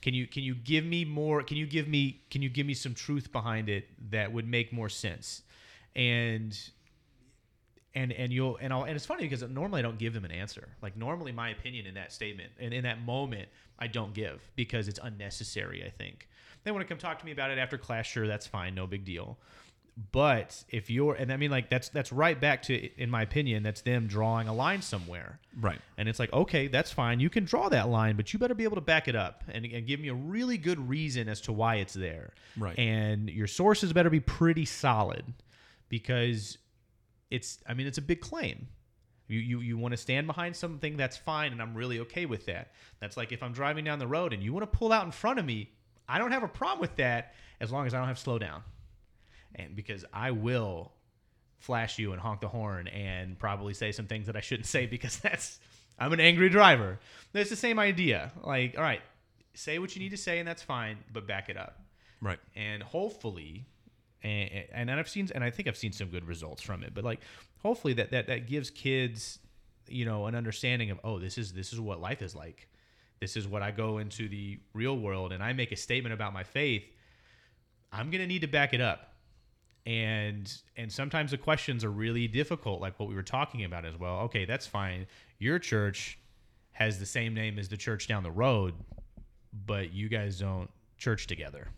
can 0.05 0.13
you 0.13 0.27
can 0.27 0.43
you 0.43 0.55
give 0.55 0.85
me 0.85 1.07
more? 1.07 1.43
Can 1.43 1.57
you 1.57 1.67
give 1.67 1.89
me 1.89 2.21
can 2.29 2.43
you 2.43 2.51
give 2.51 2.67
me 2.67 2.75
some 2.75 2.93
truth 2.93 3.33
behind 3.33 3.71
it 3.71 3.89
that 4.11 4.31
would 4.31 4.47
make 4.47 4.71
more 4.71 4.91
sense? 4.91 5.41
And 5.97 6.55
and 7.95 8.13
and 8.13 8.33
you'll 8.33 8.57
and 8.61 8.73
I'll 8.73 8.85
and 8.85 8.97
it's 8.97 9.07
funny 9.07 9.25
because 9.25 9.43
normally 9.49 9.81
I 9.81 9.83
don't 9.83 9.99
give 9.99 10.13
them 10.15 10.25
an 10.25 10.33
answer. 10.33 10.69
Like 10.83 10.97
normally 10.97 11.33
my 11.33 11.51
opinion 11.51 11.87
in 11.87 11.95
that 11.95 12.13
statement 12.13 12.53
and 12.59 12.75
in 12.75 12.85
that 12.85 13.03
moment 13.03 13.49
I 13.79 13.87
don't 13.87 14.15
give 14.15 14.41
because 14.57 14.89
it's 14.89 15.01
unnecessary. 15.03 15.85
I 15.85 15.91
think 15.91 16.29
they 16.65 16.71
want 16.71 16.83
to 16.83 16.89
come 16.89 16.99
talk 16.99 17.19
to 17.21 17.27
me 17.27 17.33
about 17.33 17.51
it 17.51 17.59
after 17.59 17.79
class. 17.79 18.07
Sure, 18.07 18.27
that's 18.27 18.47
fine, 18.47 18.75
no 18.75 18.87
big 18.87 19.05
deal. 19.05 19.39
But 20.11 20.65
if 20.71 20.91
you're 20.91 21.15
and 21.15 21.33
I 21.33 21.37
mean 21.37 21.53
like 21.53 21.71
that's 21.71 21.89
that's 21.89 22.11
right 22.11 22.41
back 22.41 22.63
to 22.63 23.01
in 23.01 23.11
my 23.11 23.23
opinion 23.23 23.63
that's 23.63 23.83
them 23.83 24.09
drawing 24.09 24.49
a 24.49 24.55
line 24.55 24.83
somewhere. 24.83 25.39
Right. 25.61 25.79
And 25.97 26.09
it's 26.09 26.19
like, 26.19 26.33
okay, 26.33 26.67
that's 26.67 26.91
fine. 26.91 27.21
You 27.21 27.31
can 27.31 27.45
draw 27.45 27.69
that 27.69 27.89
line, 27.89 28.17
but 28.17 28.33
you 28.33 28.41
better 28.41 28.55
be 28.55 28.65
able 28.65 28.75
to 28.75 28.81
back 28.81 29.07
it 29.07 29.15
up 29.15 29.45
and, 29.49 29.65
and 29.65 29.87
give 29.87 30.01
me 30.01 30.09
a 30.09 30.15
really 30.15 30.59
good 30.59 30.89
reason 30.89 31.29
as 31.29 31.41
to 31.43 31.53
why 31.53 31.77
it's 31.77 31.95
there. 31.95 32.33
Right. 32.59 32.77
And 32.77 33.31
your 33.31 33.47
sources 33.47 33.93
better 33.93 34.11
be 34.11 34.19
pretty 34.19 34.65
solid 34.65 35.25
because 35.89 36.59
it's, 37.35 37.59
I 37.69 37.75
mean, 37.75 37.87
it's 37.87 37.99
a 37.99 38.03
big 38.03 38.21
claim. 38.21 38.69
You, 39.27 39.39
you, 39.39 39.61
you 39.61 39.79
want 39.79 39.93
to 39.93 39.97
stand 39.97 40.27
behind 40.27 40.55
something 40.55 40.97
that's 40.97 41.17
fine, 41.17 41.53
and 41.53 41.63
I'm 41.63 41.75
really 41.75 42.01
okay 42.01 42.27
with 42.27 42.47
that. 42.47 42.73
That's 43.01 43.17
like 43.17 43.33
if 43.33 43.43
I'm 43.43 43.53
driving 43.53 43.85
down 43.85 43.99
the 43.99 44.07
road 44.07 44.33
and 44.33 44.43
you 44.43 44.53
want 44.53 44.71
to 44.71 44.79
pull 44.79 44.93
out 44.93 45.05
in 45.07 45.13
front 45.13 45.39
of 45.39 45.45
me, 45.45 45.71
I 46.09 46.19
don't 46.19 46.33
have 46.33 46.43
a 46.43 46.49
problem 46.49 46.81
with 46.81 46.97
that 46.97 47.35
as 47.61 47.73
long 47.73 47.87
as 47.87 47.95
I 47.95 47.99
don't 47.99 48.09
have 48.09 48.17
to 48.17 48.23
slow 48.23 48.39
down. 48.39 48.63
And 49.55 49.75
because 49.75 50.05
I 50.13 50.33
will 50.33 50.93
flash 51.59 51.99
you 51.99 52.13
and 52.13 52.21
honk 52.21 52.41
the 52.41 52.49
horn 52.49 52.89
and 52.89 53.39
probably 53.39 53.73
say 53.73 53.93
some 53.93 54.07
things 54.07 54.27
that 54.27 54.37
I 54.37 54.41
shouldn't 54.41 54.67
say 54.67 54.87
because 54.97 55.19
that's 55.19 55.59
I'm 55.99 56.13
an 56.13 56.21
angry 56.21 56.49
driver. 56.49 56.99
It's 57.33 57.51
the 57.51 57.57
same 57.57 57.79
idea. 57.79 58.33
Like, 58.43 58.77
all 58.77 58.83
right, 58.83 59.01
say 59.55 59.79
what 59.79 59.95
you 59.95 60.03
need 60.03 60.11
to 60.11 60.17
say 60.17 60.39
and 60.39 60.47
that's 60.47 60.63
fine, 60.63 60.99
but 61.13 61.27
back 61.27 61.49
it 61.49 61.57
up. 61.57 61.81
Right. 62.21 62.39
And 62.57 62.83
hopefully, 62.83 63.65
and, 64.25 64.65
and 64.73 64.91
I've 64.91 65.09
seen, 65.09 65.29
and 65.35 65.45
I 65.45 65.51
think 65.51 65.69
I've 65.69 65.77
seen 65.77 65.93
some 65.93 66.09
good 66.09 66.27
results 66.27 66.63
from 66.63 66.83
it. 66.83 66.95
But 66.95 67.05
like, 67.05 67.21
hopefully 67.63 67.93
that 67.95 68.11
that 68.11 68.27
that 68.29 68.49
gives 68.49 68.71
kids, 68.71 69.39
you 69.89 70.05
know, 70.05 70.27
an 70.27 70.35
understanding 70.35 70.91
of 70.91 70.99
oh, 71.05 71.19
this 71.19 71.39
is 71.39 71.53
this 71.53 71.73
is 71.73 71.81
what 71.81 72.01
life 72.01 72.23
is 72.23 72.35
like. 72.35 72.69
This 73.21 73.37
is 73.37 73.47
what 73.47 73.63
I 73.63 73.71
go 73.71 73.99
into 73.99 74.29
the 74.29 74.59
real 74.73 74.99
world 74.99 75.33
and 75.33 75.43
I 75.43 75.53
make 75.53 75.73
a 75.73 75.77
statement 75.77 76.13
about 76.13 76.33
my 76.33 76.43
faith. 76.43 76.85
I'm 77.93 78.11
gonna 78.11 78.27
need 78.27 78.41
to 78.41 78.49
back 78.49 78.75
it 78.75 78.81
up 78.81 79.15
and 79.87 80.63
and 80.77 80.91
sometimes 80.91 81.31
the 81.31 81.39
questions 81.39 81.85
are 81.85 81.91
really 81.91 82.27
difficult 82.27 82.81
like 82.81 82.99
what 82.99 83.09
we 83.09 83.15
were 83.15 83.23
talking 83.23 83.65
about 83.65 83.85
as 83.85 83.99
well 83.99 84.21
okay 84.21 84.45
that's 84.47 84.67
fine 84.67 85.07
your 85.39 85.59
church 85.59 86.19
has 86.73 86.99
the 86.99 87.07
same 87.07 87.35
name 87.35 87.59
as 87.59 87.69
the 87.69 87.77
church 87.77 88.09
down 88.09 88.23
the 88.23 88.31
road 88.31 88.75
but 89.67 89.93
you 89.93 90.09
guys 90.09 90.39
don't 90.39 90.71
church 90.97 91.27
together 91.27 91.69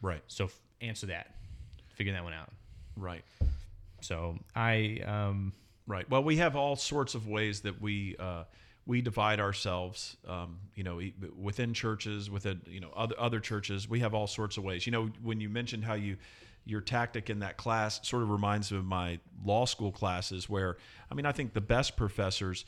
Right. 0.00 0.22
so 0.26 0.50
answer 0.80 1.06
that 1.06 1.34
figure 1.94 2.12
that 2.12 2.24
one 2.24 2.32
out 2.32 2.50
Right. 2.96 3.24
so 4.00 4.38
i 4.54 5.00
um 5.06 5.52
Right. 5.86 6.08
Well, 6.08 6.24
we 6.24 6.36
have 6.36 6.56
all 6.56 6.76
sorts 6.76 7.14
of 7.14 7.28
ways 7.28 7.60
that 7.60 7.80
we 7.80 8.16
uh, 8.18 8.44
we 8.86 9.02
divide 9.02 9.38
ourselves. 9.38 10.16
Um, 10.26 10.58
you 10.74 10.82
know, 10.82 11.00
within 11.38 11.74
churches, 11.74 12.30
within 12.30 12.62
you 12.66 12.80
know 12.80 12.90
other 12.96 13.14
other 13.18 13.38
churches, 13.40 13.88
we 13.88 14.00
have 14.00 14.14
all 14.14 14.26
sorts 14.26 14.56
of 14.56 14.64
ways. 14.64 14.86
You 14.86 14.92
know, 14.92 15.10
when 15.22 15.40
you 15.40 15.50
mentioned 15.50 15.84
how 15.84 15.94
you 15.94 16.16
your 16.64 16.80
tactic 16.80 17.28
in 17.28 17.40
that 17.40 17.58
class 17.58 18.00
sort 18.08 18.22
of 18.22 18.30
reminds 18.30 18.72
me 18.72 18.78
of 18.78 18.86
my 18.86 19.20
law 19.44 19.66
school 19.66 19.92
classes, 19.92 20.48
where 20.48 20.78
I 21.10 21.14
mean, 21.14 21.26
I 21.26 21.32
think 21.32 21.52
the 21.52 21.60
best 21.60 21.96
professors, 21.96 22.64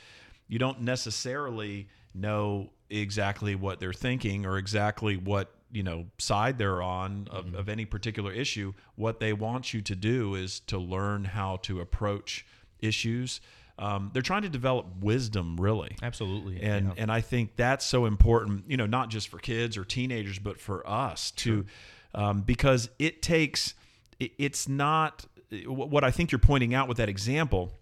you 0.47 0.59
don't 0.59 0.83
necessarily 0.83 1.89
know 2.15 2.69
exactly 2.91 3.55
what 3.55 3.81
they're 3.81 3.95
thinking 3.95 4.45
or 4.45 4.59
exactly 4.59 5.17
what 5.17 5.55
you 5.73 5.83
know 5.83 6.07
side 6.19 6.59
they're 6.59 6.83
on 6.83 7.29
of, 7.31 7.55
of 7.55 7.69
any 7.69 7.85
particular 7.85 8.33
issue 8.33 8.73
what 8.95 9.21
they 9.21 9.33
want 9.33 9.75
you 9.75 9.83
to 9.83 9.97
do 9.97 10.35
is 10.35 10.61
to 10.61 10.79
learn 10.79 11.25
how 11.25 11.57
to 11.57 11.81
approach 11.81 12.47
issues. 12.81 13.41
Um, 13.79 14.11
they're 14.15 14.23
trying 14.23 14.43
to 14.43 14.49
develop 14.49 14.87
wisdom 15.01 15.57
really. 15.61 15.97
Absolutely 16.03 16.63
and 16.63 16.87
yeah. 16.87 17.03
and 17.03 17.13
I 17.13 17.21
think 17.21 17.57
that's 17.57 17.85
so 17.85 18.07
important, 18.07 18.65
you 18.69 18.77
know, 18.77 18.87
not 18.87 19.11
just 19.11 19.29
for 19.29 19.39
kids 19.39 19.77
or 19.77 19.85
teenagers, 19.85 20.39
but 20.39 20.59
for 20.59 20.89
us 20.89 21.31
to, 21.33 21.67
um, 22.15 22.41
because 22.41 22.89
it 22.99 23.21
takes, 23.21 23.75
it, 24.19 24.33
it's 24.39 24.67
not 24.67 25.27
what 25.67 26.05
I 26.05 26.11
think 26.11 26.33
you're 26.33 26.39
pointing 26.39 26.75
out 26.75 26.89
with 26.89 26.97
that 26.97 27.09
example 27.09 27.73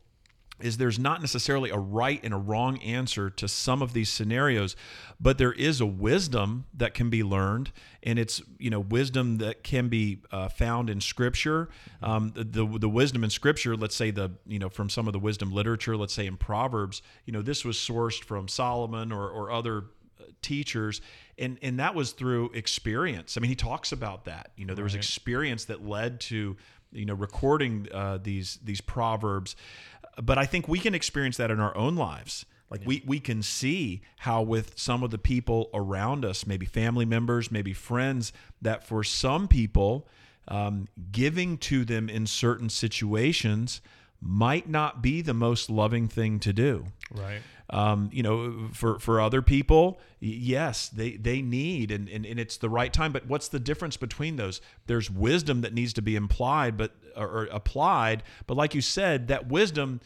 is 0.64 0.78
there's 0.78 0.98
not 0.98 1.20
necessarily 1.20 1.70
a 1.70 1.78
right 1.78 2.20
and 2.24 2.32
a 2.32 2.36
wrong 2.36 2.78
answer 2.82 3.30
to 3.30 3.46
some 3.46 3.82
of 3.82 3.92
these 3.92 4.08
scenarios 4.08 4.74
but 5.20 5.38
there 5.38 5.52
is 5.52 5.80
a 5.80 5.86
wisdom 5.86 6.64
that 6.74 6.94
can 6.94 7.10
be 7.10 7.22
learned 7.22 7.70
and 8.02 8.18
it's 8.18 8.42
you 8.58 8.70
know 8.70 8.80
wisdom 8.80 9.38
that 9.38 9.62
can 9.62 9.88
be 9.88 10.20
uh, 10.32 10.48
found 10.48 10.90
in 10.90 11.00
scripture. 11.00 11.68
Um, 12.02 12.32
the, 12.34 12.66
the 12.66 12.88
wisdom 12.88 13.24
in 13.24 13.30
scripture 13.30 13.76
let's 13.76 13.96
say 13.96 14.10
the 14.10 14.32
you 14.46 14.58
know 14.58 14.68
from 14.68 14.90
some 14.90 15.06
of 15.06 15.12
the 15.12 15.18
wisdom 15.18 15.52
literature 15.52 15.96
let's 15.96 16.14
say 16.14 16.26
in 16.26 16.36
proverbs 16.36 17.02
you 17.24 17.32
know 17.32 17.42
this 17.42 17.64
was 17.64 17.76
sourced 17.76 18.22
from 18.24 18.48
solomon 18.48 19.12
or, 19.12 19.28
or 19.28 19.50
other 19.50 19.84
uh, 20.20 20.24
teachers 20.42 21.00
and 21.38 21.58
and 21.62 21.78
that 21.80 21.94
was 21.94 22.12
through 22.12 22.50
experience. 22.52 23.36
I 23.36 23.40
mean 23.40 23.48
he 23.48 23.56
talks 23.56 23.92
about 23.92 24.24
that. 24.26 24.50
You 24.56 24.66
know 24.66 24.74
there 24.74 24.84
was 24.84 24.94
experience 24.94 25.66
that 25.66 25.84
led 25.84 26.20
to 26.22 26.56
you 26.92 27.04
know 27.04 27.14
recording 27.14 27.88
uh, 27.92 28.18
these 28.22 28.58
these 28.62 28.80
proverbs 28.80 29.56
but 30.22 30.38
i 30.38 30.46
think 30.46 30.68
we 30.68 30.78
can 30.78 30.94
experience 30.94 31.36
that 31.36 31.50
in 31.50 31.60
our 31.60 31.76
own 31.76 31.96
lives. 31.96 32.46
Like 32.70 32.86
we 32.86 33.04
we 33.06 33.20
can 33.20 33.42
see 33.42 34.02
how 34.18 34.42
with 34.42 34.72
some 34.74 35.04
of 35.04 35.10
the 35.12 35.18
people 35.18 35.70
around 35.72 36.24
us 36.24 36.44
maybe 36.44 36.66
family 36.66 37.04
members 37.04 37.52
maybe 37.52 37.72
friends 37.72 38.32
that 38.62 38.84
for 38.84 39.04
some 39.04 39.46
people 39.46 40.08
um, 40.48 40.88
giving 41.12 41.56
to 41.58 41.84
them 41.84 42.08
in 42.08 42.26
certain 42.26 42.68
situations 42.68 43.80
might 44.24 44.68
not 44.68 45.02
be 45.02 45.20
the 45.20 45.34
most 45.34 45.68
loving 45.68 46.08
thing 46.08 46.40
to 46.40 46.52
do. 46.52 46.86
Right. 47.12 47.42
Um, 47.70 48.10
you 48.12 48.22
know, 48.22 48.68
for 48.72 48.98
for 48.98 49.20
other 49.20 49.42
people, 49.42 50.00
yes, 50.20 50.88
they 50.88 51.12
they 51.12 51.42
need 51.42 51.90
and, 51.90 52.08
and 52.08 52.24
and 52.24 52.38
it's 52.40 52.56
the 52.56 52.68
right 52.68 52.92
time. 52.92 53.12
But 53.12 53.26
what's 53.26 53.48
the 53.48 53.58
difference 53.58 53.96
between 53.96 54.36
those? 54.36 54.60
There's 54.86 55.10
wisdom 55.10 55.60
that 55.62 55.74
needs 55.74 55.92
to 55.94 56.02
be 56.02 56.16
implied, 56.16 56.76
but 56.76 56.92
or, 57.16 57.26
or 57.26 57.44
applied. 57.46 58.22
But 58.46 58.56
like 58.56 58.74
you 58.74 58.80
said, 58.80 59.28
that 59.28 59.48
wisdom 59.48 60.00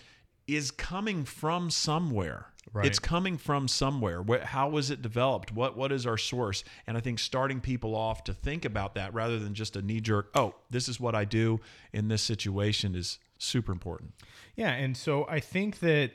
is 0.47 0.71
coming 0.71 1.25
from 1.25 1.71
somewhere. 1.71 2.47
Right. 2.73 2.87
It's 2.87 2.99
coming 2.99 3.39
from 3.39 3.67
somewhere. 3.67 4.25
How 4.43 4.69
was 4.69 4.91
it 4.91 5.01
developed? 5.03 5.53
What 5.53 5.77
what 5.77 5.91
is 5.91 6.07
our 6.07 6.19
source? 6.19 6.65
And 6.87 6.97
I 6.97 7.01
think 7.01 7.19
starting 7.19 7.61
people 7.61 7.95
off 7.95 8.25
to 8.25 8.35
think 8.35 8.65
about 8.65 8.95
that 8.95 9.15
rather 9.15 9.39
than 9.39 9.55
just 9.55 9.75
a 9.77 9.83
knee 9.83 10.01
jerk. 10.01 10.31
Oh, 10.35 10.55
this 10.71 10.89
is 10.89 11.01
what 11.01 11.15
I 11.15 11.25
do 11.25 11.61
in 11.93 12.09
this 12.09 12.23
situation 12.23 12.95
is 12.95 13.19
super 13.39 13.73
important. 13.73 14.13
Yeah, 14.57 14.73
and 14.73 14.97
so 14.97 15.27
I 15.29 15.41
think 15.41 15.81
that 15.81 16.11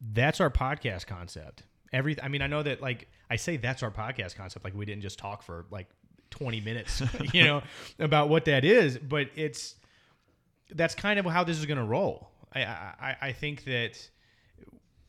that's 0.00 0.40
our 0.40 0.50
podcast 0.50 1.06
concept. 1.06 1.62
Every 1.92 2.20
I 2.22 2.28
mean, 2.28 2.42
I 2.42 2.46
know 2.46 2.62
that 2.62 2.82
like 2.82 3.08
I 3.30 3.36
say 3.36 3.56
that's 3.56 3.82
our 3.82 3.90
podcast 3.90 4.36
concept 4.36 4.64
like 4.64 4.74
we 4.74 4.84
didn't 4.84 5.02
just 5.02 5.18
talk 5.18 5.42
for 5.42 5.66
like 5.70 5.88
20 6.30 6.60
minutes, 6.60 7.02
you 7.32 7.44
know, 7.44 7.62
about 7.98 8.28
what 8.28 8.44
that 8.46 8.64
is, 8.64 8.98
but 8.98 9.28
it's 9.36 9.76
that's 10.70 10.94
kind 10.94 11.18
of 11.18 11.26
how 11.26 11.44
this 11.44 11.58
is 11.58 11.66
going 11.66 11.78
to 11.78 11.84
roll. 11.84 12.30
I, 12.52 12.62
I 12.62 13.16
I 13.22 13.32
think 13.32 13.64
that 13.64 14.08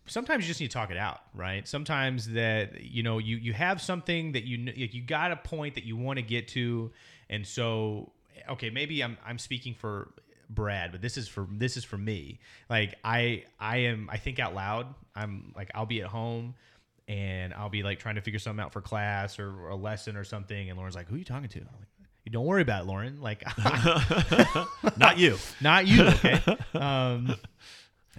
sometimes 0.06 0.44
you 0.44 0.48
just 0.48 0.60
need 0.60 0.70
to 0.70 0.74
talk 0.74 0.92
it 0.92 0.98
out, 0.98 1.22
right? 1.34 1.68
Sometimes 1.68 2.30
that 2.30 2.82
you 2.82 3.04
know 3.04 3.18
you 3.18 3.38
you 3.38 3.54
have 3.54 3.82
something 3.82 4.34
that 4.34 4.44
you 4.44 4.58
you 4.76 5.02
got 5.02 5.32
a 5.32 5.36
point 5.36 5.76
that 5.76 5.84
you 5.84 5.98
want 5.98 6.18
to 6.18 6.24
get 6.24 6.48
to, 6.50 6.92
and 7.30 7.46
so 7.46 8.12
okay, 8.50 8.70
maybe 8.70 9.04
I'm 9.04 9.18
I'm 9.26 9.38
speaking 9.38 9.74
for 9.74 10.14
Brad, 10.50 10.92
but 10.92 11.02
this 11.02 11.18
is 11.18 11.28
for 11.28 11.48
this 11.52 11.78
is 11.78 11.84
for 11.84 11.98
me. 11.98 12.40
Like 12.70 12.96
I 13.04 13.44
I 13.60 13.78
am 13.78 14.10
I 14.12 14.18
think 14.18 14.40
out 14.40 14.54
loud. 14.56 14.94
I'm 15.16 15.54
like 15.56 15.72
I'll 15.76 15.86
be 15.86 16.02
at 16.02 16.08
home 16.08 16.56
and 17.08 17.54
I'll 17.54 17.70
be 17.70 17.84
like 17.84 18.00
trying 18.00 18.16
to 18.16 18.22
figure 18.22 18.40
something 18.40 18.64
out 18.64 18.74
for 18.74 18.82
class 18.82 19.40
or, 19.40 19.50
or 19.50 19.70
a 19.70 19.76
lesson 19.76 20.16
or 20.18 20.24
something, 20.24 20.70
and 20.70 20.78
Lauren's 20.78 20.96
like, 20.96 21.08
"Who 21.08 21.16
are 21.16 21.18
you 21.18 21.24
talking 21.24 21.50
to?" 21.50 21.60
I'm 21.60 21.66
like, 21.80 21.88
"You 22.26 22.32
don't 22.32 22.46
worry 22.46 22.62
about 22.62 22.84
it, 22.84 22.88
Lauren. 22.88 23.22
Like, 23.22 23.44
Not 24.98 25.18
you. 25.18 25.38
not 25.62 25.88
you, 25.88 26.04
okay?" 26.04 26.42
um, 26.74 27.36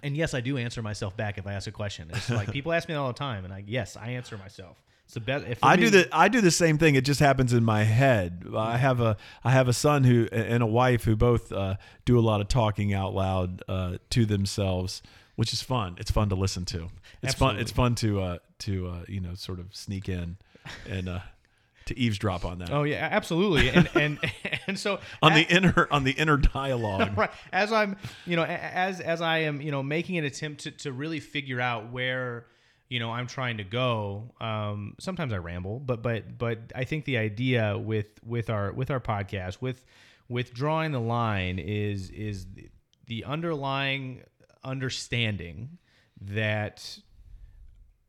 and 0.03 0.17
yes, 0.17 0.35
I 0.35 0.41
do 0.41 0.57
answer 0.59 0.83
myself 0.83 1.17
back 1.17 1.39
if 1.39 1.47
I 1.47 1.55
ask 1.55 1.67
a 1.67 1.73
question. 1.73 2.11
It's 2.13 2.31
like 2.31 2.51
people 2.53 2.73
ask 2.73 2.89
me 2.89 2.95
that 2.95 3.01
all 3.01 3.09
the 3.09 3.15
time, 3.15 3.45
and 3.45 3.53
I 3.53 3.65
yes, 3.67 3.97
I 3.97 4.11
answer 4.11 4.37
myself. 4.39 4.77
It's 5.05 5.15
the 5.15 5.21
best. 5.21 5.47
if 5.47 5.63
I 5.63 5.77
me- 5.77 5.83
do 5.83 5.91
the 5.91 6.09
I 6.13 6.29
do 6.29 6.41
the 6.41 6.51
same 6.51 6.79
thing. 6.79 6.97
It 6.97 7.05
just 7.05 7.21
happens 7.21 7.53
in 7.53 7.65
my 7.65 7.85
head. 7.85 8.45
I 8.57 8.77
have 8.77 9.01
a 9.01 9.17
I 9.45 9.53
have 9.53 9.69
a 9.69 9.73
son 9.73 10.05
who 10.05 10.29
and 10.33 10.63
a 10.63 10.67
wife 10.67 11.05
who 11.05 11.15
both 11.17 11.53
uh, 11.53 11.77
do 12.05 12.19
a 12.19 12.21
lot 12.21 12.41
of 12.41 12.49
talking 12.49 12.93
out 12.93 13.15
loud 13.15 13.63
uh, 13.69 13.99
to 14.11 14.27
themselves, 14.27 15.03
which 15.37 15.53
is 15.53 15.63
fun. 15.63 15.97
It's 15.99 16.11
fun 16.11 16.29
to 16.31 16.35
listen 16.35 16.65
to. 16.67 16.89
It's 17.23 17.35
fun. 17.35 17.59
It's 17.59 17.71
fun 17.71 17.95
to 17.97 18.21
uh, 18.21 18.39
to 18.61 18.89
uh, 18.89 19.05
you 19.09 19.21
know 19.21 19.35
sort 19.35 19.61
of 19.61 19.75
sneak 19.75 20.09
in 20.09 20.39
and 20.89 21.09
uh, 21.09 21.21
to 21.87 21.99
eavesdrop 21.99 22.45
on 22.45 22.59
that 22.59 22.71
Oh 22.71 22.83
yeah, 22.85 23.09
absolutely. 23.11 23.69
And 23.71 23.89
and 23.95 24.19
and 24.67 24.79
so 24.79 25.01
on 25.23 25.33
a- 25.33 25.37
the 25.37 25.43
inner 25.55 25.89
on 25.91 26.05
the 26.05 26.13
inner 26.13 26.37
dialogue. 26.37 27.17
right 27.19 27.31
as 27.53 27.73
i'm 27.73 27.97
you 28.27 28.37
know 28.37 28.45
as 28.45 29.01
as 29.01 29.21
i 29.23 29.39
am 29.39 29.61
you 29.61 29.71
know 29.71 29.83
making 29.83 30.19
an 30.19 30.25
attempt 30.25 30.63
to, 30.63 30.71
to 30.71 30.93
really 30.93 31.21
figure 31.21 31.61
out 31.61 31.91
where 31.93 32.47
you 32.89 32.99
know 33.01 33.11
i'm 33.11 33.27
trying 33.27 33.57
to 33.57 33.65
go 33.65 34.33
um 34.41 34.95
sometimes 35.01 35.33
i 35.33 35.37
ramble 35.39 35.81
but 35.81 36.03
but 36.03 36.37
but 36.39 36.59
i 36.75 36.85
think 36.85 37.05
the 37.05 37.17
idea 37.19 37.77
with 37.79 38.07
with 38.25 38.51
our 38.51 38.73
with 38.73 38.91
our 38.91 39.01
podcast 39.01 39.61
with 39.61 39.85
with 40.29 40.53
drawing 40.53 40.93
the 40.93 41.01
line 41.01 41.59
is 41.59 42.11
is 42.11 42.47
the 43.07 43.25
underlying 43.25 44.23
understanding 44.65 45.79
that 46.21 46.99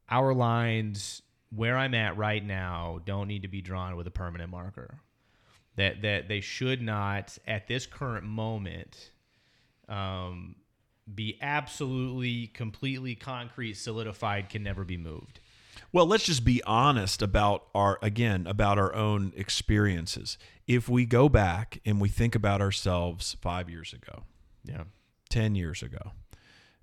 our 0.10 0.34
lines 0.34 1.22
where 1.56 1.78
i'm 1.78 1.94
at 1.94 2.18
right 2.18 2.44
now 2.46 3.00
don't 3.06 3.28
need 3.28 3.42
to 3.42 3.48
be 3.48 3.62
drawn 3.62 3.96
with 3.96 4.08
a 4.08 4.12
permanent 4.12 4.50
marker 4.50 5.00
that 5.76 6.02
that 6.02 6.28
they 6.28 6.42
should 6.42 6.82
not 6.82 7.38
at 7.48 7.68
this 7.68 7.86
current 7.86 8.26
moment 8.26 9.12
um, 9.90 10.56
be 11.14 11.38
absolutely 11.42 12.48
completely 12.48 13.16
concrete 13.16 13.76
solidified 13.76 14.50
can 14.50 14.64
never 14.64 14.84
be 14.84 14.98
moved 14.98 15.40
Well, 15.94 16.06
let's 16.06 16.26
just 16.26 16.44
be 16.44 16.62
honest 16.64 17.22
about 17.22 17.68
our 17.74 17.98
again 18.02 18.46
about 18.48 18.78
our 18.78 18.94
own 18.94 19.32
experiences. 19.36 20.38
If 20.66 20.90
we 20.90 21.06
go 21.06 21.30
back 21.30 21.80
and 21.86 22.02
we 22.02 22.10
think 22.10 22.36
about 22.36 22.62
ourselves 22.62 23.38
5 23.42 23.70
years 23.70 23.94
ago, 23.94 24.24
yeah 24.66 24.84
10 25.30 25.56
years 25.56 25.82
ago. 25.84 26.12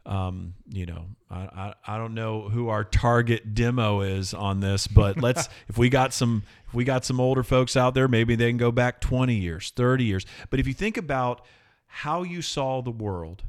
Um, 0.06 0.54
you 0.70 0.84
know, 0.84 1.06
I, 1.30 1.36
I, 1.40 1.74
I 1.86 1.98
don't 1.98 2.12
know 2.14 2.48
who 2.50 2.68
our 2.68 2.84
target 2.84 3.54
demo 3.54 4.02
is 4.02 4.34
on 4.34 4.60
this, 4.60 4.86
but 4.86 5.16
let's 5.22 5.48
if 5.68 5.78
we 5.78 5.88
got 5.88 6.12
some 6.12 6.42
if 6.68 6.74
we 6.74 6.84
got 6.84 7.04
some 7.04 7.20
older 7.20 7.42
folks 7.42 7.76
out 7.76 7.94
there, 7.94 8.06
maybe 8.08 8.36
they 8.36 8.50
can 8.50 8.58
go 8.58 8.70
back 8.70 9.00
20 9.00 9.34
years, 9.34 9.72
30 9.74 10.04
years. 10.04 10.26
But 10.50 10.60
if 10.60 10.66
you 10.66 10.74
think 10.74 10.96
about 10.98 11.44
how 11.86 12.22
you 12.22 12.42
saw 12.42 12.82
the 12.82 12.90
world, 12.90 13.44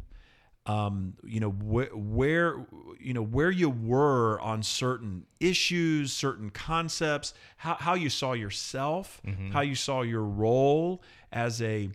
um, 0.65 1.15
you 1.23 1.39
know 1.41 1.49
wh- 1.51 1.91
where 1.95 2.65
you 2.99 3.13
know 3.13 3.21
where 3.23 3.51
you 3.51 3.69
were 3.69 4.39
on 4.39 4.63
certain 4.63 5.25
issues, 5.41 6.13
certain 6.13 6.49
concepts, 6.51 7.33
how, 7.57 7.75
how 7.75 7.93
you 7.95 8.09
saw 8.09 8.31
yourself, 8.33 9.21
how 9.51 9.61
you 9.61 9.75
saw 9.75 10.01
your 10.03 10.23
role 10.23 11.03
as 11.33 11.61
a 11.61 11.89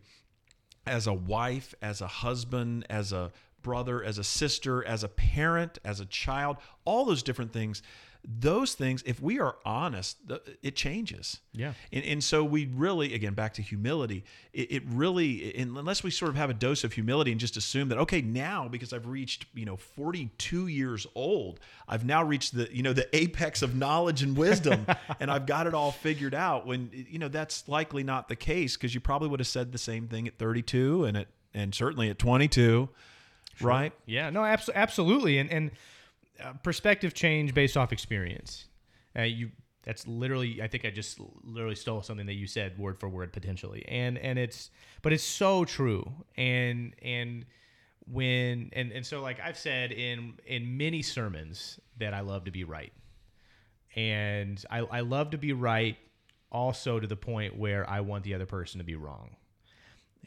as 0.87 1.07
a 1.07 1.15
wife, 1.15 1.75
as 1.81 2.01
a 2.01 2.07
husband, 2.07 2.87
as 2.91 3.13
a 3.13 3.33
brother, 3.63 4.03
as 4.03 4.19
a 4.19 4.25
sister, 4.25 4.85
as 4.85 5.05
a 5.05 5.09
parent, 5.09 5.79
as 5.85 6.01
a 6.01 6.07
child, 6.07 6.57
all 6.85 7.05
those 7.05 7.23
different 7.23 7.53
things. 7.53 7.83
Those 8.23 8.75
things, 8.75 9.03
if 9.07 9.23
we 9.23 9.41
are 9.41 9.57
honest, 9.65 10.19
it 10.63 10.77
changes. 10.77 11.41
Yeah. 11.55 11.73
And, 11.91 12.05
and 12.05 12.25
so 12.25 12.45
we 12.45 12.67
really, 12.67 13.15
again, 13.15 13.33
back 13.33 13.55
to 13.55 13.63
humility, 13.63 14.25
it, 14.53 14.73
it 14.73 14.83
really, 14.89 15.57
unless 15.57 16.03
we 16.03 16.11
sort 16.11 16.31
of 16.31 16.37
have 16.37 16.51
a 16.51 16.55
dose 16.55 16.85
of 16.85 16.93
humility 16.93 17.31
and 17.31 17.41
just 17.41 17.57
assume 17.57 17.89
that, 17.89 17.99
okay, 17.99 18.21
now 18.21 18.69
because 18.69 18.93
I've 18.93 19.07
reached, 19.07 19.47
you 19.55 19.65
know, 19.65 19.77
42 19.77 20.67
years 20.67 21.07
old, 21.15 21.61
I've 21.89 22.05
now 22.05 22.23
reached 22.23 22.55
the, 22.55 22.69
you 22.71 22.83
know, 22.83 22.93
the 22.93 23.09
apex 23.17 23.63
of 23.63 23.75
knowledge 23.75 24.23
and 24.23 24.37
wisdom 24.37 24.87
and 25.21 25.31
I've 25.31 25.47
got 25.47 25.67
it 25.67 25.73
all 25.73 25.91
figured 25.91 26.35
out 26.35 26.67
when, 26.67 26.91
you 26.93 27.19
know, 27.19 27.29
that's 27.29 27.69
likely 27.69 28.03
not 28.05 28.29
the 28.29 28.37
case 28.37 28.77
because 28.77 28.95
you 28.95 29.01
probably 29.01 29.29
would 29.29 29.41
have 29.41 29.47
said 29.47 29.73
the 29.73 29.79
same 29.79 30.09
thing 30.09 30.29
at 30.29 30.37
32 30.37 31.07
and 31.07 31.17
at, 31.17 31.29
and 31.55 31.75
certainly 31.75 32.11
at 32.11 32.19
22, 32.19 32.91
right? 33.61 33.93
yeah 34.07 34.31
no 34.31 34.45
abs- 34.45 34.71
absolutely 34.75 35.39
and 35.39 35.51
and 35.51 35.71
uh, 36.43 36.53
perspective 36.63 37.13
change 37.13 37.53
based 37.53 37.77
off 37.77 37.93
experience. 37.93 38.67
Uh, 39.17 39.23
you 39.23 39.51
that's 39.83 40.07
literally 40.07 40.61
i 40.63 40.69
think 40.69 40.85
i 40.85 40.91
just 40.91 41.19
literally 41.43 41.75
stole 41.75 42.03
something 42.03 42.27
that 42.27 42.35
you 42.35 42.47
said 42.47 42.79
word 42.79 42.99
for 42.99 43.09
word 43.09 43.33
potentially 43.33 43.85
and 43.89 44.19
and 44.19 44.39
it's 44.39 44.71
but 45.03 45.13
it's 45.13 45.25
so 45.25 45.65
true 45.65 46.05
and 46.37 46.95
and 47.03 47.47
when 48.07 48.71
and 48.75 48.93
and 48.93 49.05
so 49.05 49.21
like 49.21 49.41
i've 49.41 49.59
said 49.59 49.91
in 49.93 50.35
in 50.47 50.77
many 50.77 51.03
sermons 51.03 51.81
that 51.99 52.13
i 52.13 52.21
love 52.21 52.45
to 52.45 52.51
be 52.51 52.65
right 52.65 52.93
and 53.97 54.65
i 54.71 54.79
i 54.79 55.01
love 55.01 55.31
to 55.31 55.39
be 55.39 55.53
right 55.53 55.97
also 56.53 57.01
to 57.01 57.07
the 57.07 57.17
point 57.17 57.57
where 57.57 57.89
i 57.89 58.01
want 58.01 58.23
the 58.23 58.35
other 58.35 58.47
person 58.47 58.79
to 58.79 58.85
be 58.85 58.97
wrong 58.97 59.31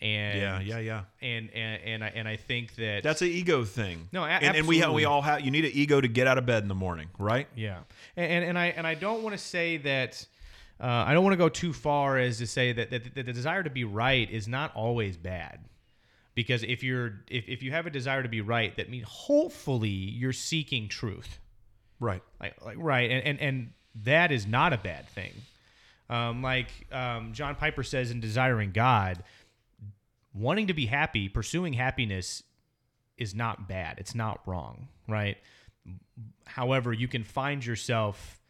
and 0.02 0.40
Yeah, 0.40 0.60
yeah, 0.60 0.80
yeah. 0.80 1.02
and 1.22 1.50
and 1.54 1.82
and 1.84 2.04
I, 2.04 2.08
and 2.16 2.28
I 2.28 2.36
think 2.36 2.76
that 2.76 3.04
That's 3.04 3.22
an 3.22 3.30
ego 3.30 3.64
thing. 3.64 4.10
No, 4.12 4.24
a- 4.24 4.28
and, 4.28 4.58
and 4.58 4.68
we 4.68 4.80
ha- 4.80 4.92
we 4.92 5.06
all 5.06 5.22
have. 5.22 5.42
You 5.42 5.52
need 5.52 5.66
an 5.66 5.72
ego 5.74 6.02
to 6.02 6.08
get 6.08 6.28
out 6.28 6.38
of 6.38 6.46
bed 6.46 6.64
in 6.64 6.70
the 6.70 6.76
morning, 6.76 7.10
right? 7.18 7.48
Yeah, 7.56 7.80
and 8.18 8.32
and, 8.32 8.46
and 8.46 8.60
I 8.60 8.66
and 8.68 8.86
I 8.88 8.96
don't 8.96 9.24
want 9.24 9.34
to 9.36 9.42
say 9.42 9.78
that. 9.78 10.26
Uh, 10.82 10.88
I 11.08 11.14
don't 11.14 11.24
want 11.24 11.34
to 11.34 11.38
go 11.38 11.48
too 11.50 11.72
far 11.72 12.18
as 12.18 12.40
to 12.40 12.48
say 12.48 12.74
that, 12.74 12.90
that, 12.90 13.16
that 13.16 13.26
the 13.28 13.32
desire 13.32 13.64
to 13.64 13.70
be 13.70 13.84
right 13.86 14.30
is 14.30 14.48
not 14.50 14.76
always 14.76 15.16
bad, 15.16 15.60
because 16.36 16.64
if 16.64 16.84
you're 16.84 17.22
if, 17.30 17.48
if 17.48 17.64
you 17.64 17.72
have 17.72 17.86
a 17.86 17.90
desire 17.92 18.22
to 18.24 18.28
be 18.28 18.42
right, 18.42 18.76
that 18.76 18.90
means 18.90 19.06
hopefully 19.08 19.88
you're 19.90 20.34
seeking 20.34 20.90
truth, 20.90 21.40
Right. 22.00 22.22
like 22.42 22.56
like 22.66 22.78
right, 22.80 23.10
and 23.10 23.24
and, 23.24 23.40
and 23.40 23.70
that 24.04 24.32
is 24.32 24.46
not 24.48 24.74
a 24.74 24.78
bad 24.78 25.08
thing. 25.10 25.32
Um, 26.10 26.42
like 26.42 26.68
um, 26.92 27.32
John 27.34 27.56
Piper 27.56 27.84
says 27.84 28.12
in 28.12 28.20
Desiring 28.20 28.72
God, 28.72 29.24
wanting 30.34 30.68
to 30.68 30.74
be 30.74 30.86
happy, 30.86 31.30
pursuing 31.30 31.74
happiness 31.74 32.44
is 33.18 33.36
not 33.36 33.68
bad. 33.68 34.00
It's 34.00 34.16
not 34.16 34.42
wrong, 34.46 34.88
right? 35.08 35.38
However, 36.46 36.94
you 36.94 37.08
can 37.08 37.24
find 37.24 37.66
yourself, 37.66 38.42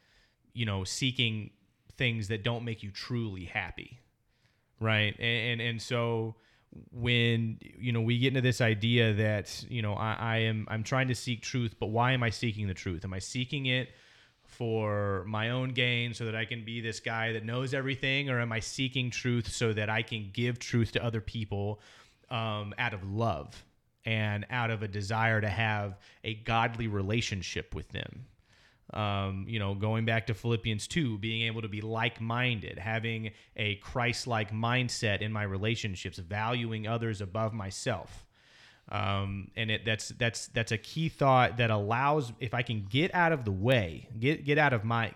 you 0.54 0.66
know, 0.66 0.84
seeking 0.84 1.52
things 1.98 2.28
that 2.30 2.44
don't 2.44 2.64
make 2.64 2.84
you 2.84 2.92
truly 2.92 3.46
happy, 3.46 4.00
right? 4.80 5.16
And 5.20 5.60
and, 5.60 5.62
and 5.62 5.82
so 5.82 6.36
when 6.92 7.60
you 7.62 7.92
know 7.92 8.02
we 8.02 8.18
get 8.18 8.30
into 8.30 8.42
this 8.42 8.62
idea 8.62 9.14
that 9.14 9.64
you 9.70 9.82
know 9.82 9.94
I, 9.94 10.14
I 10.20 10.38
am 10.38 10.68
I'm 10.70 10.84
trying 10.84 11.08
to 11.10 11.16
seek 11.16 11.42
truth, 11.42 11.76
but 11.80 11.88
why 11.88 12.14
am 12.14 12.24
I 12.24 12.30
seeking 12.30 12.68
the 12.68 12.74
truth? 12.74 13.04
Am 13.04 13.14
I 13.14 13.20
seeking 13.20 13.66
it 13.66 13.90
for 14.54 15.24
my 15.28 15.49
own 15.49 15.70
gain 15.70 16.14
so 16.14 16.26
that 16.26 16.36
I 16.36 16.45
can 16.45 16.64
be 16.64 16.82
this 16.82 16.99
guy 16.99 17.34
that 17.34 17.45
knows 17.45 17.74
everything, 17.74 18.30
or 18.30 18.39
am 18.39 18.51
I 18.51 18.60
seeking 18.60 19.10
truth 19.10 19.51
so 19.51 19.74
that 19.74 19.89
I 19.89 20.01
can 20.01 20.30
give 20.32 20.60
truth 20.60 20.93
to 20.93 21.04
other 21.04 21.22
people 21.22 21.82
um, 22.30 22.74
out 22.78 22.93
of 22.93 23.04
love 23.04 23.66
and 24.06 24.45
out 24.49 24.70
of 24.70 24.84
a 24.84 24.88
desire 24.88 25.41
to 25.41 25.49
have 25.49 25.97
a 26.24 26.36
godly 26.36 26.88
relationship 26.88 27.74
with 27.76 27.89
them? 27.89 28.26
Um, 28.93 29.45
you 29.47 29.58
know, 29.58 29.74
going 29.74 30.06
back 30.06 30.28
to 30.28 30.34
Philippians 30.34 30.88
2, 30.88 31.18
being 31.18 31.43
able 31.43 31.64
to 31.64 31.68
be 31.68 31.82
like 31.82 32.22
minded, 32.22 32.78
having 32.78 33.32
a 33.56 33.76
Christ 33.76 34.28
like 34.28 34.51
mindset 34.51 35.22
in 35.22 35.32
my 35.32 35.43
relationships, 35.43 36.20
valuing 36.20 36.88
others 36.88 37.20
above 37.20 37.54
myself. 37.54 38.26
Um, 38.90 39.50
and 39.56 39.72
it, 39.72 39.86
that's 39.86 40.10
that's 40.10 40.48
that's 40.48 40.72
a 40.72 40.78
key 40.78 41.10
thought 41.10 41.58
that 41.58 41.72
allows 41.72 42.34
if 42.40 42.54
I 42.54 42.62
can 42.62 42.86
get 42.90 43.14
out 43.16 43.32
of 43.32 43.46
the 43.46 43.52
way, 43.52 44.10
get 44.20 44.46
get 44.46 44.58
out 44.58 44.74
of 44.74 44.84
my 44.84 45.14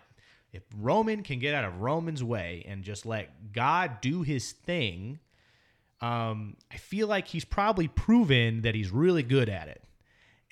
if 0.53 0.63
Roman 0.76 1.24
can 1.24 1.39
get 1.39 1.53
out 1.53 1.65
of 1.65 1.82
Roman's 1.82 2.24
way 2.24 2.65
and 2.68 2.84
just 2.84 3.05
let 3.05 3.51
God 3.53 4.01
do 4.01 4.24
his 4.24 4.51
thing, 4.51 5.20
um, 6.01 6.55
I 6.72 6.78
feel 6.78 7.07
like 7.07 7.28
he's 7.28 7.45
probably 7.45 7.88
proven 7.88 8.61
that 8.61 8.74
he's 8.74 8.89
really 8.89 9.24
good 9.24 9.49
at 9.49 9.68
it. 9.68 9.84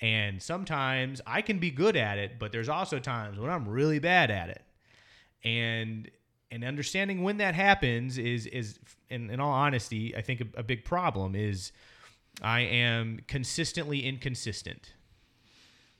And 0.00 0.42
sometimes 0.42 1.22
I 1.26 1.40
can 1.40 1.58
be 1.58 1.70
good 1.70 1.96
at 1.96 2.18
it, 2.18 2.38
but 2.38 2.52
there's 2.52 2.68
also 2.68 2.98
times 2.98 3.38
when 3.38 3.50
I'm 3.50 3.66
really 3.66 3.98
bad 3.98 4.30
at 4.30 4.50
it. 4.50 4.62
And 5.42 6.10
and 6.50 6.62
understanding 6.62 7.22
when 7.22 7.38
that 7.38 7.54
happens 7.54 8.18
is 8.18 8.46
is 8.46 8.78
in, 9.08 9.30
in 9.30 9.40
all 9.40 9.52
honesty, 9.52 10.14
I 10.14 10.20
think 10.20 10.40
a, 10.40 10.60
a 10.60 10.62
big 10.62 10.84
problem 10.84 11.34
is 11.34 11.72
I 12.42 12.60
am 12.60 13.20
consistently 13.26 14.04
inconsistent. 14.04 14.92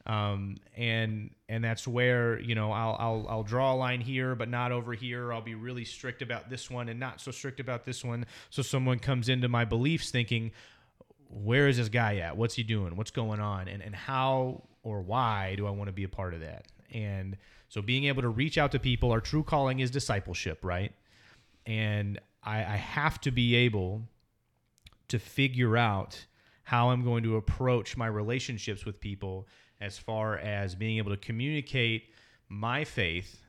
Um, 0.06 0.58
and 0.76 1.30
and 1.48 1.64
that's 1.64 1.86
where 1.86 2.40
you 2.40 2.54
know 2.54 2.70
I'll, 2.70 2.96
I'll 2.98 3.26
I'll 3.28 3.42
draw 3.42 3.74
a 3.74 3.76
line 3.76 4.00
here, 4.00 4.36
but 4.36 4.48
not 4.48 4.70
over 4.70 4.92
here. 4.92 5.32
I'll 5.32 5.40
be 5.42 5.56
really 5.56 5.84
strict 5.84 6.22
about 6.22 6.48
this 6.48 6.70
one 6.70 6.88
and 6.88 7.00
not 7.00 7.20
so 7.20 7.32
strict 7.32 7.58
about 7.58 7.84
this 7.84 8.04
one. 8.04 8.24
So 8.50 8.62
someone 8.62 9.00
comes 9.00 9.28
into 9.28 9.48
my 9.48 9.64
beliefs 9.64 10.12
thinking, 10.12 10.52
where 11.28 11.66
is 11.66 11.78
this 11.78 11.88
guy 11.88 12.18
at? 12.18 12.36
What's 12.36 12.54
he 12.54 12.62
doing? 12.62 12.96
What's 12.96 13.10
going 13.10 13.40
on? 13.40 13.66
And 13.66 13.82
and 13.82 13.96
how 13.96 14.62
or 14.84 15.00
why 15.00 15.56
do 15.56 15.66
I 15.66 15.70
want 15.70 15.88
to 15.88 15.92
be 15.92 16.04
a 16.04 16.08
part 16.08 16.34
of 16.34 16.40
that? 16.40 16.66
And 16.92 17.36
so 17.68 17.82
being 17.82 18.04
able 18.04 18.22
to 18.22 18.28
reach 18.28 18.58
out 18.58 18.70
to 18.72 18.78
people, 18.78 19.10
our 19.10 19.20
true 19.20 19.42
calling 19.42 19.80
is 19.80 19.90
discipleship, 19.90 20.60
right? 20.62 20.92
And 21.66 22.20
I, 22.44 22.58
I 22.58 22.76
have 22.76 23.20
to 23.22 23.32
be 23.32 23.56
able 23.56 24.02
to 25.08 25.18
figure 25.18 25.76
out 25.76 26.26
how 26.64 26.90
I'm 26.90 27.04
going 27.04 27.22
to 27.22 27.36
approach 27.36 27.96
my 27.96 28.06
relationships 28.06 28.84
with 28.84 29.00
people 29.00 29.46
as 29.80 29.98
far 29.98 30.38
as 30.38 30.74
being 30.74 30.98
able 30.98 31.10
to 31.10 31.16
communicate 31.16 32.10
my 32.48 32.84
faith 32.84 33.42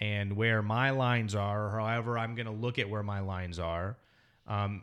and 0.00 0.34
where 0.34 0.62
my 0.62 0.90
lines 0.90 1.34
are, 1.34 1.66
or 1.66 1.80
however 1.80 2.18
I'm 2.18 2.34
going 2.34 2.46
to 2.46 2.52
look 2.52 2.78
at 2.78 2.88
where 2.88 3.02
my 3.02 3.20
lines 3.20 3.58
are, 3.58 3.96
um, 4.46 4.82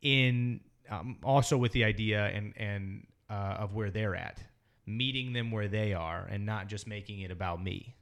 in 0.00 0.60
um, 0.90 1.18
also 1.22 1.56
with 1.56 1.72
the 1.72 1.84
idea 1.84 2.26
and 2.26 2.52
and 2.56 3.06
uh, 3.30 3.56
of 3.58 3.74
where 3.74 3.90
they're 3.90 4.16
at, 4.16 4.38
meeting 4.86 5.32
them 5.32 5.50
where 5.50 5.68
they 5.68 5.92
are, 5.92 6.26
and 6.30 6.44
not 6.44 6.66
just 6.66 6.86
making 6.86 7.20
it 7.20 7.30
about 7.30 7.62
me. 7.62 7.94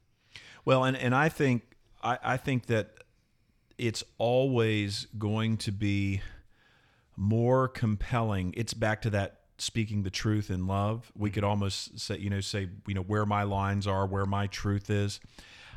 Well, 0.65 0.83
and 0.83 0.97
and 0.97 1.13
I 1.13 1.29
think 1.29 1.63
I, 2.01 2.17
I 2.23 2.37
think 2.37 2.67
that 2.67 3.03
it's 3.77 4.03
always 4.17 5.07
going 5.17 5.57
to 5.57 5.71
be 5.71 6.21
more 7.21 7.67
compelling. 7.67 8.51
It's 8.57 8.73
back 8.73 9.03
to 9.03 9.11
that 9.11 9.41
speaking 9.59 10.01
the 10.01 10.09
truth 10.09 10.49
in 10.49 10.65
love. 10.65 11.11
We 11.15 11.29
could 11.29 11.43
almost 11.43 11.99
say, 11.99 12.17
you 12.17 12.31
know, 12.31 12.41
say, 12.41 12.67
you 12.87 12.95
know, 12.95 13.03
where 13.03 13.27
my 13.27 13.43
lines 13.43 13.85
are, 13.85 14.07
where 14.07 14.25
my 14.25 14.47
truth 14.47 14.89
is. 14.89 15.19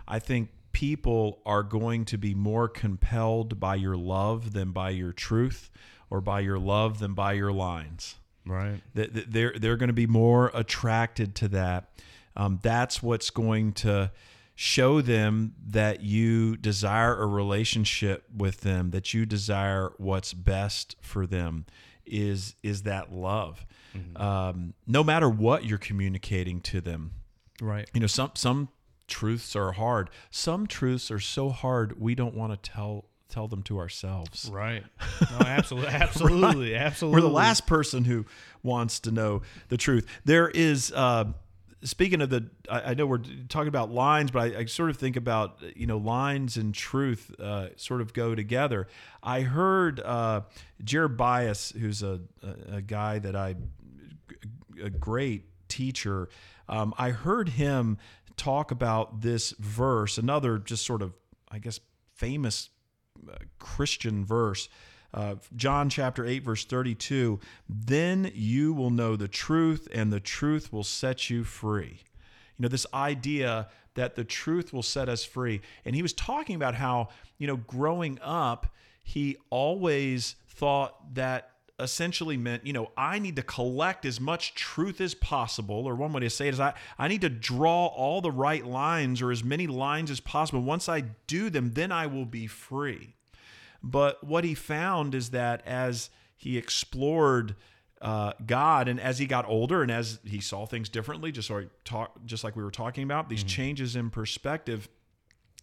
I 0.09 0.19
think 0.21 0.49
people 0.73 1.43
are 1.45 1.63
going 1.63 2.07
to 2.07 2.17
be 2.17 2.35
more 2.35 2.67
compelled 2.67 3.61
by 3.61 3.75
your 3.75 3.97
love 3.97 4.55
than 4.55 4.71
by 4.71 4.91
your 4.91 5.13
truth 5.13 5.71
or 6.09 6.23
by 6.23 6.41
your 6.41 6.59
love 6.59 6.99
than 6.99 7.13
by 7.13 7.35
your 7.35 7.53
lines. 7.53 8.17
Right. 8.47 8.81
They're, 8.95 9.53
they're 9.59 9.77
going 9.77 9.89
to 9.89 9.93
be 9.93 10.07
more 10.07 10.51
attracted 10.55 11.35
to 11.37 11.49
that. 11.49 11.91
Um, 12.37 12.59
that's 12.63 13.03
what's 13.03 13.29
going 13.29 13.73
to 13.75 14.11
show 14.55 15.01
them 15.01 15.55
that 15.67 16.01
you 16.03 16.57
desire 16.57 17.21
a 17.21 17.27
relationship 17.27 18.25
with 18.35 18.61
them, 18.61 18.91
that 18.91 19.13
you 19.13 19.27
desire 19.27 19.93
what's 19.99 20.33
best 20.33 20.97
for 21.01 21.27
them 21.27 21.67
is 22.07 22.55
is 22.63 22.83
that 22.83 23.13
love. 23.13 23.67
Mm-hmm. 23.97 24.21
Um, 24.21 24.75
no 24.87 25.05
matter 25.05 25.29
what 25.29 25.65
you're 25.65 25.79
communicating 25.79 26.61
to 26.63 26.81
them. 26.81 27.13
Right. 27.61 27.89
You 27.95 28.01
know, 28.01 28.07
some 28.07 28.33
some 28.35 28.69
truths 29.07 29.55
are 29.57 29.73
hard. 29.73 30.11
Some 30.31 30.67
truths 30.67 31.11
are 31.11 31.21
so 31.21 31.51
hard 31.51 32.01
we 32.01 32.15
don't 32.15 32.35
want 32.35 32.53
to 32.53 32.71
tell 32.71 33.07
tell 33.29 33.49
them 33.49 33.63
to 33.65 33.79
ourselves. 33.79 34.49
Right. 34.53 34.85
No, 35.31 35.47
absolutely, 35.47 35.91
absolutely, 35.91 36.73
right. 36.73 36.83
absolutely. 36.83 37.21
We're 37.21 37.27
the 37.27 37.33
last 37.33 37.67
person 37.67 38.05
who 38.05 38.27
wants 38.63 39.01
to 39.01 39.11
know 39.11 39.43
the 39.69 39.77
truth. 39.77 40.07
There 40.25 40.49
is. 40.49 40.93
Uh, 40.93 41.33
speaking 41.85 42.21
of 42.23 42.31
the, 42.31 42.49
I, 42.71 42.81
I, 42.91 42.95
know 42.95 43.07
we're 43.07 43.23
talking 43.49 43.69
about 43.69 43.91
lines, 43.91 44.31
but 44.31 44.41
I, 44.41 44.61
I, 44.61 44.65
sort 44.65 44.91
of 44.91 44.97
think 44.97 45.17
about 45.17 45.59
you 45.77 45.87
know 45.87 45.99
lines 45.99 46.57
and 46.57 46.75
truth 46.75 47.31
uh, 47.39 47.69
sort 47.77 48.01
of 48.01 48.13
go 48.13 48.35
together. 48.35 48.89
I 49.23 49.43
heard 49.43 50.01
uh, 50.01 50.43
Jared 50.83 51.17
Byas, 51.17 51.77
who's 51.77 52.03
a, 52.03 52.21
a, 52.43 52.77
a 52.77 52.83
guy 52.83 53.19
that 53.19 53.37
I, 53.37 53.55
a 54.83 54.91
great 54.91 55.45
teacher. 55.69 56.29
Um, 56.69 56.95
I 56.99 57.11
heard 57.11 57.51
him 57.51 57.99
talk 58.37 58.71
about 58.71 59.21
this 59.21 59.53
verse, 59.53 60.19
another 60.19 60.59
just 60.59 60.85
sort 60.85 61.03
of, 61.03 61.13
I 61.51 61.59
guess, 61.59 61.81
famous 62.15 62.71
uh, 63.31 63.37
Christian 63.59 64.25
verse. 64.25 64.69
Uh, 65.15 65.37
John 65.55 65.89
chapter 65.89 66.27
8, 66.27 66.41
verse 66.41 66.65
32 66.65 67.39
Then 67.69 68.33
you 68.35 68.73
will 68.73 68.91
know 68.91 69.15
the 69.15 69.29
truth, 69.29 69.87
and 69.93 70.13
the 70.13 70.19
truth 70.21 70.73
will 70.73 70.83
set 70.83 71.31
you 71.31 71.45
free. 71.45 72.01
You 72.59 72.63
know, 72.63 72.69
this 72.69 72.87
idea 72.93 73.69
that 73.95 74.17
the 74.17 74.25
truth 74.25 74.73
will 74.73 74.83
set 74.83 75.09
us 75.09 75.25
free. 75.25 75.61
And 75.85 75.95
he 75.95 76.03
was 76.03 76.13
talking 76.13 76.57
about 76.57 76.75
how, 76.75 77.11
you 77.39 77.47
know, 77.47 77.57
growing 77.57 78.19
up, 78.21 78.67
he 79.05 79.37
always 79.51 80.35
thought 80.49 81.15
that 81.15 81.51
essentially 81.79 82.37
meant, 82.37 82.67
you 82.67 82.73
know, 82.73 82.91
I 82.97 83.21
need 83.21 83.37
to 83.37 83.43
collect 83.43 84.05
as 84.05 84.21
much 84.21 84.55
truth 84.55 85.01
as 85.01 85.15
possible, 85.15 85.87
or 85.87 85.95
one 85.95 86.13
way 86.13 86.21
to 86.21 86.31
say 86.31 86.49
it 86.49 86.55
is 86.55 86.61
I, 86.61 86.75
I 86.99 87.07
need 87.07 87.21
to 87.21 87.29
draw 87.29 87.87
all 87.87 88.21
the 88.21 88.33
right 88.33 88.65
lines 88.67 89.23
or 89.23 89.31
as 89.31 89.45
many 89.45 89.69
lines 89.69 90.11
as 90.11 90.19
possible. 90.19 90.61
Once 90.61 90.89
I 90.89 91.03
do 91.29 91.51
them, 91.51 91.73
then 91.73 91.93
I 91.93 92.07
will 92.07 92.27
be 92.27 92.49
free. 92.49 93.15
But 93.85 94.25
what 94.25 94.45
he 94.45 94.55
found 94.55 95.15
is 95.15 95.31
that 95.31 95.65
as 95.67 96.09
he 96.37 96.57
explored 96.57 97.55
uh, 98.01 98.33
God, 98.45 98.89
and 98.89 98.99
as 98.99 99.19
he 99.19 99.27
got 99.27 99.47
older, 99.47 99.83
and 99.83 99.91
as 99.91 100.21
he 100.25 100.41
saw 100.41 100.65
things 100.65 100.89
differently, 100.89 101.31
just 101.31 101.49
sorry, 101.49 101.69
talk, 101.85 102.13
just 102.25 102.45
like 102.45 102.57
we 102.57 102.63
were 102.63 102.71
talking 102.71 103.05
about, 103.05 103.29
these 103.29 103.41
mm-hmm. 103.41 103.49
changes 103.49 103.95
in 103.95 104.09
perspective, 104.09 104.89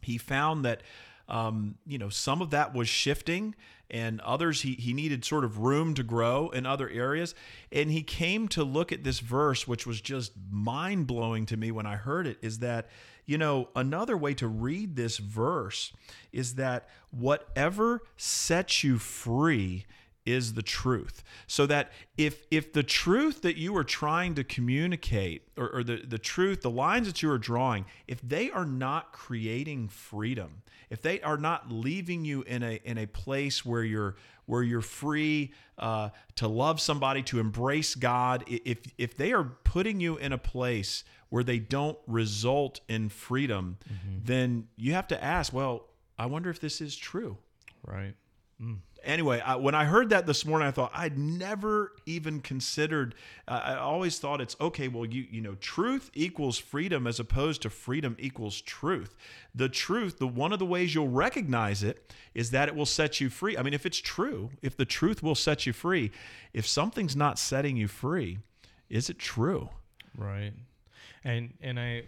he 0.02 0.20
found 0.20 0.64
that 0.66 0.82
um, 1.28 1.76
you 1.86 1.98
know 1.98 2.10
some 2.10 2.42
of 2.42 2.52
that 2.52 2.76
was 2.76 2.88
shifting, 2.88 3.56
and 3.90 4.22
others 4.22 4.62
he 4.62 4.74
he 4.74 4.94
needed 4.94 5.26
sort 5.26 5.44
of 5.44 5.58
room 5.58 5.96
to 5.96 6.04
grow 6.04 6.50
in 6.50 6.68
other 6.68 6.90
areas, 6.90 7.34
and 7.72 7.90
he 7.90 8.04
came 8.04 8.48
to 8.50 8.64
look 8.64 8.92
at 8.92 9.04
this 9.04 9.20
verse, 9.20 9.68
which 9.68 9.88
was 9.88 10.00
just 10.00 10.34
mind 10.50 11.08
blowing 11.08 11.48
to 11.48 11.58
me 11.58 11.72
when 11.72 11.88
I 11.88 11.96
heard 11.96 12.28
it. 12.28 12.38
Is 12.42 12.60
that 12.60 12.88
you 13.26 13.38
know, 13.38 13.70
another 13.76 14.18
way 14.18 14.34
to 14.36 14.48
read 14.48 14.96
this 14.96 15.18
verse 15.18 15.94
is 16.32 16.56
that 16.56 16.88
whatever 17.12 18.02
sets 18.18 18.84
you 18.84 18.98
free 18.98 19.86
is 20.26 20.54
the 20.54 20.62
truth. 20.62 21.24
So 21.48 21.66
that 21.66 21.92
if 22.18 22.46
if 22.52 22.74
the 22.74 22.84
truth 22.84 23.42
that 23.42 23.58
you 23.58 23.76
are 23.76 23.84
trying 23.84 24.36
to 24.36 24.44
communicate 24.44 25.48
or, 25.58 25.70
or, 25.70 25.84
the, 25.84 25.98
the 26.08 26.20
truth, 26.20 26.62
the 26.62 26.70
lines 26.70 27.08
that 27.08 27.24
you 27.24 27.32
are 27.32 27.38
drawing, 27.38 27.86
if 28.08 28.22
they 28.22 28.52
are 28.52 28.66
not 28.66 29.14
creating 29.14 29.88
freedom, 29.88 30.62
if 30.90 31.02
they 31.02 31.22
are 31.22 31.38
not 31.38 31.72
leaving 31.72 32.24
you 32.24 32.44
in 32.44 32.62
a 32.64 32.80
in 32.84 32.98
a 32.98 33.08
place 33.08 33.66
where 33.66 33.84
you're 33.84 34.16
where 34.52 34.64
you're 34.64 34.82
free 34.82 35.54
uh, 35.78 36.10
to 36.36 36.46
love 36.46 36.82
somebody, 36.82 37.24
to 37.24 37.40
embrace 37.40 37.96
God, 37.96 38.44
if 38.48 38.80
if 38.98 39.16
they 39.16 39.32
are 39.32 39.46
putting 39.64 40.02
you 40.02 40.18
in 40.18 40.34
a 40.34 40.38
place 40.38 41.06
where 41.30 41.42
they 41.42 41.58
don't 41.58 41.98
result 42.06 42.82
in 42.90 43.08
freedom, 43.08 43.78
mm-hmm. 43.86 44.18
then 44.26 44.68
you 44.76 44.92
have 44.92 45.08
to 45.08 45.24
ask, 45.24 45.54
well, 45.54 45.88
I 46.20 46.26
wonder 46.26 46.50
if 46.50 46.60
this 46.60 46.82
is 46.82 46.98
true. 46.98 47.38
Right. 47.86 48.14
Anyway, 49.04 49.40
I, 49.40 49.56
when 49.56 49.74
I 49.74 49.86
heard 49.86 50.10
that 50.10 50.28
this 50.28 50.46
morning, 50.46 50.68
I 50.68 50.72
thought 50.72 50.92
I'd 50.94 51.18
never 51.18 51.94
even 52.06 52.40
considered. 52.40 53.16
Uh, 53.48 53.62
I 53.64 53.76
always 53.78 54.20
thought 54.20 54.42
it's 54.42 54.56
okay. 54.62 54.88
Well, 54.88 55.06
you 55.06 55.26
you 55.32 55.42
know, 55.42 55.56
truth 55.56 56.12
equals 56.14 56.60
freedom 56.60 57.08
as 57.08 57.20
opposed 57.20 57.64
to 57.64 57.72
freedom 57.72 58.16
equals 58.20 58.62
truth. 58.62 59.16
The 59.56 59.70
truth, 59.70 60.20
the 60.20 60.28
one 60.28 60.54
of 60.54 60.60
the 60.60 60.68
ways 60.68 60.94
you'll 60.94 61.10
recognize 61.10 61.82
it 61.82 62.14
is 62.36 62.52
that 62.52 62.68
it 62.68 62.76
will 62.76 62.86
set 62.86 63.20
you 63.20 63.30
free. 63.30 63.58
I 63.58 63.64
mean, 63.64 63.74
if 63.74 63.88
it's 63.88 63.98
true, 63.98 64.52
if 64.62 64.78
the 64.78 64.86
truth 64.86 65.24
will 65.24 65.36
set 65.36 65.66
you 65.66 65.74
free, 65.74 66.12
if 66.54 66.68
something's 66.68 67.16
not 67.16 67.40
setting 67.40 67.78
you 67.78 67.88
free, 67.88 68.38
is 68.88 69.10
it 69.10 69.18
true? 69.18 69.70
Right 70.16 70.54
and 71.24 71.54
and 71.62 71.80
I 71.80 72.04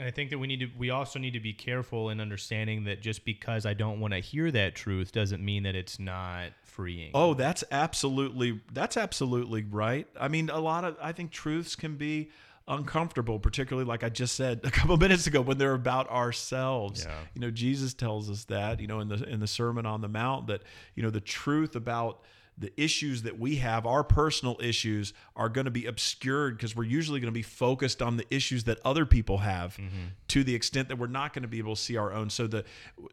And 0.00 0.08
I 0.08 0.12
think 0.12 0.30
that 0.30 0.38
we 0.38 0.46
need 0.46 0.60
to 0.60 0.68
we 0.78 0.88
also 0.88 1.18
need 1.18 1.34
to 1.34 1.40
be 1.40 1.52
careful 1.52 2.08
in 2.08 2.22
understanding 2.22 2.84
that 2.84 3.02
just 3.02 3.22
because 3.22 3.66
I 3.66 3.74
don't 3.74 4.00
want 4.00 4.14
to 4.14 4.20
hear 4.20 4.50
that 4.50 4.74
truth 4.74 5.12
doesn't 5.12 5.44
mean 5.44 5.64
that 5.64 5.76
it's 5.76 5.98
not 5.98 6.52
freeing. 6.62 7.10
Oh, 7.12 7.34
that's 7.34 7.64
absolutely 7.70 8.62
that's 8.72 8.96
absolutely 8.96 9.62
right. 9.62 10.06
I 10.18 10.28
mean, 10.28 10.48
a 10.48 10.58
lot 10.58 10.84
of 10.84 10.96
I 11.02 11.12
think 11.12 11.32
truths 11.32 11.76
can 11.76 11.96
be 11.96 12.30
uncomfortable, 12.66 13.38
particularly 13.38 13.86
like 13.86 14.02
I 14.02 14.08
just 14.08 14.36
said 14.36 14.60
a 14.64 14.70
couple 14.70 14.96
minutes 14.96 15.26
ago 15.26 15.42
when 15.42 15.58
they're 15.58 15.74
about 15.74 16.08
ourselves. 16.08 17.04
Yeah. 17.04 17.18
You 17.34 17.42
know, 17.42 17.50
Jesus 17.50 17.92
tells 17.92 18.30
us 18.30 18.44
that, 18.44 18.80
you 18.80 18.86
know, 18.86 19.00
in 19.00 19.08
the 19.08 19.22
in 19.28 19.38
the 19.38 19.46
Sermon 19.46 19.84
on 19.84 20.00
the 20.00 20.08
Mount 20.08 20.46
that, 20.46 20.62
you 20.94 21.02
know, 21.02 21.10
the 21.10 21.20
truth 21.20 21.76
about 21.76 22.22
the 22.60 22.70
issues 22.80 23.22
that 23.22 23.38
we 23.38 23.56
have, 23.56 23.86
our 23.86 24.04
personal 24.04 24.58
issues, 24.62 25.14
are 25.34 25.48
going 25.48 25.64
to 25.64 25.70
be 25.70 25.86
obscured 25.86 26.56
because 26.56 26.76
we're 26.76 26.84
usually 26.84 27.18
going 27.18 27.32
to 27.32 27.36
be 27.36 27.42
focused 27.42 28.02
on 28.02 28.18
the 28.18 28.26
issues 28.30 28.64
that 28.64 28.78
other 28.84 29.06
people 29.06 29.38
have 29.38 29.72
mm-hmm. 29.72 30.08
to 30.28 30.44
the 30.44 30.54
extent 30.54 30.88
that 30.88 30.98
we're 30.98 31.06
not 31.06 31.32
going 31.32 31.42
to 31.42 31.48
be 31.48 31.58
able 31.58 31.74
to 31.74 31.80
see 31.80 31.96
our 31.96 32.12
own. 32.12 32.28
So 32.28 32.46
the 32.46 32.64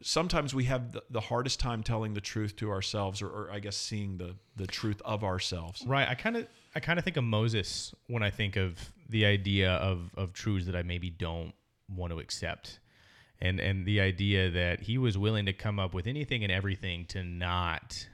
sometimes 0.02 0.54
we 0.54 0.64
have 0.64 0.92
the, 0.92 1.02
the 1.10 1.20
hardest 1.20 1.58
time 1.58 1.82
telling 1.82 2.12
the 2.12 2.20
truth 2.20 2.56
to 2.56 2.70
ourselves, 2.70 3.22
or, 3.22 3.28
or 3.28 3.50
I 3.50 3.58
guess 3.58 3.76
seeing 3.76 4.18
the 4.18 4.36
the 4.54 4.66
truth 4.66 5.00
of 5.04 5.24
ourselves. 5.24 5.82
Right. 5.86 6.06
I 6.06 6.14
kind 6.14 6.36
of 6.36 6.46
I 6.74 6.80
kind 6.80 6.98
of 6.98 7.04
think 7.04 7.16
of 7.16 7.24
Moses 7.24 7.94
when 8.06 8.22
I 8.22 8.30
think 8.30 8.56
of 8.56 8.92
the 9.08 9.24
idea 9.24 9.72
of 9.72 10.10
of 10.14 10.34
truths 10.34 10.66
that 10.66 10.76
I 10.76 10.82
maybe 10.82 11.08
don't 11.08 11.54
want 11.88 12.12
to 12.12 12.18
accept. 12.18 12.80
And 13.40 13.60
and 13.60 13.86
the 13.86 14.00
idea 14.02 14.50
that 14.50 14.82
he 14.82 14.98
was 14.98 15.16
willing 15.16 15.46
to 15.46 15.54
come 15.54 15.78
up 15.78 15.94
with 15.94 16.06
anything 16.06 16.42
and 16.42 16.52
everything 16.52 17.06
to 17.06 17.24
not 17.24 18.08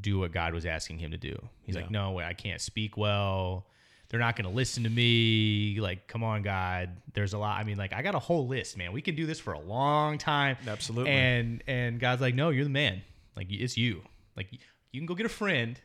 do 0.00 0.18
what 0.18 0.32
God 0.32 0.54
was 0.54 0.66
asking 0.66 0.98
him 0.98 1.10
to 1.10 1.16
do. 1.18 1.36
He's 1.62 1.74
like, 1.74 1.86
Yeah. 1.86 1.90
"No, 1.90 2.18
I 2.18 2.32
can't 2.34 2.60
speak 2.60 2.96
well. 2.96 3.66
They're 4.08 4.18
not 4.20 4.34
going 4.34 4.48
to 4.48 4.54
listen 4.54 4.82
to 4.82 4.90
me. 4.90 5.78
Like, 5.80 6.08
come 6.08 6.24
on, 6.24 6.42
God. 6.42 6.90
There's 7.14 7.32
a 7.32 7.38
lot. 7.38 7.60
I 7.60 7.64
mean, 7.64 7.76
like 7.78 7.92
I 7.92 8.02
got 8.02 8.14
a 8.14 8.18
whole 8.18 8.48
list, 8.48 8.76
man. 8.76 8.92
We 8.92 9.02
can 9.02 9.14
do 9.14 9.26
this 9.26 9.38
for 9.40 9.52
a 9.52 9.60
long 9.60 10.18
time." 10.18 10.56
Absolutely. 10.66 11.10
And 11.12 11.62
and 11.66 12.00
God's 12.00 12.20
like, 12.20 12.34
"No, 12.34 12.50
you're 12.50 12.64
the 12.64 12.70
man. 12.70 13.02
Like 13.36 13.46
it's 13.50 13.76
you. 13.76 14.02
Like 14.36 14.48
you 14.92 15.00
can 15.00 15.06
go 15.06 15.14
get 15.14 15.26
a 15.26 15.30
friend, 15.30 15.80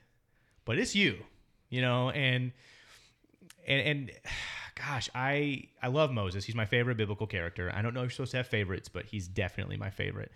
but 0.65 0.77
it's 0.79 0.95
you, 0.95 1.17
you 1.69 1.81
know, 1.81 2.09
and 2.09 2.51
and 3.67 3.81
and 3.81 4.11
gosh, 4.75 5.09
I 5.13 5.67
I 5.81 5.87
love 5.87 6.11
Moses. 6.11 6.45
He's 6.45 6.55
my 6.55 6.65
favorite 6.65 6.97
biblical 6.97 7.27
character. 7.27 7.71
I 7.75 7.81
don't 7.81 7.93
know 7.93 8.01
if 8.01 8.05
you're 8.05 8.11
supposed 8.11 8.31
to 8.31 8.37
have 8.37 8.47
favorites, 8.47 8.89
but 8.89 9.05
he's 9.05 9.27
definitely 9.27 9.77
my 9.77 9.89
favorite. 9.89 10.31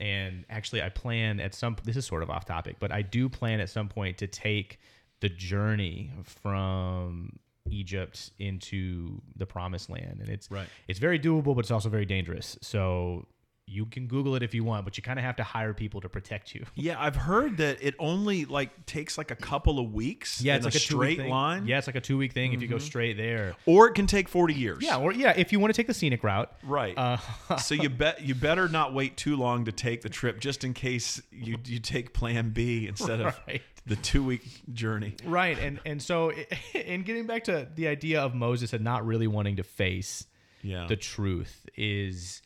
And 0.00 0.44
actually, 0.50 0.82
I 0.82 0.88
plan 0.88 1.40
at 1.40 1.54
some. 1.54 1.76
This 1.84 1.96
is 1.96 2.06
sort 2.06 2.22
of 2.22 2.30
off 2.30 2.44
topic, 2.44 2.76
but 2.78 2.92
I 2.92 3.02
do 3.02 3.28
plan 3.28 3.60
at 3.60 3.70
some 3.70 3.88
point 3.88 4.18
to 4.18 4.26
take 4.26 4.78
the 5.20 5.28
journey 5.28 6.10
from 6.22 7.38
Egypt 7.70 8.30
into 8.38 9.20
the 9.36 9.46
Promised 9.46 9.90
Land, 9.90 10.18
and 10.20 10.28
it's 10.28 10.50
Right. 10.50 10.68
It's 10.88 10.98
very 10.98 11.18
doable, 11.18 11.54
but 11.54 11.60
it's 11.60 11.70
also 11.70 11.88
very 11.88 12.06
dangerous. 12.06 12.58
So 12.60 13.26
you 13.68 13.84
can 13.86 14.06
Google 14.06 14.36
it 14.36 14.44
if 14.44 14.54
you 14.54 14.62
want, 14.62 14.84
but 14.84 14.96
you 14.96 15.02
kind 15.02 15.18
of 15.18 15.24
have 15.24 15.36
to 15.36 15.42
hire 15.42 15.74
people 15.74 16.00
to 16.00 16.08
protect 16.08 16.54
you. 16.54 16.64
Yeah, 16.76 16.94
I've 17.00 17.16
heard 17.16 17.56
that 17.56 17.78
it 17.82 17.94
only 17.98 18.44
like 18.44 18.86
takes 18.86 19.18
like 19.18 19.30
a 19.32 19.36
couple 19.36 19.80
of 19.80 19.92
weeks. 19.92 20.40
Yeah, 20.40 20.54
it's 20.56 20.64
like 20.64 20.74
a 20.74 20.76
a 20.76 20.80
straight 20.80 21.18
line. 21.26 21.60
Mm-hmm. 21.60 21.68
Yeah, 21.68 21.78
it's 21.78 21.86
like 21.88 21.96
a 21.96 22.00
two 22.00 22.16
week 22.16 22.32
thing 22.32 22.52
if 22.52 22.62
you 22.62 22.68
go 22.68 22.78
straight 22.78 23.16
there. 23.16 23.56
or 23.66 23.88
it 23.88 23.94
can 23.94 24.06
take 24.06 24.28
forty 24.28 24.54
years. 24.54 24.78
Yeah, 24.82 24.98
or 24.98 25.12
yeah, 25.12 25.32
if 25.36 25.50
you 25.52 25.58
want 25.58 25.74
to 25.74 25.76
take 25.76 25.88
the 25.88 25.94
scenic 25.94 26.22
route. 26.22 26.52
Right. 26.62 26.96
Uh, 26.96 27.16
so 27.58 27.74
you 27.74 27.88
bet 27.88 28.22
you 28.22 28.34
better 28.36 28.68
not 28.68 28.94
wait 28.94 29.16
too 29.16 29.36
long 29.36 29.64
to 29.64 29.72
take 29.72 30.02
the 30.02 30.08
trip, 30.10 30.38
just 30.38 30.62
in 30.62 30.72
case 30.72 31.20
you 31.32 31.56
you 31.64 31.80
take 31.80 32.12
Plan 32.14 32.50
B 32.50 32.86
instead 32.86 33.20
of 33.20 33.36
the 33.86 33.96
two 33.96 34.22
week 34.22 34.44
journey. 34.72 35.14
right, 35.24 35.58
and 35.58 35.80
and 35.84 36.00
so 36.00 36.30
in 36.74 37.02
getting 37.02 37.26
back 37.26 37.44
to 37.44 37.66
the 37.74 37.88
idea 37.88 38.20
of 38.20 38.32
Moses 38.34 38.72
and 38.72 38.84
not 38.84 39.04
really 39.04 39.26
wanting 39.26 39.56
to 39.56 39.64
face 39.64 40.26
Yeah. 40.62 40.86
the 40.88 40.96
truth 40.96 41.66
is 41.76 42.42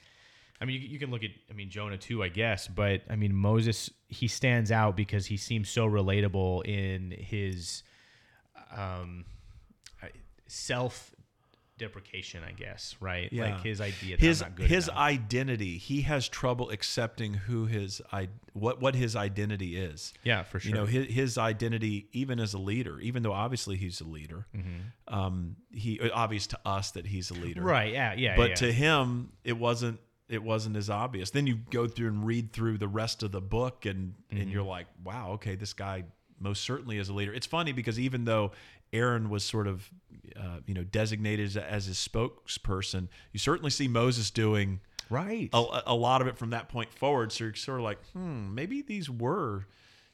I 0.60 0.64
mean 0.66 0.80
you, 0.82 0.88
you 0.88 0.98
can 0.98 1.10
look 1.10 1.24
at 1.24 1.30
I 1.50 1.54
mean 1.54 1.70
Jonah 1.70 1.96
too 1.98 2.22
I 2.22 2.28
guess 2.28 2.68
but 2.68 3.02
I 3.08 3.16
mean 3.16 3.34
Moses 3.34 3.90
he 4.08 4.28
stands 4.28 4.70
out 4.70 4.96
because 4.96 5.26
he 5.26 5.36
seems 5.36 5.68
so 5.68 5.88
relatable 5.88 6.66
in 6.66 7.10
his 7.12 7.82
um 8.76 9.24
self 10.46 11.14
deprecation 11.78 12.42
I 12.46 12.52
guess 12.52 12.94
right 13.00 13.32
Yeah. 13.32 13.54
like 13.54 13.62
his 13.62 13.80
idea 13.80 14.18
his 14.18 14.42
I'm 14.42 14.50
not 14.50 14.56
good 14.56 14.66
his 14.68 14.88
enough. 14.88 14.98
identity. 14.98 15.78
He 15.78 16.02
has 16.02 16.28
trouble 16.28 16.68
accepting 16.70 17.32
who 17.32 17.64
his 17.66 18.02
i 18.12 18.28
what 18.52 18.82
what 18.82 18.94
his 18.94 19.16
identity 19.16 19.78
is. 19.78 20.12
yeah 20.22 20.42
for 20.42 20.60
sure 20.60 20.68
You 20.68 20.74
know 20.74 20.84
his, 20.86 21.06
his 21.06 21.38
identity, 21.38 22.08
even 22.12 22.38
as 22.38 22.52
a 22.52 22.58
leader, 22.58 23.00
even 23.00 23.22
though 23.22 23.32
obviously 23.32 23.76
he's 23.76 24.00
a 24.02 24.04
leader. 24.04 24.46
Um, 25.08 25.56
he 25.72 25.98
obvious 26.10 26.46
to 26.48 26.58
us 26.66 26.90
that 26.92 27.06
he's 27.06 27.30
a 27.30 27.34
leader, 27.34 27.60
Mm-hmm. 27.60 27.70
right 27.70 27.92
yeah 27.94 28.12
yeah 28.14 28.36
but 28.36 28.50
yeah. 28.50 28.54
to 28.56 28.72
him 28.72 29.32
it 29.42 29.56
wasn't 29.56 30.00
it 30.30 30.42
wasn't 30.42 30.76
as 30.76 30.88
obvious. 30.88 31.30
Then 31.30 31.46
you 31.46 31.56
go 31.70 31.86
through 31.86 32.08
and 32.08 32.24
read 32.24 32.52
through 32.52 32.78
the 32.78 32.88
rest 32.88 33.22
of 33.22 33.32
the 33.32 33.40
book 33.40 33.84
and 33.86 34.14
Mm-hmm. 34.30 34.40
and 34.42 34.50
you're 34.52 34.62
like 34.62 34.86
wow 35.04 35.32
okay 35.32 35.56
this 35.56 35.72
guy 35.72 36.04
most 36.38 36.62
certainly 36.64 36.98
is 36.98 37.08
a 37.08 37.12
leader. 37.12 37.34
It's 37.34 37.46
funny 37.46 37.72
because 37.72 37.98
even 37.98 38.24
though 38.24 38.52
aaron 38.92 39.28
was 39.30 39.44
sort 39.44 39.66
of 39.66 39.88
uh, 40.36 40.58
you 40.66 40.74
know 40.74 40.84
designated 40.84 41.46
as, 41.46 41.56
as 41.56 41.86
his 41.86 41.96
spokesperson 41.96 43.06
you 43.32 43.38
certainly 43.38 43.70
see 43.70 43.86
moses 43.86 44.30
doing 44.30 44.80
right. 45.10 45.48
a, 45.52 45.82
a 45.86 45.94
lot 45.94 46.20
of 46.20 46.26
it 46.26 46.36
from 46.38 46.50
that 46.50 46.68
point 46.68 46.92
forward. 46.92 47.32
So 47.32 47.44
you're 47.44 47.54
sort 47.54 47.78
of 47.80 47.84
like 47.84 47.98
hmm 48.12 48.54
maybe 48.54 48.82
these 48.82 49.08
were 49.10 49.66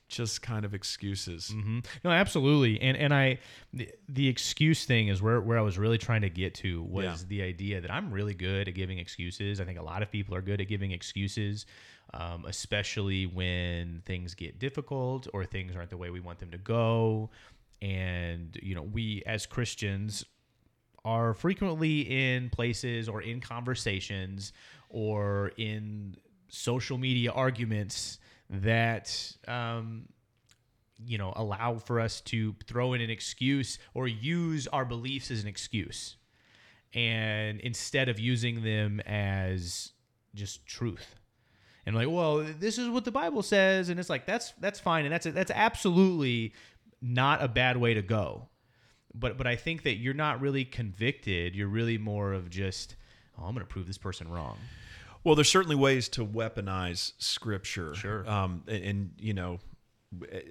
just 0.09 0.41
kind 0.41 0.65
of 0.65 0.73
excuses 0.73 1.51
Mhm. 1.53 1.85
No, 2.05 2.11
absolutely. 2.11 2.81
And 2.81 2.97
and 2.97 3.13
I 3.13 3.39
the, 3.73 3.89
the 4.09 4.29
excuse 4.29 4.85
thing 4.85 5.09
is 5.09 5.21
where 5.21 5.41
where 5.41 5.59
I 5.59 5.63
was 5.63 5.79
really 5.79 5.99
trying 5.99 6.21
to 6.23 6.31
get 6.31 6.55
to 6.57 6.83
was 6.83 7.05
Yeah. 7.23 7.27
the 7.29 7.43
idea 7.43 7.81
that 7.81 7.91
I'm 7.91 8.13
really 8.13 8.35
good 8.35 8.69
at 8.69 8.75
giving 8.75 8.99
excuses. 8.99 9.61
I 9.61 9.65
think 9.65 9.79
a 9.79 9.83
lot 9.83 10.03
of 10.03 10.11
people 10.11 10.35
are 10.37 10.43
good 10.43 10.61
at 10.61 10.69
giving 10.69 10.93
excuses, 10.93 11.67
um, 12.15 12.45
especially 12.47 13.27
when 13.27 14.03
things 14.07 14.35
get 14.35 14.59
difficult 14.61 15.27
or 15.35 15.45
things 15.45 15.75
aren't 15.75 15.91
the 15.91 15.97
way 15.97 16.11
we 16.11 16.21
want 16.21 16.39
them 16.39 16.53
to 16.53 16.59
go. 16.59 17.31
And 17.83 18.57
you 18.63 18.75
know, 18.77 18.83
we 18.83 19.23
as 19.27 19.45
Christians 19.45 20.25
are 21.05 21.35
frequently 21.35 22.01
in 22.33 22.49
places 22.51 23.09
or 23.09 23.23
in 23.23 23.41
conversations 23.41 24.53
or 24.89 25.53
in 25.57 26.17
social 26.49 26.97
media 26.99 27.33
arguments 27.33 28.19
that 28.51 29.33
um, 29.49 30.07
you 31.05 31.19
know 31.19 31.33
allow 31.37 31.79
for 31.79 32.01
us 32.01 32.21
to 32.23 32.55
throw 32.67 32.93
in 32.93 33.01
an 33.01 33.11
excuse 33.11 33.79
or 33.95 34.07
use 34.07 34.67
our 34.69 34.85
beliefs 34.85 35.31
as 35.31 35.43
an 35.43 35.49
excuse. 35.49 36.17
And 36.95 37.61
instead 37.61 38.09
of 38.09 38.19
using 38.19 38.63
them 38.63 39.01
as 39.01 39.93
just 40.35 40.67
truth. 40.67 41.17
And 41.85 41.95
like 41.95 42.09
well 42.09 42.39
this 42.39 42.79
is 42.79 42.89
what 42.89 43.05
the 43.05 43.13
bible 43.13 43.43
says 43.43 43.89
and 43.89 44.01
it's 44.01 44.11
like 44.11 44.27
that's 44.27 44.53
that's 44.61 44.81
fine 44.81 45.05
and 45.05 45.13
that's 45.13 45.27
that's 45.27 45.53
absolutely 45.53 46.53
not 47.01 47.43
a 47.43 47.49
bad 47.49 47.77
way 47.77 47.95
to 47.95 48.03
go. 48.03 48.49
But 49.15 49.37
but 49.39 49.47
i 49.47 49.57
think 49.57 49.83
that 49.83 49.97
you're 49.97 50.15
not 50.15 50.41
really 50.41 50.65
convicted. 50.65 51.55
You're 51.55 51.69
really 51.69 51.99
more 51.99 52.33
of 52.33 52.51
just 52.51 52.97
oh 53.39 53.45
i'm 53.45 53.55
going 53.55 53.67
to 53.67 53.73
prove 53.73 53.87
this 53.87 53.99
person 53.99 54.29
wrong 54.29 54.57
Well, 55.27 55.35
there's 55.35 55.51
certainly 55.51 55.75
ways 55.75 56.09
to 56.11 56.25
weaponize 56.25 57.11
scripture. 57.19 57.97
Sure. 57.97 58.31
Um, 58.31 58.63
and, 58.69 58.85
and, 58.85 59.11
you 59.19 59.35
know, 59.35 59.59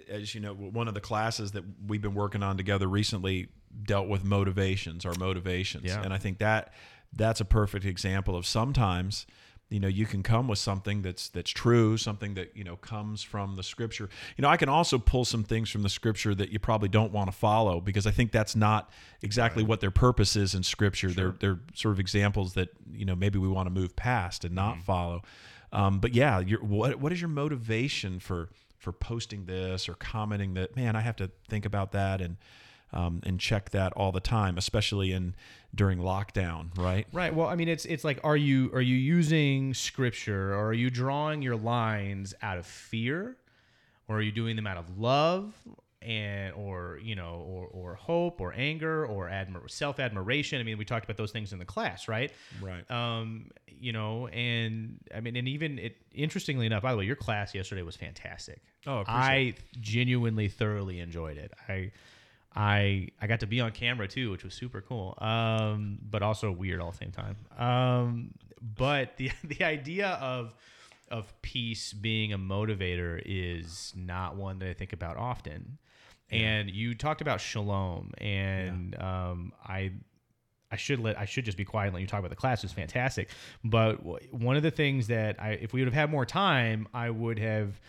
as 0.09 0.35
you 0.35 0.41
know, 0.41 0.53
one 0.53 0.89
of 0.89 0.93
the 0.93 0.99
classes 0.99 1.53
that 1.53 1.63
we've 1.87 2.01
been 2.01 2.13
working 2.13 2.43
on 2.43 2.57
together 2.57 2.85
recently 2.85 3.47
dealt 3.83 4.09
with 4.09 4.25
motivations, 4.25 5.05
our 5.05 5.13
motivations, 5.17 5.85
Yeah. 5.85 6.01
and 6.03 6.13
I 6.13 6.17
think 6.17 6.39
that 6.39 6.73
that's 7.13 7.39
a 7.39 7.45
perfect 7.45 7.85
example 7.85 8.35
of 8.35 8.45
sometimes. 8.45 9.25
You 9.69 9.79
know, 9.79 9.87
you 9.87 10.05
can 10.05 10.21
come 10.21 10.47
with 10.47 10.59
something 10.59 11.01
that's 11.01 11.29
that's 11.29 11.49
true, 11.49 11.97
something 11.97 12.35
that 12.35 12.55
you 12.55 12.63
know 12.63 12.75
comes 12.75 13.23
from 13.23 13.55
the 13.55 13.63
scripture. 13.63 14.09
You 14.37 14.43
know, 14.43 14.49
I 14.49 14.57
can 14.57 14.69
also 14.69 14.99
pull 14.99 15.25
some 15.25 15.43
things 15.43 15.69
from 15.69 15.81
the 15.81 15.89
scripture 15.89 16.35
that 16.35 16.51
you 16.51 16.59
probably 16.59 16.87
don't 16.87 17.11
want 17.11 17.31
to 17.31 17.35
follow 17.35 17.81
because 17.81 18.05
I 18.05 18.11
think 18.11 18.31
that's 18.31 18.55
not 18.55 18.91
exactly 19.23 19.63
what 19.63 19.81
their 19.81 19.91
purpose 19.91 20.35
is 20.35 20.53
in 20.53 20.61
scripture. 20.61 21.09
They're 21.09 21.35
they're 21.39 21.59
sort 21.73 21.93
of 21.93 21.99
examples 21.99 22.53
that 22.53 22.69
you 22.93 23.05
know 23.05 23.15
maybe 23.15 23.39
we 23.39 23.47
want 23.47 23.65
to 23.65 23.73
move 23.73 23.95
past 23.95 24.45
and 24.45 24.53
not 24.53 24.81
follow. 24.83 25.23
Um, 25.73 25.99
but 25.99 26.13
yeah, 26.13 26.39
your 26.39 26.63
what 26.63 26.99
what 26.99 27.11
is 27.11 27.19
your 27.19 27.29
motivation 27.29 28.19
for 28.19 28.49
for 28.77 28.91
posting 28.91 29.45
this 29.45 29.89
or 29.89 29.95
commenting 29.95 30.53
that? 30.53 30.75
Man, 30.75 30.95
I 30.95 31.01
have 31.01 31.15
to 31.15 31.31
think 31.49 31.65
about 31.65 31.91
that 31.93 32.21
and 32.21 32.37
um, 32.95 33.21
and 33.25 33.39
check 33.39 33.71
that 33.71 33.93
all 33.93 34.11
the 34.11 34.21
time, 34.21 34.57
especially 34.57 35.11
in 35.11 35.35
during 35.75 35.99
lockdown, 35.99 36.75
right? 36.77 37.05
Right. 37.11 37.35
Well, 37.35 37.47
I 37.47 37.55
mean, 37.55 37.67
it's 37.67 37.85
it's 37.85 38.03
like, 38.05 38.19
are 38.23 38.37
you 38.37 38.71
are 38.73 38.81
you 38.81 38.95
using 38.95 39.73
scripture, 39.73 40.53
or 40.53 40.67
are 40.67 40.73
you 40.73 40.89
drawing 40.89 41.41
your 41.41 41.57
lines 41.57 42.33
out 42.41 42.57
of 42.57 42.65
fear, 42.65 43.35
or 44.07 44.17
are 44.17 44.21
you 44.21 44.31
doing 44.31 44.55
them 44.55 44.65
out 44.65 44.77
of 44.77 44.97
love, 44.97 45.53
and 46.01 46.53
or 46.55 46.99
you 47.03 47.15
know, 47.15 47.45
or 47.45 47.67
or 47.67 47.95
hope, 47.95 48.39
or 48.39 48.53
anger, 48.55 49.05
or 49.05 49.27
admir- 49.27 49.69
self 49.69 49.99
admiration? 49.99 50.61
I 50.61 50.63
mean, 50.63 50.77
we 50.77 50.85
talked 50.85 51.03
about 51.03 51.17
those 51.17 51.31
things 51.31 51.51
in 51.51 51.59
the 51.59 51.65
class, 51.65 52.07
right? 52.07 52.31
Right. 52.61 52.89
Um, 52.89 53.51
you 53.67 53.91
know, 53.91 54.27
and 54.27 54.99
I 55.13 55.19
mean, 55.19 55.35
and 55.35 55.49
even 55.49 55.79
it. 55.79 55.97
Interestingly 56.13 56.65
enough, 56.65 56.83
by 56.83 56.93
the 56.93 56.97
way, 56.97 57.03
your 57.03 57.17
class 57.17 57.53
yesterday 57.53 57.81
was 57.81 57.97
fantastic. 57.97 58.61
Oh, 58.87 59.03
I 59.05 59.33
I 59.33 59.53
genuinely 59.81 60.47
thoroughly 60.47 61.01
enjoyed 61.01 61.37
it. 61.37 61.51
I 61.67 61.91
I 62.55 63.09
I 63.21 63.27
got 63.27 63.41
to 63.41 63.47
be 63.47 63.59
on 63.59 63.71
camera 63.71 64.07
too, 64.07 64.31
which 64.31 64.43
was 64.43 64.53
super 64.53 64.81
cool, 64.81 65.17
um, 65.19 65.99
but 66.09 66.21
also 66.21 66.51
weird 66.51 66.79
all 66.79 66.91
the 66.91 66.97
same 66.97 67.11
time. 67.11 67.35
Um, 67.57 68.33
but 68.61 69.17
the 69.17 69.31
the 69.43 69.63
idea 69.63 70.09
of 70.21 70.53
of 71.11 71.33
peace 71.41 71.93
being 71.93 72.33
a 72.33 72.37
motivator 72.37 73.21
is 73.25 73.93
not 73.95 74.35
one 74.35 74.59
that 74.59 74.69
I 74.69 74.73
think 74.73 74.93
about 74.93 75.17
often. 75.17 75.77
And 76.31 76.71
you 76.71 76.95
talked 76.95 77.21
about 77.21 77.39
shalom, 77.39 78.11
and 78.17 78.99
um, 78.99 79.53
I 79.63 79.91
I 80.71 80.75
should 80.75 80.99
let 80.99 81.19
I 81.19 81.25
should 81.25 81.45
just 81.45 81.57
be 81.57 81.65
quiet 81.65 81.87
and 81.87 81.93
let 81.93 82.01
you 82.01 82.07
talk 82.07 82.19
about 82.19 82.31
the 82.31 82.35
class. 82.35 82.63
It 82.63 82.65
was 82.65 82.73
fantastic. 82.73 83.29
But 83.63 84.03
one 84.33 84.57
of 84.57 84.63
the 84.63 84.71
things 84.71 85.07
that 85.07 85.39
I, 85.39 85.51
if 85.51 85.71
we 85.71 85.81
would 85.81 85.87
have 85.87 85.93
had 85.93 86.09
more 86.09 86.25
time, 86.25 86.87
I 86.93 87.09
would 87.09 87.39
have. 87.39 87.79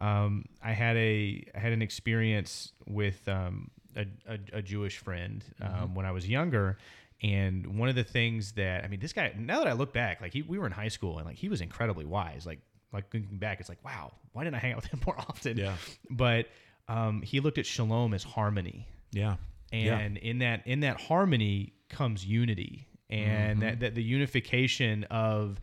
Um, 0.00 0.44
I 0.62 0.72
had 0.72 0.96
a 0.96 1.44
I 1.56 1.58
had 1.58 1.72
an 1.72 1.82
experience 1.82 2.72
with 2.86 3.26
um, 3.26 3.70
a, 3.96 4.06
a, 4.26 4.38
a 4.58 4.62
Jewish 4.62 4.98
friend 4.98 5.44
um, 5.60 5.94
when 5.94 6.06
I 6.06 6.12
was 6.12 6.28
younger, 6.28 6.78
and 7.22 7.78
one 7.78 7.88
of 7.88 7.94
the 7.94 8.04
things 8.04 8.52
that 8.52 8.84
I 8.84 8.88
mean, 8.88 9.00
this 9.00 9.12
guy. 9.12 9.32
Now 9.36 9.58
that 9.58 9.68
I 9.68 9.72
look 9.72 9.92
back, 9.92 10.20
like 10.20 10.32
he, 10.32 10.42
we 10.42 10.58
were 10.58 10.66
in 10.66 10.72
high 10.72 10.88
school, 10.88 11.18
and 11.18 11.26
like 11.26 11.36
he 11.36 11.48
was 11.48 11.60
incredibly 11.60 12.04
wise. 12.04 12.46
Like 12.46 12.60
like 12.92 13.04
looking 13.12 13.38
back, 13.38 13.60
it's 13.60 13.68
like 13.68 13.84
wow, 13.84 14.12
why 14.32 14.44
didn't 14.44 14.56
I 14.56 14.58
hang 14.60 14.72
out 14.72 14.76
with 14.82 14.86
him 14.86 15.00
more 15.06 15.18
often? 15.18 15.56
Yeah. 15.56 15.74
But 16.10 16.46
um, 16.88 17.22
he 17.22 17.40
looked 17.40 17.58
at 17.58 17.66
shalom 17.66 18.14
as 18.14 18.22
harmony 18.22 18.86
Yeah. 19.12 19.36
Yeah. 19.72 19.98
and 19.98 20.16
in 20.16 20.38
that 20.38 20.66
in 20.66 20.80
that 20.80 20.98
harmony 20.98 21.74
comes 21.90 22.24
unity 22.24 22.86
and 23.10 23.60
that, 23.62 23.80
that 23.80 23.94
the 23.94 24.02
unification 24.02 25.04
of 25.04 25.60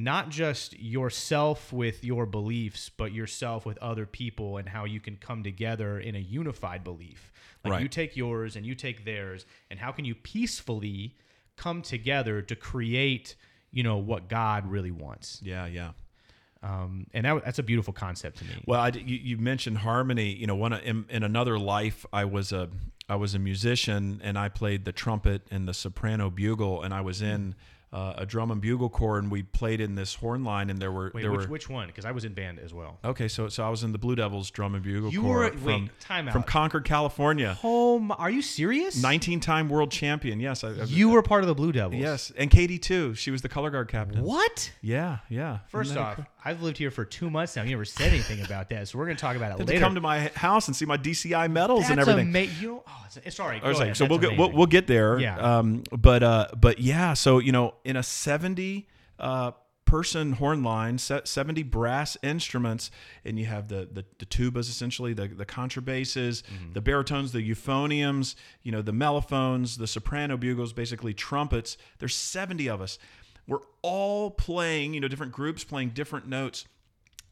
not 0.00 0.28
just 0.30 0.78
yourself 0.78 1.72
with 1.72 2.04
your 2.04 2.24
beliefs 2.24 2.88
but 2.88 3.12
yourself 3.12 3.66
with 3.66 3.76
other 3.78 4.06
people 4.06 4.56
and 4.56 4.68
how 4.68 4.84
you 4.84 5.00
can 5.00 5.16
come 5.16 5.42
together 5.42 5.98
in 5.98 6.14
a 6.14 6.20
unified 6.20 6.84
belief 6.84 7.32
like 7.64 7.72
Right. 7.72 7.82
you 7.82 7.88
take 7.88 8.16
yours 8.16 8.54
and 8.54 8.64
you 8.64 8.74
take 8.76 9.04
theirs 9.04 9.44
and 9.70 9.80
how 9.80 9.90
can 9.90 10.04
you 10.04 10.14
peacefully 10.14 11.16
come 11.56 11.82
together 11.82 12.40
to 12.42 12.54
create 12.54 13.34
you 13.72 13.82
know 13.82 13.96
what 13.98 14.28
god 14.28 14.70
really 14.70 14.92
wants 14.92 15.40
Yeah. 15.42 15.66
Yeah. 15.66 15.90
um, 16.62 17.06
and 17.12 17.24
that, 17.26 17.44
that's 17.44 17.58
a 17.58 17.64
beautiful 17.64 17.92
concept 17.92 18.38
to 18.38 18.44
me 18.44 18.54
Well, 18.66 18.80
I, 18.80 18.88
you, 18.90 19.16
you 19.16 19.36
mentioned 19.38 19.78
harmony. 19.78 20.32
You 20.34 20.46
know, 20.46 20.54
one 20.56 20.72
in, 20.72 21.06
in 21.10 21.22
another 21.24 21.58
life, 21.58 22.06
I 22.12 22.24
was 22.24 22.52
a 22.52 22.68
I 23.08 23.16
was 23.16 23.34
a 23.34 23.38
musician 23.38 24.20
and 24.22 24.38
I 24.38 24.48
played 24.48 24.84
the 24.84 24.92
trumpet 24.92 25.42
and 25.50 25.66
the 25.66 25.72
soprano 25.74 26.30
bugle, 26.30 26.82
and 26.82 26.92
I 26.92 27.00
was 27.00 27.22
in 27.22 27.54
uh, 27.92 28.12
a 28.18 28.26
drum 28.26 28.50
and 28.50 28.60
bugle 28.60 28.88
corps, 28.90 29.18
and 29.18 29.30
we 29.30 29.42
played 29.42 29.80
in 29.80 29.94
this 29.94 30.14
horn 30.14 30.44
line, 30.44 30.68
and 30.70 30.78
there 30.78 30.92
were 30.92 31.10
Wait, 31.14 31.22
there 31.22 31.30
which, 31.32 31.42
were 31.42 31.46
which 31.46 31.68
one 31.70 31.86
because 31.86 32.04
i 32.04 32.10
was 32.12 32.24
in 32.24 32.34
band 32.34 32.58
as 32.58 32.74
well 32.74 32.98
okay. 33.04 33.28
So 33.28 33.48
so 33.48 33.64
I 33.64 33.70
was 33.70 33.82
in 33.82 33.92
the 33.92 33.98
Blue 33.98 34.14
Devils 34.14 34.50
drum 34.50 34.74
and 34.74 34.84
bugle 34.84 35.10
You 35.10 35.22
corps 35.22 35.38
were- 35.38 35.50
from 35.52 35.64
wait, 35.64 36.00
time 36.00 36.28
out. 36.28 36.32
from. 36.32 36.42
Concord, 36.42 36.84
California. 36.84 37.58
oh 37.64 37.98
my, 37.98 38.14
are 38.16 38.30
you 38.30 38.42
serious 38.42 39.00
19 39.02 39.40
time 39.40 39.68
world 39.68 39.90
champion. 39.90 40.40
Yes, 40.40 40.64
I, 40.64 40.68
I- 40.70 40.84
You 40.84 41.08
were 41.10 41.22
part 41.22 41.42
of 41.42 41.48
the 41.48 41.54
Blue 41.54 41.72
Devils. 41.72 42.00
yes, 42.00 42.32
and 42.36 42.50
Katie 42.50 42.78
too. 42.78 43.14
She 43.14 43.30
was 43.30 43.42
the 43.42 43.48
color 43.48 43.70
guard 43.70 43.88
captain. 43.88 44.22
What? 44.22 44.70
Yeah, 44.82 45.18
yeah. 45.30 45.58
First 45.68 45.96
off, 45.96 46.14
cra- 46.16 46.28
I've 46.48 46.62
lived 46.62 46.78
here 46.78 46.90
for 46.90 47.04
two 47.04 47.28
months 47.30 47.56
now. 47.56 47.62
You 47.62 47.70
never 47.70 47.84
said 47.84 48.08
anything 48.08 48.40
about 48.42 48.68
that, 48.70 48.88
so 48.88 48.98
we're 48.98 49.04
going 49.04 49.16
to 49.16 49.20
talk 49.20 49.36
about 49.36 49.52
it 49.52 49.58
to 49.58 49.64
later. 49.64 49.80
come 49.80 49.94
to 49.94 50.00
my 50.00 50.30
house 50.34 50.66
and 50.66 50.74
see 50.74 50.86
my 50.86 50.96
DCI 50.96 51.50
medals 51.50 51.90
and 51.90 52.00
everything. 52.00 52.28
ama- 52.28 52.40
you 52.60 52.68
know, 52.68 52.84
oh, 52.88 53.06
it's, 53.22 53.36
sorry. 53.36 53.60
Go 53.60 53.68
like, 53.68 53.76
ahead. 53.82 53.96
so 53.96 54.06
we'll 54.06 54.18
That's 54.18 54.30
get 54.30 54.38
we'll, 54.38 54.52
we'll 54.52 54.66
get 54.66 54.86
there. 54.86 55.18
Yeah. 55.18 55.36
Um, 55.38 55.82
but 55.90 56.22
uh, 56.22 56.46
but 56.56 56.78
yeah. 56.78 57.12
So 57.14 57.38
you 57.38 57.52
know, 57.52 57.74
in 57.84 57.96
a 57.96 58.02
seventy 58.02 58.88
uh, 59.18 59.50
person 59.84 60.32
horn 60.32 60.62
line, 60.62 60.98
seventy 60.98 61.62
brass 61.62 62.16
instruments, 62.22 62.90
and 63.24 63.38
you 63.38 63.46
have 63.46 63.68
the 63.68 63.88
the, 63.90 64.04
the 64.18 64.26
tubas 64.26 64.68
essentially, 64.68 65.12
the 65.14 65.28
the 65.28 65.46
contrabasses, 65.46 66.42
Mm-hmm. 66.42 66.72
the 66.74 66.80
baritones, 66.80 67.32
the 67.32 67.40
euphoniums, 67.50 68.34
you 68.62 68.72
know, 68.72 68.82
the 68.82 68.92
mellophones, 68.92 69.76
the 69.78 69.86
soprano 69.86 70.36
bugles, 70.36 70.72
basically 70.72 71.14
trumpets. 71.14 71.76
There's 71.98 72.14
seventy 72.14 72.68
of 72.68 72.80
us. 72.80 72.98
We're 73.48 73.58
all 73.82 74.30
playing, 74.30 74.94
you 74.94 75.00
know, 75.00 75.08
different 75.08 75.32
groups 75.32 75.64
playing 75.64 75.90
different 75.90 76.28
notes 76.28 76.66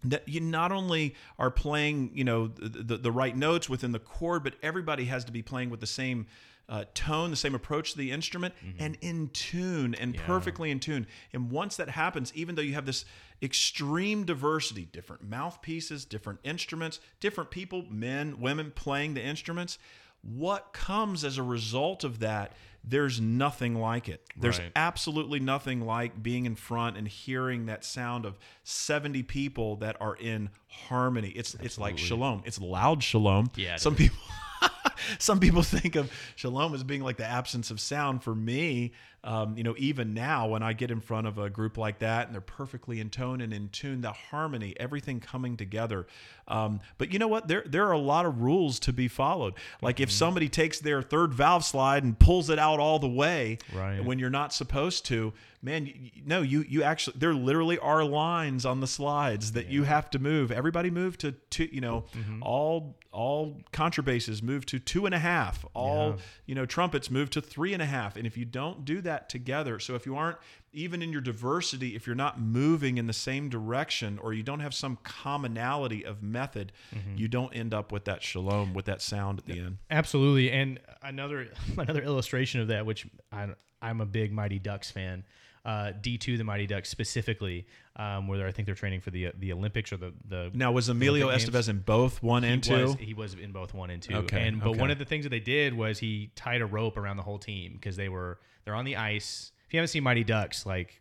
that 0.05 0.29
you 0.29 0.41
not 0.41 0.73
only 0.73 1.15
are 1.39 1.51
playing, 1.51 2.11
you 2.15 2.25
know, 2.25 2.49
the, 2.49 2.83
the, 2.83 2.97
the 2.97 3.13
right 3.13 3.37
notes 3.37 3.69
within 3.69 3.93
the 3.93 3.99
chord, 3.99 4.43
but 4.43 4.55
everybody 4.63 5.05
has 5.05 5.25
to 5.25 5.33
be 5.33 5.43
playing 5.43 5.71
with 5.71 5.81
the 5.81 5.87
same 5.87 6.27
uh, 6.69 6.85
tone, 6.95 7.31
the 7.31 7.37
same 7.37 7.55
approach 7.55 7.93
to 7.93 7.99
the 7.99 8.11
instrument, 8.11 8.53
and 8.79 8.99
in 9.01 9.29
tune 9.29 9.95
and 9.95 10.17
perfectly 10.17 10.71
in 10.71 10.81
tune. 10.81 11.07
And 11.33 11.51
once 11.51 11.77
that 11.77 11.91
happens, 11.91 12.33
even 12.35 12.57
though 12.57 12.63
you 12.63 12.75
have 12.75 12.87
this 12.87 13.05
extreme 13.41 14.25
diversity, 14.25 14.87
different 14.87 15.23
mouthpieces, 15.29 16.05
different 16.05 16.41
instruments, 16.43 16.99
different 17.21 17.51
people, 17.51 17.85
men, 17.89 18.41
women 18.41 18.73
playing 18.75 19.15
the 19.15 19.23
instruments, 19.23 19.79
what 20.23 20.73
comes 20.73 21.25
as 21.25 21.39
a 21.39 21.43
result 21.43 22.03
of 22.03 22.19
that? 22.19 22.53
There's 22.89 23.21
nothing 23.21 23.75
like 23.75 24.09
it. 24.09 24.23
There's 24.37 24.59
Right. 24.61 24.71
absolutely 24.77 25.41
nothing 25.41 25.81
like 25.85 26.23
being 26.23 26.47
in 26.47 26.55
front 26.55 26.97
and 26.97 27.09
hearing 27.09 27.67
that 27.67 27.85
sound 27.85 28.25
of 28.25 28.39
70 28.63 29.25
people 29.25 29.77
that 29.77 29.97
are 30.01 30.15
in 30.15 30.51
harmony. 30.69 31.31
It's 31.31 31.55
it's 31.57 31.79
like 31.79 31.99
shalom. 31.99 32.43
It's 32.45 32.61
loud 32.61 33.03
shalom. 33.03 33.51
Yeah, 33.57 33.77
Some 33.77 33.95
is. 33.95 33.99
people 33.99 34.19
some 35.19 35.41
people 35.41 35.63
think 35.63 35.97
of 35.97 36.11
shalom 36.37 36.75
as 36.75 36.83
being 36.85 37.03
like 37.03 37.17
the 37.17 37.27
absence 37.27 37.71
of 37.71 37.81
sound. 37.81 38.23
For 38.23 38.35
me, 38.35 38.93
um, 39.27 39.57
you 39.59 39.65
know, 39.65 39.75
even 39.77 40.15
now 40.15 40.47
when 40.47 40.63
I 40.63 40.73
get 40.73 40.91
in 40.91 41.01
front 41.01 41.27
of 41.27 41.37
a 41.37 41.51
group 41.51 41.77
like 41.77 41.99
that 41.99 42.27
and 42.27 42.35
they're 42.35 42.41
perfectly 42.41 43.01
in 43.01 43.11
tone 43.11 43.41
and 43.41 43.53
in 43.53 43.69
tune, 43.71 44.01
the 44.01 44.13
harmony, 44.13 44.75
everything 44.79 45.21
coming 45.21 45.57
together. 45.57 46.07
Um, 46.49 46.81
but 46.97 47.13
you 47.13 47.19
know 47.19 47.27
what? 47.29 47.49
There 47.49 47.65
there 47.67 47.87
are 47.89 47.93
a 47.93 47.99
lot 47.99 48.25
of 48.25 48.41
rules 48.41 48.79
to 48.81 48.93
be 48.93 49.09
followed. 49.09 49.55
Like 49.83 49.97
Mm-hmm. 49.97 50.03
if 50.05 50.13
somebody 50.13 50.49
takes 50.49 50.79
their 50.79 51.03
third 51.03 51.35
valve 51.35 51.65
slide 51.65 52.05
and 52.05 52.17
pulls 52.19 52.49
it 52.51 52.59
out 52.59 52.79
all 52.79 52.99
the 53.01 53.09
way, 53.09 53.59
Right. 53.75 54.05
when 54.05 54.19
you're 54.21 54.31
not 54.31 54.53
supposed 54.55 55.05
to, 55.07 55.33
man, 55.61 55.87
you, 55.87 56.11
no, 56.25 56.43
you 56.43 56.65
you 56.69 56.85
actually 56.85 57.17
there 57.19 57.35
literally 57.35 57.79
are 57.79 58.05
lines 58.05 58.65
on 58.65 58.81
the 58.81 58.87
slides 58.87 59.53
that 59.53 59.67
you 59.67 59.83
have 59.83 60.09
to 60.11 60.21
move. 60.21 60.53
Everybody 60.53 60.91
move 60.91 61.19
to 61.19 61.33
two, 61.51 61.69
you 61.73 61.81
know, 61.81 62.05
Mm-hmm. 62.17 62.43
all 62.45 62.95
all 63.11 63.57
contrabasses 63.73 64.43
move 64.43 64.67
to 64.67 64.79
two 64.79 65.07
and 65.07 65.15
a 65.15 65.19
half. 65.19 65.65
All 65.75 66.11
Yeah. 66.11 66.17
you 66.47 66.55
know 66.55 66.67
trumpets 66.67 67.11
move 67.11 67.31
to 67.31 67.41
three 67.41 67.73
and 67.73 67.83
a 67.83 67.87
half. 67.87 68.15
And 68.17 68.27
if 68.27 68.37
you 68.37 68.45
don't 68.45 68.85
do 68.85 69.01
that 69.01 69.16
together, 69.29 69.79
so 69.79 69.95
if 69.95 70.07
you 70.07 70.17
aren't 70.17 70.39
even 70.73 71.01
in 71.03 71.11
your 71.11 71.23
diversity, 71.23 71.97
if 71.97 72.07
you're 72.07 72.15
not 72.17 72.39
moving 72.41 72.99
in 72.99 73.07
the 73.07 73.13
same 73.13 73.49
direction 73.49 74.19
or 74.23 74.35
you 74.35 74.43
don't 74.43 74.61
have 74.61 74.75
some 74.75 74.99
commonality 75.05 76.05
of 76.05 76.23
method, 76.23 76.73
Mm-hmm. 76.95 77.17
you 77.17 77.29
don't 77.29 77.53
end 77.55 77.73
up 77.75 77.93
with 77.93 78.05
that 78.05 78.23
shalom, 78.23 78.75
with 78.75 78.85
that 78.87 79.01
sound 79.03 79.39
at 79.39 79.47
the 79.47 79.59
end. 79.61 79.79
Absolutely, 79.91 80.51
and 80.51 80.79
another 81.03 81.49
another 81.79 82.03
illustration 82.03 82.61
of 82.61 82.69
that, 82.69 82.85
which 82.87 83.07
I, 83.33 83.49
I'm 83.83 84.01
a 84.01 84.07
big 84.07 84.33
Mighty 84.33 84.59
Ducks 84.59 84.91
fan. 84.91 85.25
Uh, 85.65 85.91
D2, 86.01 86.39
the 86.39 86.45
Mighty 86.45 86.65
Ducks 86.69 86.89
specifically, 86.89 87.67
um, 87.97 88.29
where 88.29 88.47
I 88.47 88.53
think 88.53 88.67
they're 88.67 88.77
training 88.77 89.01
for 89.01 89.11
the 89.11 89.33
the 89.37 89.53
Olympics 89.53 89.93
or 89.93 89.97
the 89.97 90.13
the. 90.29 90.51
Now 90.55 90.71
was 90.71 90.89
Emilio 90.89 91.29
Estevez 91.29 91.69
in 91.69 91.81
both 91.81 92.23
one 92.23 92.45
and 92.45 92.63
two? 92.63 92.85
was, 92.85 92.95
he 93.01 93.15
was 93.15 93.35
in 93.35 93.51
both 93.51 93.75
one 93.75 93.91
and 93.91 94.01
two. 94.01 94.15
Okay, 94.15 94.47
And 94.47 94.61
but 94.61 94.71
okay. 94.71 94.81
one 94.81 94.91
of 94.93 94.99
the 95.01 95.05
things 95.05 95.25
that 95.25 95.31
they 95.31 95.41
did 95.41 95.75
was 95.75 95.99
he 95.99 96.31
tied 96.37 96.61
a 96.61 96.67
rope 96.67 96.97
around 96.97 97.17
the 97.17 97.25
whole 97.25 97.39
team 97.39 97.73
because 97.73 97.97
they 97.97 98.09
were 98.09 98.39
they're 98.67 98.75
on 98.75 98.85
the 98.85 98.97
ice. 98.97 99.53
If 99.67 99.73
you 99.73 99.79
haven't 99.79 99.89
seen 99.89 100.03
Mighty 100.03 100.25
Ducks, 100.25 100.67
like 100.67 101.01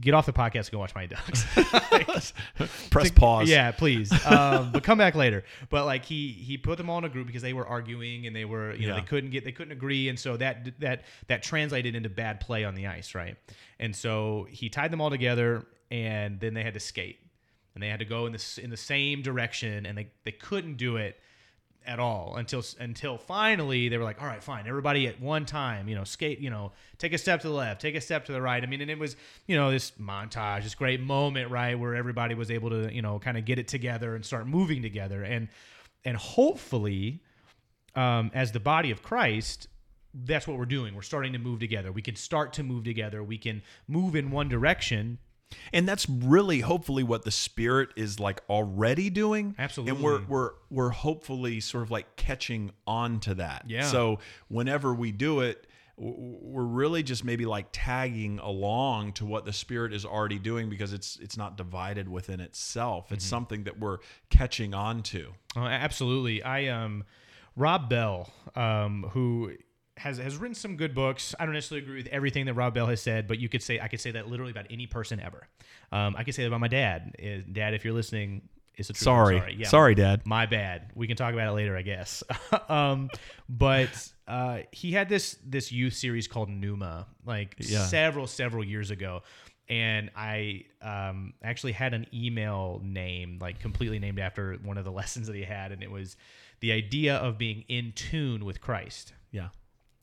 get 0.00 0.14
off 0.14 0.26
the 0.26 0.32
podcast 0.32 0.66
and 0.66 0.72
go 0.72 0.78
watch 0.78 0.94
Mighty 0.94 1.14
Ducks. 1.14 2.32
Press 2.90 3.10
pause. 3.10 3.48
Yeah, 3.48 3.70
please. 3.72 4.12
Um, 4.26 4.70
but 4.72 4.82
come 4.82 4.96
back 4.98 5.14
later. 5.14 5.44
But 5.70 5.84
like 5.86 6.04
he 6.04 6.28
he 6.28 6.56
put 6.56 6.78
them 6.78 6.88
all 6.90 6.98
in 6.98 7.04
a 7.04 7.08
group 7.08 7.26
because 7.26 7.42
they 7.42 7.52
were 7.52 7.66
arguing 7.66 8.26
and 8.26 8.34
they 8.34 8.44
were 8.44 8.74
you 8.74 8.88
know 8.88 8.94
Yeah. 8.94 9.00
they 9.00 9.06
couldn't 9.06 9.30
get 9.30 9.44
they 9.44 9.52
couldn't 9.52 9.72
agree 9.72 10.08
and 10.08 10.18
so 10.18 10.36
that 10.38 10.80
that 10.80 11.02
that 11.28 11.42
translated 11.42 11.94
into 11.94 12.08
bad 12.08 12.40
play 12.40 12.64
on 12.64 12.74
the 12.74 12.86
ice, 12.86 13.14
right? 13.14 13.36
And 13.78 13.94
so 13.94 14.46
he 14.50 14.68
tied 14.68 14.90
them 14.90 15.00
all 15.00 15.10
together 15.10 15.64
and 15.90 16.40
then 16.40 16.54
they 16.54 16.62
had 16.62 16.74
to 16.74 16.80
skate 16.80 17.18
and 17.74 17.82
they 17.82 17.88
had 17.88 17.98
to 18.00 18.06
go 18.06 18.26
in 18.26 18.32
this 18.32 18.58
in 18.58 18.70
the 18.70 18.76
same 18.76 19.20
direction 19.22 19.84
and 19.84 19.98
they 19.98 20.08
they 20.24 20.32
couldn't 20.32 20.76
do 20.76 20.96
it 20.96 21.18
at 21.86 22.00
all 22.00 22.36
until 22.36 22.62
until 22.80 23.16
finally 23.16 23.88
they 23.88 23.96
were 23.96 24.04
like 24.04 24.20
all 24.20 24.26
right 24.26 24.42
fine 24.42 24.66
everybody 24.66 25.06
at 25.06 25.20
one 25.20 25.46
time 25.46 25.88
you 25.88 25.94
know 25.94 26.04
skate 26.04 26.38
you 26.38 26.50
know 26.50 26.72
take 26.98 27.12
a 27.12 27.18
step 27.18 27.40
to 27.40 27.48
the 27.48 27.54
left 27.54 27.80
take 27.80 27.94
a 27.94 28.00
step 28.00 28.24
to 28.24 28.32
the 28.32 28.42
right. 28.42 28.62
I 28.62 28.66
mean 28.66 28.80
and 28.80 28.90
it 28.90 28.98
was 28.98 29.16
you 29.46 29.56
know 29.56 29.70
this 29.70 29.92
montage 29.92 30.64
this 30.64 30.74
great 30.74 31.00
moment 31.00 31.50
right 31.50 31.78
where 31.78 31.94
everybody 31.94 32.34
was 32.34 32.50
able 32.50 32.70
to 32.70 32.92
you 32.92 33.02
know 33.02 33.18
kind 33.18 33.36
of 33.36 33.44
get 33.44 33.58
it 33.58 33.68
together 33.68 34.14
and 34.14 34.24
start 34.24 34.46
moving 34.46 34.82
together. 34.82 35.22
And 35.22 35.48
and 36.04 36.16
hopefully 36.16 37.22
um, 37.94 38.30
as 38.34 38.52
the 38.52 38.60
body 38.60 38.90
of 38.90 39.02
christ 39.02 39.68
that's 40.24 40.46
what 40.46 40.56
we're 40.56 40.64
doing. 40.64 40.94
We're 40.94 41.02
starting 41.02 41.34
to 41.34 41.38
move 41.38 41.60
together. 41.60 41.92
We 41.92 42.00
can 42.00 42.16
start 42.16 42.54
to 42.54 42.62
move 42.62 42.84
together. 42.84 43.22
We 43.22 43.36
can 43.36 43.62
move 43.86 44.16
in 44.16 44.30
one 44.30 44.48
direction 44.48 45.18
And 45.72 45.88
that's 45.88 46.08
really 46.08 46.60
hopefully 46.60 47.02
what 47.02 47.24
the 47.24 47.30
spirit 47.30 47.90
is 47.96 48.18
like 48.18 48.42
already 48.48 49.10
doing. 49.10 49.54
Absolutely. 49.58 49.94
And 49.94 50.02
we're 50.02 50.24
we're 50.26 50.50
we're 50.70 50.90
hopefully 50.90 51.60
sort 51.60 51.84
of 51.84 51.90
like 51.90 52.16
catching 52.16 52.72
on 52.86 53.20
to 53.20 53.34
that. 53.34 53.64
Yeah. 53.68 53.82
So 53.82 54.18
whenever 54.48 54.94
we 54.94 55.12
do 55.12 55.40
it, 55.40 55.66
we're 55.98 56.64
really 56.64 57.02
just 57.02 57.24
maybe 57.24 57.46
like 57.46 57.68
tagging 57.72 58.38
along 58.40 59.14
to 59.14 59.24
what 59.24 59.46
the 59.46 59.52
spirit 59.52 59.94
is 59.94 60.04
already 60.04 60.38
doing 60.38 60.68
because 60.68 60.92
it's 60.92 61.16
it's 61.16 61.36
not 61.36 61.56
divided 61.56 62.08
within 62.08 62.40
itself. 62.40 63.10
It's 63.10 63.24
something 63.24 63.64
that 63.64 63.78
we're 63.78 63.98
catching 64.28 64.74
on 64.74 65.02
to. 65.04 65.32
Oh, 65.56 65.62
absolutely. 65.62 66.42
I 66.42 66.66
um 66.66 67.04
Rob 67.56 67.88
Bell, 67.88 68.30
um, 68.54 69.06
who 69.12 69.52
has 69.98 70.18
has 70.18 70.36
written 70.36 70.54
some 70.54 70.76
good 70.76 70.94
books. 70.94 71.34
I 71.40 71.44
don't 71.44 71.54
necessarily 71.54 71.84
agree 71.86 71.96
with 72.02 72.08
everything 72.08 72.46
that 72.46 72.54
Rob 72.54 72.74
Bell 72.74 72.86
has 72.86 73.00
said, 73.00 73.26
but 73.26 73.38
you 73.38 73.48
could 73.48 73.62
say 73.62 73.80
I 73.80 73.88
could 73.88 74.00
say 74.00 74.10
that 74.12 74.28
literally 74.28 74.52
about 74.52 74.66
any 74.70 74.86
person 74.86 75.20
ever. 75.20 75.48
Um, 75.92 76.14
I 76.18 76.24
could 76.24 76.34
say 76.34 76.42
that 76.42 76.48
about 76.48 76.60
my 76.60 76.68
dad. 76.68 77.14
Uh, 77.22 77.42
Dad, 77.50 77.74
if 77.74 77.84
you're 77.84 77.94
listening, 77.94 78.48
it's. 78.74 78.90
I'm 78.90 78.94
Sorry. 78.94 79.38
sorry, 79.38 79.64
Sorry, 79.64 79.92
Yeah, 79.96 80.04
Dad. 80.16 80.22
my 80.26 80.46
bad. 80.46 80.90
We 80.94 81.06
can 81.06 81.16
talk 81.16 81.32
about 81.32 81.48
it 81.48 81.52
later, 81.52 81.76
I 81.76 81.82
guess. 81.82 82.22
um, 82.68 83.08
but 83.48 83.88
uh, 84.28 84.58
he 84.72 84.92
had 84.92 85.08
this 85.08 85.38
this 85.44 85.72
youth 85.72 85.94
series 85.94 86.26
called 86.28 86.48
Nooma, 86.50 87.06
like 87.24 87.56
Yeah. 87.58 87.86
several 87.86 88.26
several 88.26 88.64
years 88.64 88.90
ago, 88.90 89.22
and 89.68 90.10
I 90.14 90.64
um, 90.82 91.32
actually 91.42 91.72
had 91.72 91.94
an 91.94 92.06
email 92.12 92.80
name 92.84 93.38
like 93.40 93.60
completely 93.60 93.98
named 93.98 94.18
after 94.18 94.54
one 94.62 94.76
of 94.76 94.84
the 94.84 94.92
lessons 95.00 95.26
that 95.28 95.36
he 95.36 95.42
had, 95.42 95.72
and 95.72 95.82
it 95.82 95.90
was 95.90 96.16
the 96.60 96.72
idea 96.72 97.16
of 97.16 97.38
being 97.38 97.64
in 97.68 97.92
tune 97.92 98.44
with 98.44 98.60
Christ, 98.60 99.12
Yeah. 99.30 99.48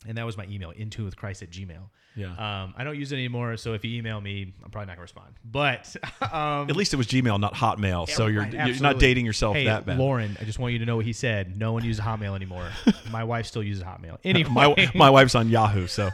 And 0.08 0.18
that 0.18 0.26
was 0.26 0.38
my 0.38 0.46
email, 0.46 0.72
in 0.72 0.90
tune 0.90 1.06
with 1.06 1.16
Christ 1.16 1.42
at 1.42 1.50
Gmail. 1.50 1.90
Yeah. 2.16 2.28
Um, 2.28 2.74
I 2.78 2.84
don't 2.84 2.98
use 2.98 3.12
it 3.12 3.16
anymore, 3.16 3.58
so 3.58 3.74
if 3.74 3.84
you 3.84 3.98
email 3.98 4.22
me, 4.22 4.54
I'm 4.64 4.70
probably 4.70 4.88
not 4.88 4.94
gonna 4.94 5.02
respond. 5.02 5.34
But 5.44 5.96
um, 6.22 6.70
At 6.70 6.76
least 6.76 6.94
it 6.94 6.98
was 6.98 7.08
Gmail, 7.08 7.40
not 7.40 7.54
Hotmail. 7.56 8.08
so 8.10 8.28
you're 8.28 8.44
right, 8.44 8.68
you're 8.68 8.80
not 8.82 9.00
dating 9.00 9.26
yourself 9.26 9.56
hey, 9.56 9.66
that 9.66 9.86
bad. 9.86 9.98
Lauren, 9.98 10.38
I 10.40 10.44
just 10.44 10.60
want 10.60 10.74
you 10.74 10.80
to 10.80 10.86
know 10.86 10.96
what 10.96 11.06
he 11.06 11.14
said. 11.14 11.58
No 11.58 11.74
one 11.74 11.84
uses 11.84 12.04
Hotmail 12.04 12.36
anymore. 12.36 12.70
My 13.12 13.24
wife 13.24 13.48
still 13.48 13.64
uses 13.64 13.84
Hotmail. 13.84 14.18
Anyway, 14.24 14.50
my 14.50 14.92
my 14.96 15.10
wife's 15.10 15.36
on 15.36 15.50
Yahoo, 15.50 15.88
so 15.88 16.10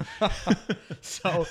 so 1.01 1.45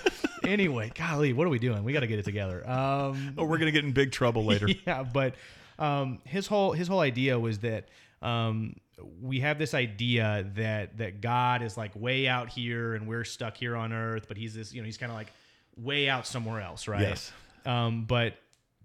anyway, 0.44 0.90
golly, 0.94 1.32
what 1.32 1.46
are 1.46 1.50
we 1.50 1.58
doing? 1.58 1.84
We 1.84 1.92
got 1.92 2.00
to 2.00 2.06
get 2.06 2.18
it 2.18 2.24
together. 2.24 2.68
Um, 2.68 3.34
oh, 3.38 3.44
we're 3.44 3.58
gonna 3.58 3.70
get 3.70 3.84
in 3.84 3.92
big 3.92 4.12
trouble 4.12 4.44
later. 4.44 4.68
yeah, 4.86 5.02
but 5.02 5.34
um, 5.78 6.20
his 6.24 6.46
whole 6.46 6.72
his 6.72 6.88
whole 6.88 7.00
idea 7.00 7.38
was 7.38 7.58
that 7.60 7.88
um, 8.22 8.76
we 9.20 9.40
have 9.40 9.58
this 9.58 9.74
idea 9.74 10.50
that 10.54 10.98
that 10.98 11.20
God 11.20 11.62
is 11.62 11.76
like 11.76 11.94
way 11.94 12.26
out 12.28 12.48
here 12.48 12.94
and 12.94 13.06
we're 13.06 13.24
stuck 13.24 13.56
here 13.56 13.76
on 13.76 13.92
Earth, 13.92 14.26
but 14.28 14.36
he's 14.36 14.54
this 14.54 14.72
you 14.72 14.80
know 14.80 14.86
he's 14.86 14.98
kind 14.98 15.10
of 15.10 15.16
like 15.16 15.32
way 15.76 16.08
out 16.08 16.26
somewhere 16.26 16.60
else, 16.60 16.88
right? 16.88 17.00
Yes. 17.02 17.32
Um, 17.64 18.04
but 18.04 18.34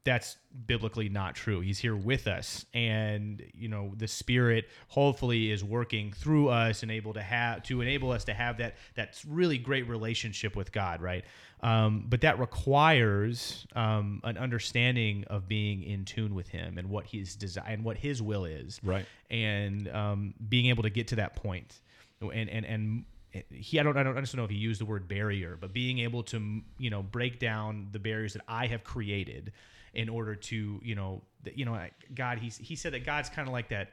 that's 0.05 0.37
biblically 0.67 1.07
not 1.07 1.33
true. 1.35 1.61
He's 1.61 1.79
here 1.79 1.95
with 1.95 2.27
us, 2.27 2.65
and 2.73 3.41
you 3.53 3.69
know 3.69 3.93
the 3.95 4.07
Spirit 4.07 4.65
hopefully 4.89 5.51
is 5.51 5.63
working 5.63 6.11
through 6.11 6.49
us 6.49 6.83
and 6.83 6.91
able 6.91 7.13
to 7.13 7.21
have 7.21 7.63
to 7.63 7.81
enable 7.81 8.11
us 8.11 8.25
to 8.25 8.33
have 8.33 8.57
that 8.57 8.75
that 8.95 9.21
really 9.27 9.57
great 9.57 9.87
relationship 9.87 10.55
with 10.55 10.71
God, 10.71 11.01
right? 11.01 11.23
Um, 11.61 12.05
but 12.09 12.21
that 12.21 12.39
requires 12.39 13.65
um, 13.73 14.19
an 14.25 14.37
understanding 14.37 15.23
of 15.27 15.47
being 15.47 15.83
in 15.83 16.03
tune 16.03 16.35
with 16.35 16.49
Him 16.49 16.77
and 16.77 16.89
what 16.89 17.05
His 17.05 17.35
desire 17.35 17.63
and 17.67 17.85
what 17.85 17.97
His 17.97 18.21
will 18.21 18.43
is, 18.43 18.81
Right. 18.83 19.05
And 19.29 19.87
um, 19.89 20.33
being 20.49 20.65
able 20.65 20.83
to 20.83 20.89
get 20.89 21.07
to 21.09 21.15
that 21.15 21.37
point, 21.37 21.79
and 22.21 22.49
and 22.49 22.65
and 22.65 23.05
he 23.51 23.79
I 23.79 23.83
don't 23.83 23.97
I 23.97 24.03
don't 24.03 24.15
understand 24.15 24.39
know 24.39 24.45
if 24.45 24.51
he 24.51 24.57
used 24.57 24.79
the 24.81 24.85
word 24.85 25.07
barrier, 25.07 25.57
but 25.59 25.73
being 25.73 25.99
able 25.99 26.23
to 26.23 26.61
you 26.77 26.89
know 26.89 27.01
break 27.03 27.39
down 27.39 27.87
the 27.91 27.99
barriers 27.99 28.33
that 28.33 28.43
I 28.47 28.67
have 28.67 28.83
created 28.83 29.51
in 29.93 30.09
order 30.09 30.35
to 30.35 30.79
you 30.83 30.95
know 30.95 31.21
that 31.43 31.57
you 31.57 31.65
know 31.65 31.79
God 32.13 32.37
he's 32.39 32.57
he 32.57 32.75
said 32.75 32.93
that 32.93 33.05
God's 33.05 33.29
kind 33.29 33.47
of 33.47 33.53
like 33.53 33.69
that 33.69 33.91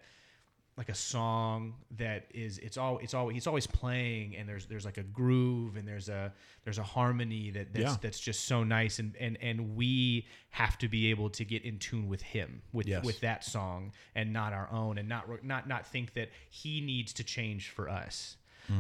like 0.76 0.88
a 0.88 0.95
song 0.95 1.74
that 1.99 2.26
is 2.32 2.57
it's 2.59 2.78
all 2.78 2.99
it's 2.99 3.12
all 3.12 3.28
he's 3.28 3.47
always 3.47 3.66
playing 3.66 4.34
and 4.36 4.49
there's 4.49 4.64
there's 4.66 4.84
like 4.84 4.97
a 4.97 5.03
groove 5.03 5.76
and 5.76 5.86
there's 5.86 6.09
a 6.09 6.32
there's 6.64 6.78
a 6.78 6.82
harmony 6.82 7.51
that 7.51 7.74
that's, 7.74 7.82
Yeah. 7.84 7.97
that's 8.01 8.18
just 8.20 8.47
so 8.47 8.64
nice 8.64 8.99
and 8.99 9.14
and 9.20 9.36
and 9.43 9.76
we 9.76 10.26
have 10.51 10.78
to 10.78 10.88
be 10.88 11.11
able 11.11 11.28
to 11.30 11.45
get 11.45 11.64
in 11.64 11.78
tune 11.78 12.09
with 12.09 12.22
him 12.22 12.62
with 12.72 12.86
Yes. 12.86 13.05
with 13.05 13.20
that 13.20 13.45
song 13.45 13.93
and 14.14 14.32
not 14.32 14.53
our 14.55 14.70
own 14.72 14.97
and 14.97 15.07
not 15.09 15.45
not 15.45 15.68
not 15.68 15.86
think 15.86 16.14
that 16.14 16.30
he 16.49 16.80
needs 16.80 17.12
to 17.14 17.24
change 17.24 17.68
for 17.70 17.88
us 17.91 18.36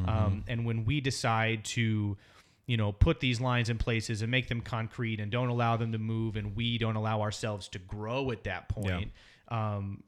um, 0.06 0.44
and 0.48 0.64
when 0.64 0.84
we 0.84 1.00
decide 1.00 1.64
to 1.64 2.16
you 2.66 2.76
know 2.76 2.92
put 2.92 3.20
these 3.20 3.40
lines 3.40 3.68
in 3.68 3.78
places 3.78 4.22
and 4.22 4.30
make 4.30 4.48
them 4.48 4.60
concrete 4.60 5.18
and 5.20 5.30
don't 5.32 5.48
allow 5.48 5.76
them 5.76 5.92
to 5.92 5.98
move 5.98 6.36
and 6.36 6.54
we 6.54 6.78
don't 6.78 6.96
allow 6.96 7.20
ourselves 7.20 7.68
to 7.68 7.78
grow 7.78 8.30
at 8.30 8.44
that 8.44 8.68
point 8.68 9.10
um, 9.48 10.02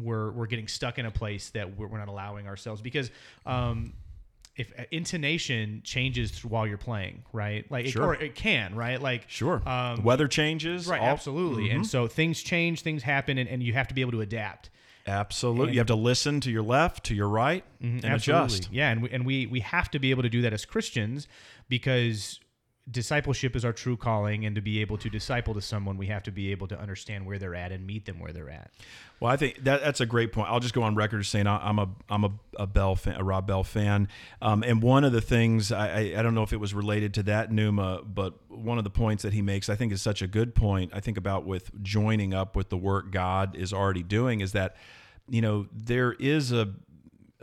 we're 0.00 0.30
we're 0.30 0.46
getting 0.46 0.68
stuck 0.68 0.98
in 0.98 1.06
a 1.06 1.10
place 1.10 1.50
that 1.50 1.76
we're, 1.76 1.86
we're 1.86 1.98
not 1.98 2.08
allowing 2.08 2.46
ourselves 2.46 2.80
because 2.80 3.10
um, 3.46 3.92
if 4.56 4.72
intonation 4.92 5.80
changes 5.84 6.44
while 6.44 6.64
you're 6.66 6.78
playing, 6.78 7.24
right? 7.32 7.68
Like, 7.70 7.86
it, 7.86 7.96
or 7.96 8.14
it 8.14 8.36
can, 8.36 8.76
right? 8.76 9.02
Like, 9.02 9.24
Sure. 9.28 9.60
Um, 9.68 10.04
weather 10.04 10.28
changes. 10.28 10.86
right? 10.86 11.00
all- 11.00 11.08
absolutely. 11.08 11.70
And 11.70 11.84
so 11.84 12.06
things 12.06 12.40
change, 12.40 12.82
things 12.82 13.02
happen, 13.02 13.36
and, 13.38 13.48
and 13.48 13.62
you 13.62 13.72
have 13.72 13.88
to 13.88 13.94
be 13.94 14.00
able 14.00 14.12
to 14.12 14.20
adapt. 14.20 14.70
Absolutely. 15.06 15.72
you 15.74 15.78
have 15.80 15.86
to 15.88 15.94
listen 15.94 16.40
to 16.40 16.50
your 16.50 16.62
left, 16.62 17.04
to 17.04 17.14
your 17.14 17.28
right, 17.28 17.64
and 17.80 18.00
Mm-hmm. 18.02 18.06
Absolutely. 18.12 18.44
adjust. 18.44 18.68
Yeah, 18.72 18.90
and 18.90 19.02
we, 19.02 19.10
and 19.10 19.26
we 19.26 19.46
we 19.46 19.60
have 19.60 19.90
to 19.90 19.98
be 19.98 20.10
able 20.10 20.22
to 20.22 20.28
do 20.30 20.42
that 20.42 20.52
as 20.52 20.64
Christians 20.64 21.28
because 21.68 22.40
discipleship 22.90 23.56
is 23.56 23.64
our 23.64 23.72
true 23.72 23.96
calling, 23.96 24.44
and 24.44 24.54
to 24.56 24.60
be 24.60 24.80
able 24.80 24.98
to 24.98 25.08
disciple 25.08 25.54
to 25.54 25.60
someone, 25.62 25.96
we 25.96 26.06
have 26.08 26.22
to 26.24 26.30
be 26.30 26.50
able 26.50 26.66
to 26.68 26.78
understand 26.78 27.26
where 27.26 27.38
they're 27.38 27.54
at 27.54 27.72
and 27.72 27.86
meet 27.86 28.04
them 28.04 28.18
where 28.20 28.32
they're 28.32 28.50
at. 28.50 28.70
Well, 29.20 29.32
I 29.32 29.36
think 29.36 29.64
that 29.64 29.82
that's 29.82 30.00
a 30.00 30.06
great 30.06 30.32
point. 30.32 30.50
I'll 30.50 30.60
just 30.60 30.74
go 30.74 30.82
on 30.82 30.94
record 30.94 31.24
saying 31.24 31.46
I- 31.46 31.66
I'm 31.66 31.78
a 31.78 31.88
I'm 32.10 32.24
a, 32.24 32.30
a 32.58 32.66
Bell 32.66 32.94
fan, 32.94 33.18
a 33.18 33.24
Rob 33.24 33.46
Bell 33.46 33.64
fan. 33.64 34.08
Um, 34.42 34.62
and 34.62 34.82
one 34.82 35.04
of 35.04 35.12
the 35.12 35.20
things 35.22 35.72
I, 35.72 35.88
I 35.88 36.18
I 36.18 36.22
don't 36.22 36.34
know 36.34 36.42
if 36.42 36.52
it 36.52 36.60
was 36.60 36.74
related 36.74 37.14
to 37.14 37.22
that 37.24 37.50
Nooma, 37.50 38.04
but 38.06 38.34
one 38.50 38.76
of 38.76 38.84
the 38.84 38.90
points 38.90 39.22
that 39.22 39.32
he 39.32 39.40
makes 39.40 39.68
I 39.70 39.76
think 39.76 39.92
is 39.92 40.02
such 40.02 40.20
a 40.20 40.26
good 40.26 40.54
point. 40.54 40.90
I 40.94 41.00
think 41.00 41.16
about 41.16 41.46
with 41.46 41.70
joining 41.82 42.34
up 42.34 42.54
with 42.54 42.68
the 42.68 42.76
work 42.76 43.10
God 43.12 43.56
is 43.56 43.72
already 43.72 44.02
doing 44.02 44.40
is 44.40 44.52
that 44.52 44.76
you 45.28 45.40
know 45.40 45.66
there 45.72 46.12
is 46.12 46.52
a 46.52 46.74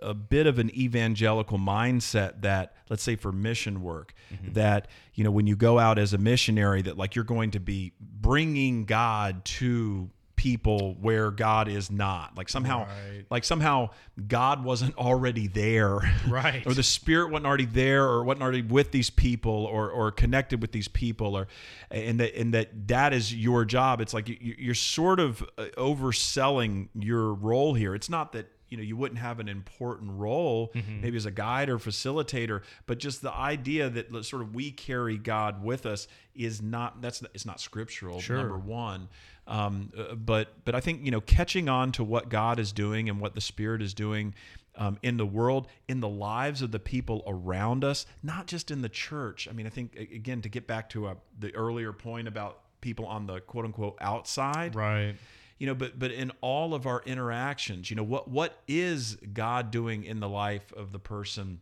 a 0.01 0.13
bit 0.13 0.47
of 0.47 0.59
an 0.59 0.69
evangelical 0.75 1.57
mindset 1.57 2.41
that 2.41 2.73
let's 2.89 3.03
say 3.03 3.15
for 3.15 3.31
mission 3.31 3.81
work 3.81 4.13
that 4.53 4.87
you 5.13 5.23
know 5.23 5.31
when 5.31 5.47
you 5.47 5.55
go 5.55 5.77
out 5.79 5.99
as 5.99 6.13
a 6.13 6.17
missionary 6.17 6.81
that 6.81 6.97
like 6.97 7.15
you're 7.15 7.23
going 7.25 7.51
to 7.51 7.59
be 7.59 7.93
bringing 7.99 8.85
God 8.85 9.43
to 9.45 10.09
people 10.37 10.95
where 10.99 11.29
God 11.29 11.67
is 11.67 11.91
not. 11.91 12.35
Like 12.35 12.49
somehow 12.49 12.87
Right. 12.87 13.25
like 13.29 13.43
somehow 13.43 13.89
God 14.27 14.63
wasn't 14.63 14.97
already 14.97 15.45
there. 15.45 15.99
Right. 16.27 16.65
or 16.65 16.73
the 16.73 16.81
spirit 16.81 17.29
wasn't 17.29 17.45
already 17.45 17.65
there 17.67 18.05
or 18.05 18.23
wasn't 18.23 18.41
already 18.41 18.63
with 18.63 18.89
these 18.91 19.11
people 19.11 19.65
or 19.65 19.91
or 19.91 20.11
connected 20.11 20.59
with 20.59 20.71
these 20.71 20.87
people 20.87 21.35
or 21.37 21.47
and 21.91 22.19
that 22.19 22.33
and 22.35 22.55
that 22.55 22.87
that 22.87 23.13
is 23.13 23.31
your 23.35 23.65
job. 23.65 24.01
It's 24.01 24.15
like 24.15 24.29
you, 24.29 24.55
you're 24.57 24.73
sort 24.73 25.19
of 25.19 25.43
uh, 25.59 25.65
overselling 25.77 26.89
your 26.95 27.35
role 27.35 27.75
here. 27.75 27.93
It's 27.93 28.09
not 28.09 28.31
that 28.33 28.47
you 28.71 28.77
know 28.77 28.83
you 28.83 28.95
wouldn't 28.97 29.19
have 29.19 29.39
an 29.39 29.47
important 29.49 30.09
role 30.13 30.71
maybe 31.01 31.15
as 31.17 31.25
a 31.27 31.31
guide 31.31 31.69
or 31.69 31.77
facilitator 31.77 32.61
but 32.87 32.97
just 32.97 33.21
the 33.21 33.31
idea 33.33 33.89
that 33.89 34.25
sort 34.25 34.41
of 34.41 34.55
we 34.55 34.71
carry 34.71 35.17
god 35.17 35.63
with 35.63 35.85
us 35.85 36.07
is 36.33 36.61
not 36.61 37.01
that's 37.01 37.21
it's 37.35 37.45
not 37.45 37.59
scriptural 37.59 38.19
Sure. 38.19 38.37
number 38.37 38.57
one 38.57 39.09
um, 39.47 39.91
uh, 39.97 40.15
but 40.15 40.53
but 40.65 40.73
i 40.73 40.79
think 40.79 41.03
you 41.05 41.11
know 41.11 41.21
catching 41.21 41.67
on 41.69 41.91
to 41.91 42.03
what 42.03 42.29
god 42.29 42.59
is 42.59 42.71
doing 42.71 43.09
and 43.09 43.19
what 43.19 43.35
the 43.35 43.41
spirit 43.41 43.81
is 43.81 43.93
doing 43.93 44.33
um, 44.77 44.97
in 45.03 45.17
the 45.17 45.25
world 45.25 45.67
in 45.89 45.99
the 45.99 46.07
lives 46.07 46.61
of 46.61 46.71
the 46.71 46.79
people 46.79 47.23
around 47.27 47.83
us 47.83 48.05
not 48.23 48.47
just 48.47 48.71
in 48.71 48.81
the 48.81 48.89
church 48.89 49.47
i 49.49 49.53
mean 49.53 49.67
i 49.67 49.69
think 49.69 49.95
again 49.97 50.41
to 50.41 50.47
get 50.49 50.65
back 50.65 50.89
to 50.89 51.07
uh 51.07 51.15
the 51.39 51.53
earlier 51.55 51.91
point 51.91 52.27
about 52.27 52.59
people 52.79 53.05
on 53.05 53.27
the 53.27 53.41
quote 53.41 53.65
unquote 53.65 53.97
outside 54.01 54.73
Right. 54.75 55.15
You 55.61 55.67
know 55.67 55.75
but 55.75 55.99
but 55.99 56.11
in 56.11 56.31
all 56.41 56.73
of 56.73 56.87
our 56.87 57.03
interactions 57.05 57.91
you 57.91 57.95
know 57.95 58.03
what 58.03 58.27
what 58.27 58.57
is 58.67 59.15
god 59.31 59.69
doing 59.69 60.03
in 60.03 60.19
the 60.19 60.27
life 60.27 60.73
of 60.75 60.91
the 60.91 60.97
person 60.97 61.61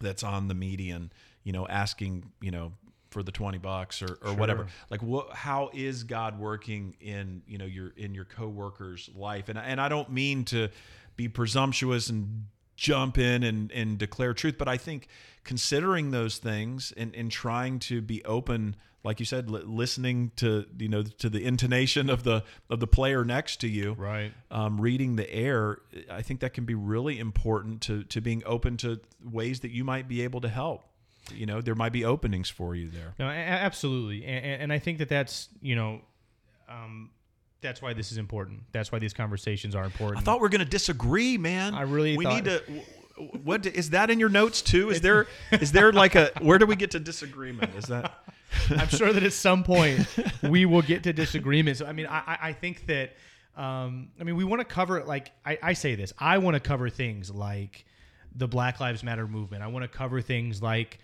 that's 0.00 0.22
on 0.22 0.48
the 0.48 0.54
median 0.54 1.12
you 1.44 1.52
know 1.52 1.68
asking 1.68 2.24
you 2.40 2.50
know 2.50 2.72
for 3.10 3.22
the 3.22 3.30
20 3.30 3.58
bucks 3.58 4.02
or, 4.02 4.18
or 4.22 4.34
whatever? 4.34 4.66
Like 4.90 5.02
what 5.02 5.32
how 5.32 5.70
is 5.72 6.04
god 6.04 6.38
working 6.38 6.96
in 7.00 7.42
you 7.46 7.56
know 7.56 7.64
your 7.64 7.92
in 7.96 8.14
your 8.14 8.24
coworker's 8.24 9.08
life? 9.14 9.48
And 9.48 9.58
and 9.58 9.80
i 9.80 9.88
don't 9.88 10.10
mean 10.10 10.44
to 10.46 10.68
be 11.16 11.28
presumptuous 11.28 12.10
and 12.10 12.46
jump 12.76 13.16
in 13.16 13.42
and, 13.42 13.72
and 13.72 13.96
declare 13.96 14.34
truth 14.34 14.56
but 14.58 14.68
i 14.68 14.76
think 14.76 15.08
considering 15.44 16.10
those 16.10 16.36
things 16.36 16.92
and, 16.94 17.14
and 17.14 17.30
trying 17.30 17.78
to 17.78 18.02
be 18.02 18.22
open 18.26 18.76
like 19.06 19.20
you 19.20 19.26
said 19.26 19.48
li- 19.50 19.62
listening 19.64 20.32
to 20.36 20.66
you 20.78 20.88
know 20.88 21.02
to 21.02 21.28
the 21.30 21.42
intonation 21.44 22.10
of 22.10 22.22
the 22.24 22.42
of 22.68 22.80
the 22.80 22.86
player 22.86 23.24
next 23.24 23.60
to 23.62 23.68
you 23.68 23.92
Right. 23.94 24.32
um, 24.50 24.80
reading 24.80 25.16
the 25.16 25.28
air 25.32 25.78
i 26.10 26.22
think 26.22 26.40
that 26.40 26.52
can 26.54 26.64
be 26.64 26.74
really 26.74 27.18
important 27.18 27.80
to 27.82 28.02
to 28.04 28.20
being 28.20 28.42
open 28.44 28.76
to 28.78 29.00
ways 29.22 29.60
that 29.60 29.70
you 29.70 29.84
might 29.84 30.06
be 30.08 30.22
able 30.22 30.40
to 30.40 30.48
help 30.48 30.80
you 31.34 31.46
know 31.46 31.60
there 31.60 31.74
might 31.74 31.92
be 31.92 32.04
openings 32.04 32.48
for 32.50 32.74
you 32.74 32.88
there 32.90 33.14
No, 33.18 33.26
absolutely, 33.26 34.24
and, 34.24 34.62
and 34.62 34.72
I 34.72 34.78
think 34.78 34.98
that 34.98 35.08
that's 35.08 35.48
you 35.60 35.74
know, 35.74 36.00
um, 36.68 37.10
that's 37.62 37.80
why 37.82 37.94
this 37.94 38.12
is 38.12 38.18
important. 38.18 38.60
That's 38.70 38.92
why 38.92 38.98
these 39.00 39.12
conversations 39.14 39.74
are 39.74 39.84
important. 39.84 40.18
i 40.18 40.22
thought 40.24 40.40
we 40.40 40.46
are 40.46 40.54
going 40.56 40.60
to 40.70 40.74
disagree 40.80 41.36
man 41.38 41.74
I 41.74 41.82
really 41.82 42.16
we 42.16 42.24
thought- 42.24 42.34
need 42.34 42.44
to 42.44 42.62
what 43.42 43.64
is 43.66 43.90
that 43.90 44.10
in 44.10 44.20
your 44.20 44.28
notes 44.28 44.60
too 44.62 44.90
is 44.90 45.00
there 45.00 45.26
is 45.52 45.72
there 45.72 45.90
like 45.92 46.14
a 46.14 46.30
where 46.40 46.58
do 46.58 46.66
we 46.66 46.76
get 46.76 46.90
to 46.92 47.00
disagreement 47.00 47.74
is 47.74 47.86
that 47.86 48.22
I'm 48.70 48.88
sure 48.88 49.12
that 49.12 49.22
at 49.22 49.32
some 49.32 49.62
point 49.64 50.06
we 50.42 50.64
will 50.66 50.82
get 50.82 51.02
to 51.04 51.12
disagreements. 51.12 51.80
I 51.82 51.92
mean, 51.92 52.06
I, 52.06 52.38
I- 52.42 52.52
think 52.52 52.86
that 52.86 53.14
Um, 53.56 54.08
I 54.20 54.24
mean, 54.24 54.36
we 54.36 54.44
want 54.44 54.60
to 54.60 54.64
cover 54.66 55.02
like 55.04 55.32
I, 55.44 55.58
I 55.62 55.72
say 55.74 55.94
this. 55.94 56.12
I 56.18 56.38
want 56.38 56.54
to 56.54 56.60
cover 56.60 56.90
things 56.90 57.30
like 57.30 57.84
the 58.34 58.46
Black 58.46 58.80
Lives 58.80 59.02
Matter 59.02 59.26
movement. 59.26 59.62
I 59.62 59.68
want 59.68 59.82
to 59.90 59.98
cover 59.98 60.20
things 60.20 60.60
like 60.62 60.98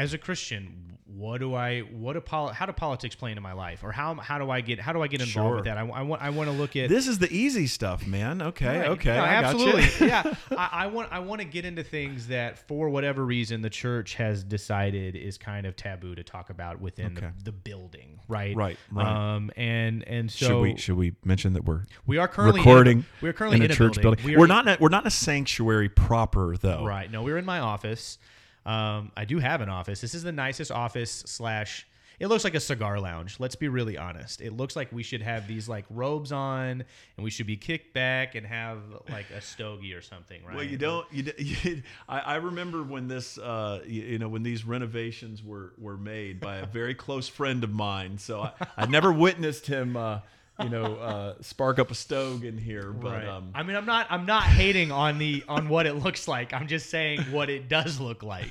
as 0.00 0.14
a 0.14 0.18
Christian, 0.18 0.86
what 1.06 1.38
do 1.38 1.54
I 1.54 1.80
what 1.80 2.12
do 2.14 2.20
poli- 2.20 2.54
how 2.54 2.64
do 2.66 2.72
politics 2.72 3.14
play 3.14 3.30
into 3.30 3.42
my 3.42 3.52
life, 3.52 3.82
or 3.84 3.92
how 3.92 4.14
how 4.14 4.38
do 4.38 4.48
I 4.48 4.60
get 4.62 4.78
how 4.80 4.92
do 4.94 5.02
I 5.02 5.08
get 5.08 5.20
involved 5.20 5.32
Sure. 5.48 5.54
with 5.56 5.64
that? 5.64 5.76
I, 5.76 5.82
I 5.86 6.02
want 6.02 6.22
I 6.22 6.30
want 6.30 6.48
to 6.48 6.56
look 6.56 6.76
at 6.76 6.88
This 6.88 7.06
is 7.08 7.18
the 7.18 7.30
easy 7.30 7.66
stuff, 7.66 8.06
man. 8.06 8.40
Okay, 8.40 8.66
Right. 8.80 8.88
okay, 8.90 9.14
No, 9.16 9.22
I 9.24 9.28
absolutely. 9.28 9.82
Gotcha. 9.82 10.06
yeah, 10.50 10.56
I, 10.56 10.68
I 10.84 10.86
want 10.86 11.12
I 11.12 11.18
want 11.18 11.40
to 11.42 11.46
get 11.46 11.64
into 11.66 11.82
things 11.82 12.28
that, 12.28 12.66
for 12.68 12.88
whatever 12.88 13.24
reason, 13.26 13.60
the 13.60 13.68
church 13.68 14.14
has 14.14 14.42
decided 14.44 15.14
is 15.16 15.36
kind 15.36 15.66
of 15.66 15.76
taboo 15.76 16.14
to 16.14 16.22
talk 16.22 16.48
about 16.48 16.80
within 16.80 17.18
Okay. 17.18 17.28
the, 17.38 17.44
the 17.46 17.52
building, 17.52 18.20
right? 18.28 18.56
Right, 18.56 18.78
right. 18.92 19.06
Um, 19.34 19.50
and 19.56 20.06
and 20.08 20.30
so 20.30 20.46
should 20.46 20.60
we 20.62 20.76
should 20.78 20.96
we 20.96 21.12
mention 21.24 21.52
that 21.54 21.64
we're 21.66 21.82
we 22.06 22.16
are 22.18 22.28
currently 22.28 22.60
recording? 22.60 22.98
In 22.98 23.04
a, 23.04 23.06
we're 23.24 23.32
currently 23.34 23.56
in 23.58 23.64
in 23.64 23.70
a 23.72 23.74
church 23.74 24.00
building. 24.00 24.22
building. 24.22 24.24
We 24.26 24.36
We're 24.38 24.44
are- 24.44 24.48
not 24.48 24.66
in 24.68 24.74
a, 24.74 24.76
we're 24.80 24.88
not 24.90 25.02
in 25.02 25.08
a 25.08 25.10
sanctuary 25.10 25.88
proper 25.90 26.56
though. 26.56 26.84
right. 26.86 27.10
No, 27.10 27.22
we're 27.24 27.36
in 27.36 27.44
my 27.44 27.58
office. 27.58 28.18
Um, 28.66 29.12
I 29.16 29.24
do 29.24 29.38
have 29.38 29.60
an 29.60 29.68
office. 29.68 30.00
This 30.00 30.14
is 30.14 30.22
the 30.22 30.32
nicest 30.32 30.70
office 30.70 31.10
slash. 31.26 31.86
It 32.18 32.26
looks 32.26 32.44
like 32.44 32.54
a 32.54 32.60
cigar 32.60 33.00
lounge. 33.00 33.36
Let's 33.40 33.56
be 33.56 33.68
really 33.68 33.96
honest. 33.96 34.42
It 34.42 34.54
looks 34.54 34.76
like 34.76 34.92
we 34.92 35.02
should 35.02 35.22
have 35.22 35.48
these 35.48 35.70
like 35.70 35.86
robes 35.88 36.32
on, 36.32 36.84
and 37.16 37.24
we 37.24 37.30
should 37.30 37.46
be 37.46 37.56
kicked 37.56 37.94
back 37.94 38.34
and 38.34 38.46
have 38.46 38.78
like 39.08 39.30
a 39.30 39.40
stogie 39.40 39.94
or 39.94 40.02
something, 40.02 40.44
right? 40.44 40.54
Well, 40.54 40.64
you 40.64 40.76
don't. 40.76 41.06
You, 41.10 41.32
you 41.38 41.82
I, 42.06 42.18
I 42.20 42.34
remember 42.36 42.82
when 42.82 43.08
this, 43.08 43.38
uh, 43.38 43.80
you, 43.86 44.02
you 44.02 44.18
know, 44.18 44.28
when 44.28 44.42
these 44.42 44.66
renovations 44.66 45.42
were 45.42 45.72
were 45.78 45.96
made 45.96 46.40
by 46.40 46.56
a 46.56 46.66
very 46.66 46.94
close 46.94 47.26
friend 47.26 47.64
of 47.64 47.72
mine. 47.72 48.18
So 48.18 48.42
I, 48.42 48.52
I 48.76 48.86
never 48.86 49.10
witnessed 49.10 49.66
him, 49.66 49.96
uh, 49.96 50.20
you 50.62 50.68
know, 50.68 50.96
uh, 50.96 51.34
spark 51.40 51.78
up 51.78 51.90
a 51.90 51.94
stove 51.94 52.44
in 52.44 52.56
here. 52.58 52.92
But 52.92 53.12
Right. 53.12 53.26
um, 53.28 53.50
I 53.54 53.62
mean, 53.62 53.76
I'm 53.76 53.86
not. 53.86 54.06
I'm 54.10 54.26
not 54.26 54.44
hating 54.44 54.90
on 54.92 55.18
the 55.18 55.42
on 55.48 55.68
what 55.68 55.86
it 55.86 55.94
looks 55.94 56.26
like. 56.28 56.52
I'm 56.52 56.66
just 56.66 56.90
saying 56.90 57.20
what 57.30 57.48
it 57.50 57.68
does 57.68 58.00
look 58.00 58.22
like. 58.22 58.50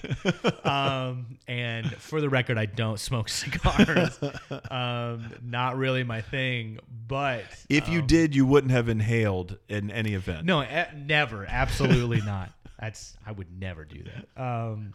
Um, 0.66 1.38
and 1.48 1.86
for 1.98 2.22
the 2.22 2.30
record, 2.30 2.58
I 2.58 2.66
don't 2.66 3.00
smoke 3.00 3.30
cigars. 3.30 4.20
Um, 4.70 5.32
not 5.44 5.78
really 5.78 6.04
my 6.04 6.22
thing. 6.22 6.80
But 7.08 7.44
if 7.70 7.90
you 7.90 8.02
did, 8.02 8.36
you 8.36 8.46
wouldn't 8.46 8.72
have 8.72 8.90
inhaled 8.90 9.58
in 9.68 9.90
any 9.92 10.14
event. 10.14 10.46
no, 10.46 10.62
e- 10.62 10.96
never. 10.96 11.46
Absolutely 11.48 12.22
not. 12.22 12.52
That's. 12.80 13.18
I 13.26 13.32
would 13.32 13.52
never 13.60 13.84
do 13.84 14.04
that. 14.04 14.42
Um, 14.42 14.94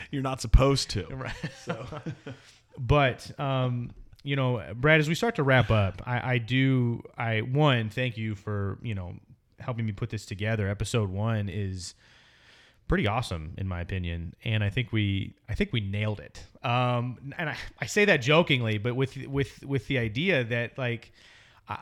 you're 0.10 0.22
not 0.22 0.40
supposed 0.40 0.90
to. 0.90 1.04
Right. 1.06 1.32
So, 1.64 1.86
but 2.78 3.38
um, 3.38 3.90
you 4.22 4.36
know, 4.36 4.62
Brad, 4.74 5.00
as 5.00 5.08
we 5.08 5.14
start 5.14 5.36
to 5.36 5.42
wrap 5.42 5.70
up, 5.70 6.02
I, 6.06 6.34
I 6.34 6.38
do. 6.38 7.02
I 7.16 7.40
one 7.40 7.90
thank 7.90 8.16
you 8.16 8.34
for 8.34 8.78
you 8.82 8.94
know 8.94 9.14
helping 9.58 9.86
me 9.86 9.92
put 9.92 10.10
this 10.10 10.24
together. 10.26 10.68
Episode 10.68 11.10
one 11.10 11.48
is 11.48 11.94
pretty 12.88 13.06
awesome 13.06 13.54
in 13.58 13.66
my 13.66 13.80
opinion, 13.80 14.34
and 14.44 14.62
I 14.62 14.70
think 14.70 14.92
we 14.92 15.34
I 15.48 15.54
think 15.54 15.72
we 15.72 15.80
nailed 15.80 16.20
it. 16.20 16.44
Um, 16.62 17.32
and 17.38 17.50
I, 17.50 17.56
I 17.80 17.86
say 17.86 18.04
that 18.04 18.18
jokingly, 18.18 18.78
but 18.78 18.94
with 18.94 19.16
with 19.26 19.64
with 19.64 19.86
the 19.88 19.98
idea 19.98 20.44
that 20.44 20.78
like. 20.78 21.12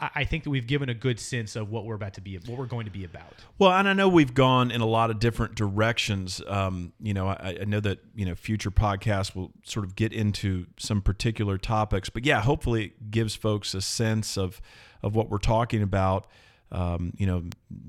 I, 0.01 0.11
I 0.17 0.25
think 0.25 0.45
that 0.45 0.51
we've 0.51 0.67
given 0.67 0.89
a 0.89 0.95
good 0.95 1.19
sense 1.19 1.57
of 1.57 1.71
what 1.71 1.85
we're 1.85 1.95
about 1.95 2.15
to 2.15 2.21
be, 2.21 2.39
what 2.47 2.59
we're 2.59 2.67
going 2.67 2.87
to 2.87 2.91
be 2.91 3.05
about. 3.05 3.35
Well, 3.59 3.73
and 3.73 3.89
I 3.89 3.93
know 3.93 4.09
we've 4.09 4.35
gone 4.35 4.71
in 4.71 4.81
a 4.81 4.87
lot 4.87 5.11
of 5.11 5.19
different 5.19 5.55
directions. 5.55 6.41
Um, 6.47 6.93
you 7.01 7.15
know, 7.15 7.29
I, 7.29 7.59
I 7.61 7.65
know 7.65 7.81
that 7.81 7.99
you 8.15 8.27
know 8.27 8.35
future 8.35 8.71
podcasts 8.71 9.35
will 9.35 9.53
sort 9.63 9.85
of 9.85 9.97
get 9.97 10.13
into 10.13 10.67
some 10.79 11.03
particular 11.03 11.59
topics, 11.59 12.11
but 12.11 12.25
yeah, 12.25 12.41
hopefully 12.41 12.87
it 12.87 13.11
gives 13.11 13.35
folks 13.35 13.75
a 13.75 13.81
sense 13.81 14.37
of 14.37 14.61
of 15.03 15.15
what 15.15 15.31
we're 15.31 15.39
talking 15.39 15.83
about. 15.83 16.27
Um, 16.73 17.15
you 17.17 17.27
know, 17.27 17.43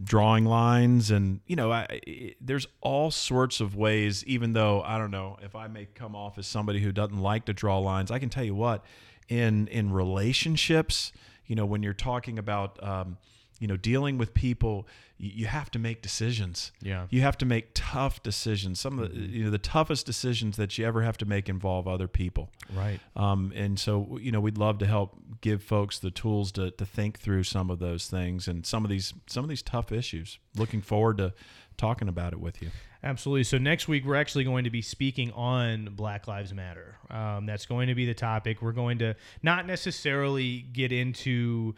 drawing 0.03 0.45
lines, 0.45 1.11
and 1.11 1.41
you 1.45 1.55
know, 1.55 1.71
I, 1.71 2.33
there's 2.41 2.65
all 2.81 3.11
sorts 3.11 3.59
of 3.59 3.75
ways. 3.75 4.25
Even 4.25 4.53
though 4.53 4.81
I 4.81 4.97
don't 4.97 5.11
know 5.11 5.37
if 5.43 5.55
I 5.55 5.67
may 5.67 5.85
come 5.93 6.15
off 6.15 6.39
as 6.39 6.47
somebody 6.47 6.79
who 6.79 6.91
doesn't 6.91 7.19
like 7.19 7.45
to 7.45 7.53
draw 7.53 7.77
lines, 7.77 8.09
I 8.09 8.17
can 8.17 8.29
tell 8.29 8.43
you 8.43 8.55
what, 8.55 8.83
in 9.29 9.67
in 9.67 9.93
relationships, 9.93 11.11
you 11.51 11.55
know, 11.55 11.65
when 11.65 11.83
you're 11.83 11.91
talking 11.91 12.39
about 12.39 12.81
um, 12.81 13.17
you 13.59 13.67
know 13.67 13.75
dealing 13.75 14.17
with 14.17 14.33
people 14.33 14.87
you, 15.17 15.31
you 15.35 15.45
have 15.47 15.69
to 15.71 15.79
make 15.79 16.01
decisions. 16.01 16.71
Yeah. 16.81 17.07
you 17.09 17.19
have 17.19 17.37
to 17.39 17.45
make 17.45 17.71
tough 17.73 18.23
decisions. 18.23 18.79
Some 18.79 18.97
of 18.97 19.11
the 19.11 19.19
you 19.19 19.43
know 19.43 19.49
the 19.49 19.57
toughest 19.57 20.05
decisions 20.05 20.55
that 20.55 20.77
you 20.77 20.85
ever 20.85 21.01
have 21.01 21.17
to 21.17 21.25
make 21.25 21.49
involve 21.49 21.89
other 21.89 22.07
people. 22.07 22.51
Right. 22.73 23.01
um, 23.17 23.51
and 23.53 23.77
so 23.77 24.17
you 24.21 24.31
know 24.31 24.39
we'd 24.39 24.57
love 24.57 24.77
to 24.77 24.85
help 24.87 25.17
give 25.41 25.61
folks 25.61 25.99
the 25.99 26.09
tools 26.09 26.53
to, 26.53 26.71
to 26.71 26.85
think 26.85 27.19
through 27.19 27.43
some 27.43 27.69
of 27.69 27.79
those 27.79 28.07
things 28.07 28.47
and 28.47 28.65
some 28.65 28.85
of 28.85 28.89
these 28.89 29.13
some 29.27 29.43
of 29.43 29.49
these 29.49 29.61
tough 29.61 29.91
issues. 29.91 30.39
Looking 30.55 30.81
forward 30.81 31.17
to 31.17 31.33
talking 31.75 32.07
about 32.07 32.31
it 32.31 32.39
with 32.39 32.61
you 32.61 32.71
Absolutely. 33.03 33.43
So 33.43 33.57
next 33.57 33.87
week 33.87 34.05
we're 34.05 34.15
actually 34.15 34.43
going 34.43 34.63
to 34.65 34.69
be 34.69 34.81
speaking 34.81 35.31
on 35.31 35.89
Black 35.93 36.27
Lives 36.27 36.53
Matter. 36.53 36.97
Um, 37.09 37.45
that's 37.47 37.65
going 37.65 37.87
to 37.87 37.95
be 37.95 38.05
the 38.05 38.13
topic. 38.13 38.61
We're 38.61 38.73
going 38.73 38.99
to 38.99 39.15
not 39.41 39.65
necessarily 39.65 40.59
get 40.73 40.91
into 40.91 41.73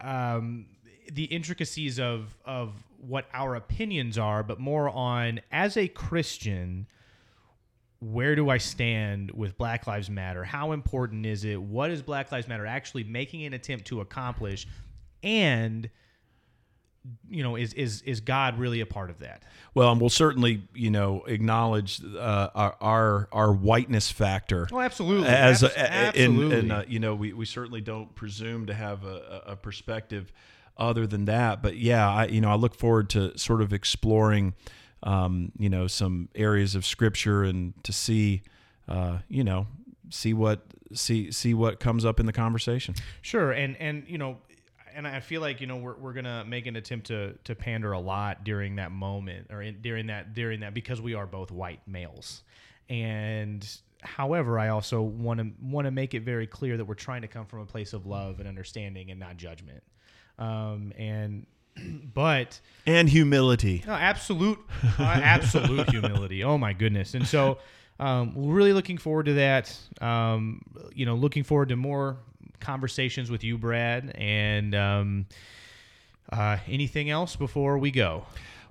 um, 0.00 0.66
the 1.12 1.24
intricacies 1.24 1.98
of 1.98 2.36
of 2.44 2.72
what 2.98 3.26
our 3.32 3.56
opinions 3.56 4.18
are, 4.18 4.42
but 4.42 4.60
more 4.60 4.88
on 4.88 5.40
as 5.50 5.76
a 5.76 5.88
Christian. 5.88 6.86
Where 7.98 8.36
do 8.36 8.50
I 8.50 8.58
stand 8.58 9.30
with 9.30 9.56
Black 9.56 9.86
Lives 9.86 10.10
Matter? 10.10 10.44
How 10.44 10.72
important 10.72 11.24
is 11.24 11.44
it? 11.44 11.60
What 11.60 11.90
is 11.90 12.02
Black 12.02 12.30
Lives 12.30 12.46
Matter 12.46 12.66
actually 12.66 13.04
making 13.04 13.44
an 13.46 13.54
attempt 13.54 13.86
to 13.86 14.00
accomplish? 14.00 14.66
And 15.22 15.88
you 17.28 17.42
know, 17.42 17.56
is 17.56 17.72
is 17.74 18.02
is 18.02 18.20
God 18.20 18.58
really 18.58 18.80
a 18.80 18.86
part 18.86 19.10
of 19.10 19.18
that? 19.20 19.42
well 19.74 19.92
and 19.92 20.00
we'll 20.00 20.08
certainly 20.08 20.62
you 20.74 20.90
know 20.90 21.22
acknowledge 21.26 22.00
uh, 22.16 22.48
our, 22.54 22.76
our 22.80 23.28
our 23.32 23.52
whiteness 23.52 24.10
factor 24.10 24.66
Oh, 24.72 24.80
absolutely. 24.80 25.28
as 25.28 25.62
Abs- 25.62 25.74
a, 25.76 25.78
a- 25.80 25.90
absolutely. 25.92 26.58
and, 26.60 26.72
uh, 26.72 26.82
you 26.88 26.98
know 26.98 27.14
we, 27.14 27.32
we 27.34 27.44
certainly 27.44 27.80
don't 27.82 28.14
presume 28.14 28.66
to 28.66 28.74
have 28.74 29.04
a, 29.04 29.42
a 29.46 29.52
a 29.52 29.56
perspective 29.56 30.32
other 30.78 31.06
than 31.06 31.26
that 31.26 31.62
but 31.62 31.76
yeah 31.76 32.08
I 32.10 32.26
you 32.26 32.40
know 32.40 32.50
I 32.50 32.54
look 32.54 32.74
forward 32.74 33.10
to 33.10 33.36
sort 33.38 33.60
of 33.60 33.72
exploring 33.74 34.54
um, 35.02 35.52
you 35.58 35.68
know 35.68 35.86
some 35.86 36.28
areas 36.34 36.74
of 36.74 36.86
scripture 36.86 37.44
and 37.44 37.74
to 37.84 37.92
see 37.92 38.42
uh, 38.88 39.18
you 39.28 39.44
know 39.44 39.66
see 40.10 40.32
what 40.32 40.60
see 40.94 41.30
see 41.32 41.52
what 41.52 41.80
comes 41.80 42.04
up 42.04 42.18
in 42.20 42.26
the 42.26 42.32
conversation 42.32 42.94
sure, 43.20 43.50
and 43.52 43.76
and 43.76 44.04
you 44.08 44.16
know, 44.18 44.38
and 44.96 45.06
I 45.06 45.20
feel 45.20 45.40
like 45.42 45.60
you 45.60 45.66
know 45.66 45.76
we're, 45.76 45.94
we're 45.94 46.14
gonna 46.14 46.44
make 46.44 46.66
an 46.66 46.74
attempt 46.74 47.08
to 47.08 47.34
to 47.44 47.54
pander 47.54 47.92
a 47.92 48.00
lot 48.00 48.42
during 48.44 48.76
that 48.76 48.90
moment 48.90 49.48
or 49.50 49.62
in, 49.62 49.80
during 49.82 50.06
that 50.06 50.34
during 50.34 50.60
that 50.60 50.74
because 50.74 51.00
we 51.00 51.14
are 51.14 51.26
both 51.26 51.50
white 51.52 51.80
males, 51.86 52.42
and 52.88 53.66
however, 54.02 54.58
I 54.58 54.68
also 54.68 55.02
want 55.02 55.40
to 55.40 55.50
want 55.60 55.84
to 55.84 55.90
make 55.90 56.14
it 56.14 56.22
very 56.22 56.46
clear 56.46 56.76
that 56.78 56.84
we're 56.84 56.94
trying 56.94 57.22
to 57.22 57.28
come 57.28 57.46
from 57.46 57.60
a 57.60 57.66
place 57.66 57.92
of 57.92 58.06
love 58.06 58.40
and 58.40 58.48
understanding 58.48 59.10
and 59.10 59.20
not 59.20 59.36
judgment, 59.36 59.82
um, 60.38 60.92
and 60.96 61.46
but 62.14 62.58
and 62.86 63.08
humility 63.08 63.84
No, 63.86 63.92
absolute, 63.92 64.58
uh, 64.98 65.02
absolute 65.02 65.90
humility. 65.90 66.42
Oh 66.42 66.56
my 66.56 66.72
goodness! 66.72 67.14
And 67.14 67.26
so, 67.26 67.58
um, 68.00 68.34
we're 68.34 68.54
really 68.54 68.72
looking 68.72 68.96
forward 68.96 69.26
to 69.26 69.34
that. 69.34 69.76
Um, 70.00 70.62
you 70.94 71.04
know, 71.04 71.16
looking 71.16 71.44
forward 71.44 71.68
to 71.68 71.76
more 71.76 72.16
conversations 72.60 73.30
with 73.30 73.44
you, 73.44 73.58
Brad. 73.58 74.12
And 74.16 74.74
um, 74.74 75.26
uh, 76.32 76.58
anything 76.66 77.10
else 77.10 77.36
before 77.36 77.78
we 77.78 77.90
go? 77.90 78.24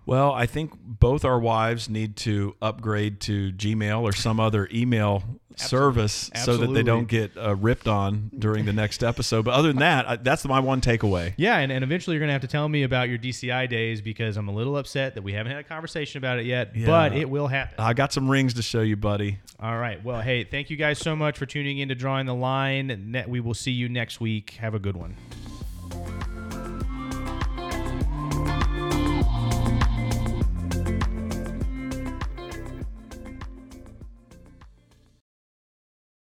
Well, 0.05 0.31
I 0.31 0.45
think 0.45 0.71
both 0.75 1.25
our 1.25 1.39
wives 1.39 1.89
need 1.89 2.15
to 2.17 2.55
upgrade 2.61 3.19
to 3.21 3.51
Gmail 3.51 4.01
or 4.01 4.13
some 4.13 4.39
other 4.39 4.69
email 4.71 5.23
service 5.57 6.29
so 6.35 6.57
that 6.57 6.73
they 6.73 6.83
don't 6.83 7.07
get 7.07 7.31
uh, 7.37 7.55
ripped 7.55 7.87
on 7.87 8.29
during 8.37 8.65
the 8.65 8.73
next 8.73 9.03
episode. 9.03 9.45
But 9.45 9.53
other 9.53 9.69
than 9.69 9.79
that, 9.79 10.07
I, 10.07 10.15
that's 10.17 10.45
my 10.45 10.59
one 10.59 10.81
takeaway. 10.81 11.33
Yeah, 11.37 11.57
and, 11.57 11.71
and 11.71 11.83
eventually 11.83 12.15
you're 12.15 12.21
gonna 12.21 12.33
have 12.33 12.41
to 12.41 12.47
tell 12.47 12.67
me 12.67 12.83
about 12.83 13.09
your 13.09 13.17
DCI 13.17 13.69
days 13.69 14.01
because 14.01 14.37
I'm 14.37 14.47
a 14.47 14.53
little 14.53 14.77
upset 14.77 15.15
that 15.15 15.23
we 15.23 15.33
haven't 15.33 15.51
had 15.53 15.61
a 15.61 15.67
conversation 15.67 16.17
about 16.17 16.39
it 16.39 16.45
yet. 16.45 16.71
But 16.85 17.13
it 17.15 17.29
will 17.29 17.47
happen. 17.47 17.75
I 17.79 17.93
got 17.93 18.13
some 18.13 18.29
rings 18.29 18.53
to 18.55 18.61
show 18.61 18.81
you, 18.81 18.95
buddy. 18.95 19.39
All 19.59 19.77
right. 19.77 20.03
Well, 20.03 20.21
hey, 20.21 20.43
thank 20.43 20.69
you 20.69 20.77
guys 20.77 20.99
so 20.99 21.15
much 21.15 21.37
for 21.37 21.45
tuning 21.45 21.77
in 21.79 21.89
to 21.89 21.95
Drawing 21.95 22.25
the 22.25 22.35
Line. 22.35 23.25
We 23.27 23.39
will 23.39 23.53
see 23.53 23.71
you 23.71 23.89
next 23.89 24.19
week. 24.19 24.51
Have 24.59 24.75
a 24.75 24.79
good 24.79 24.97
one. 24.97 25.15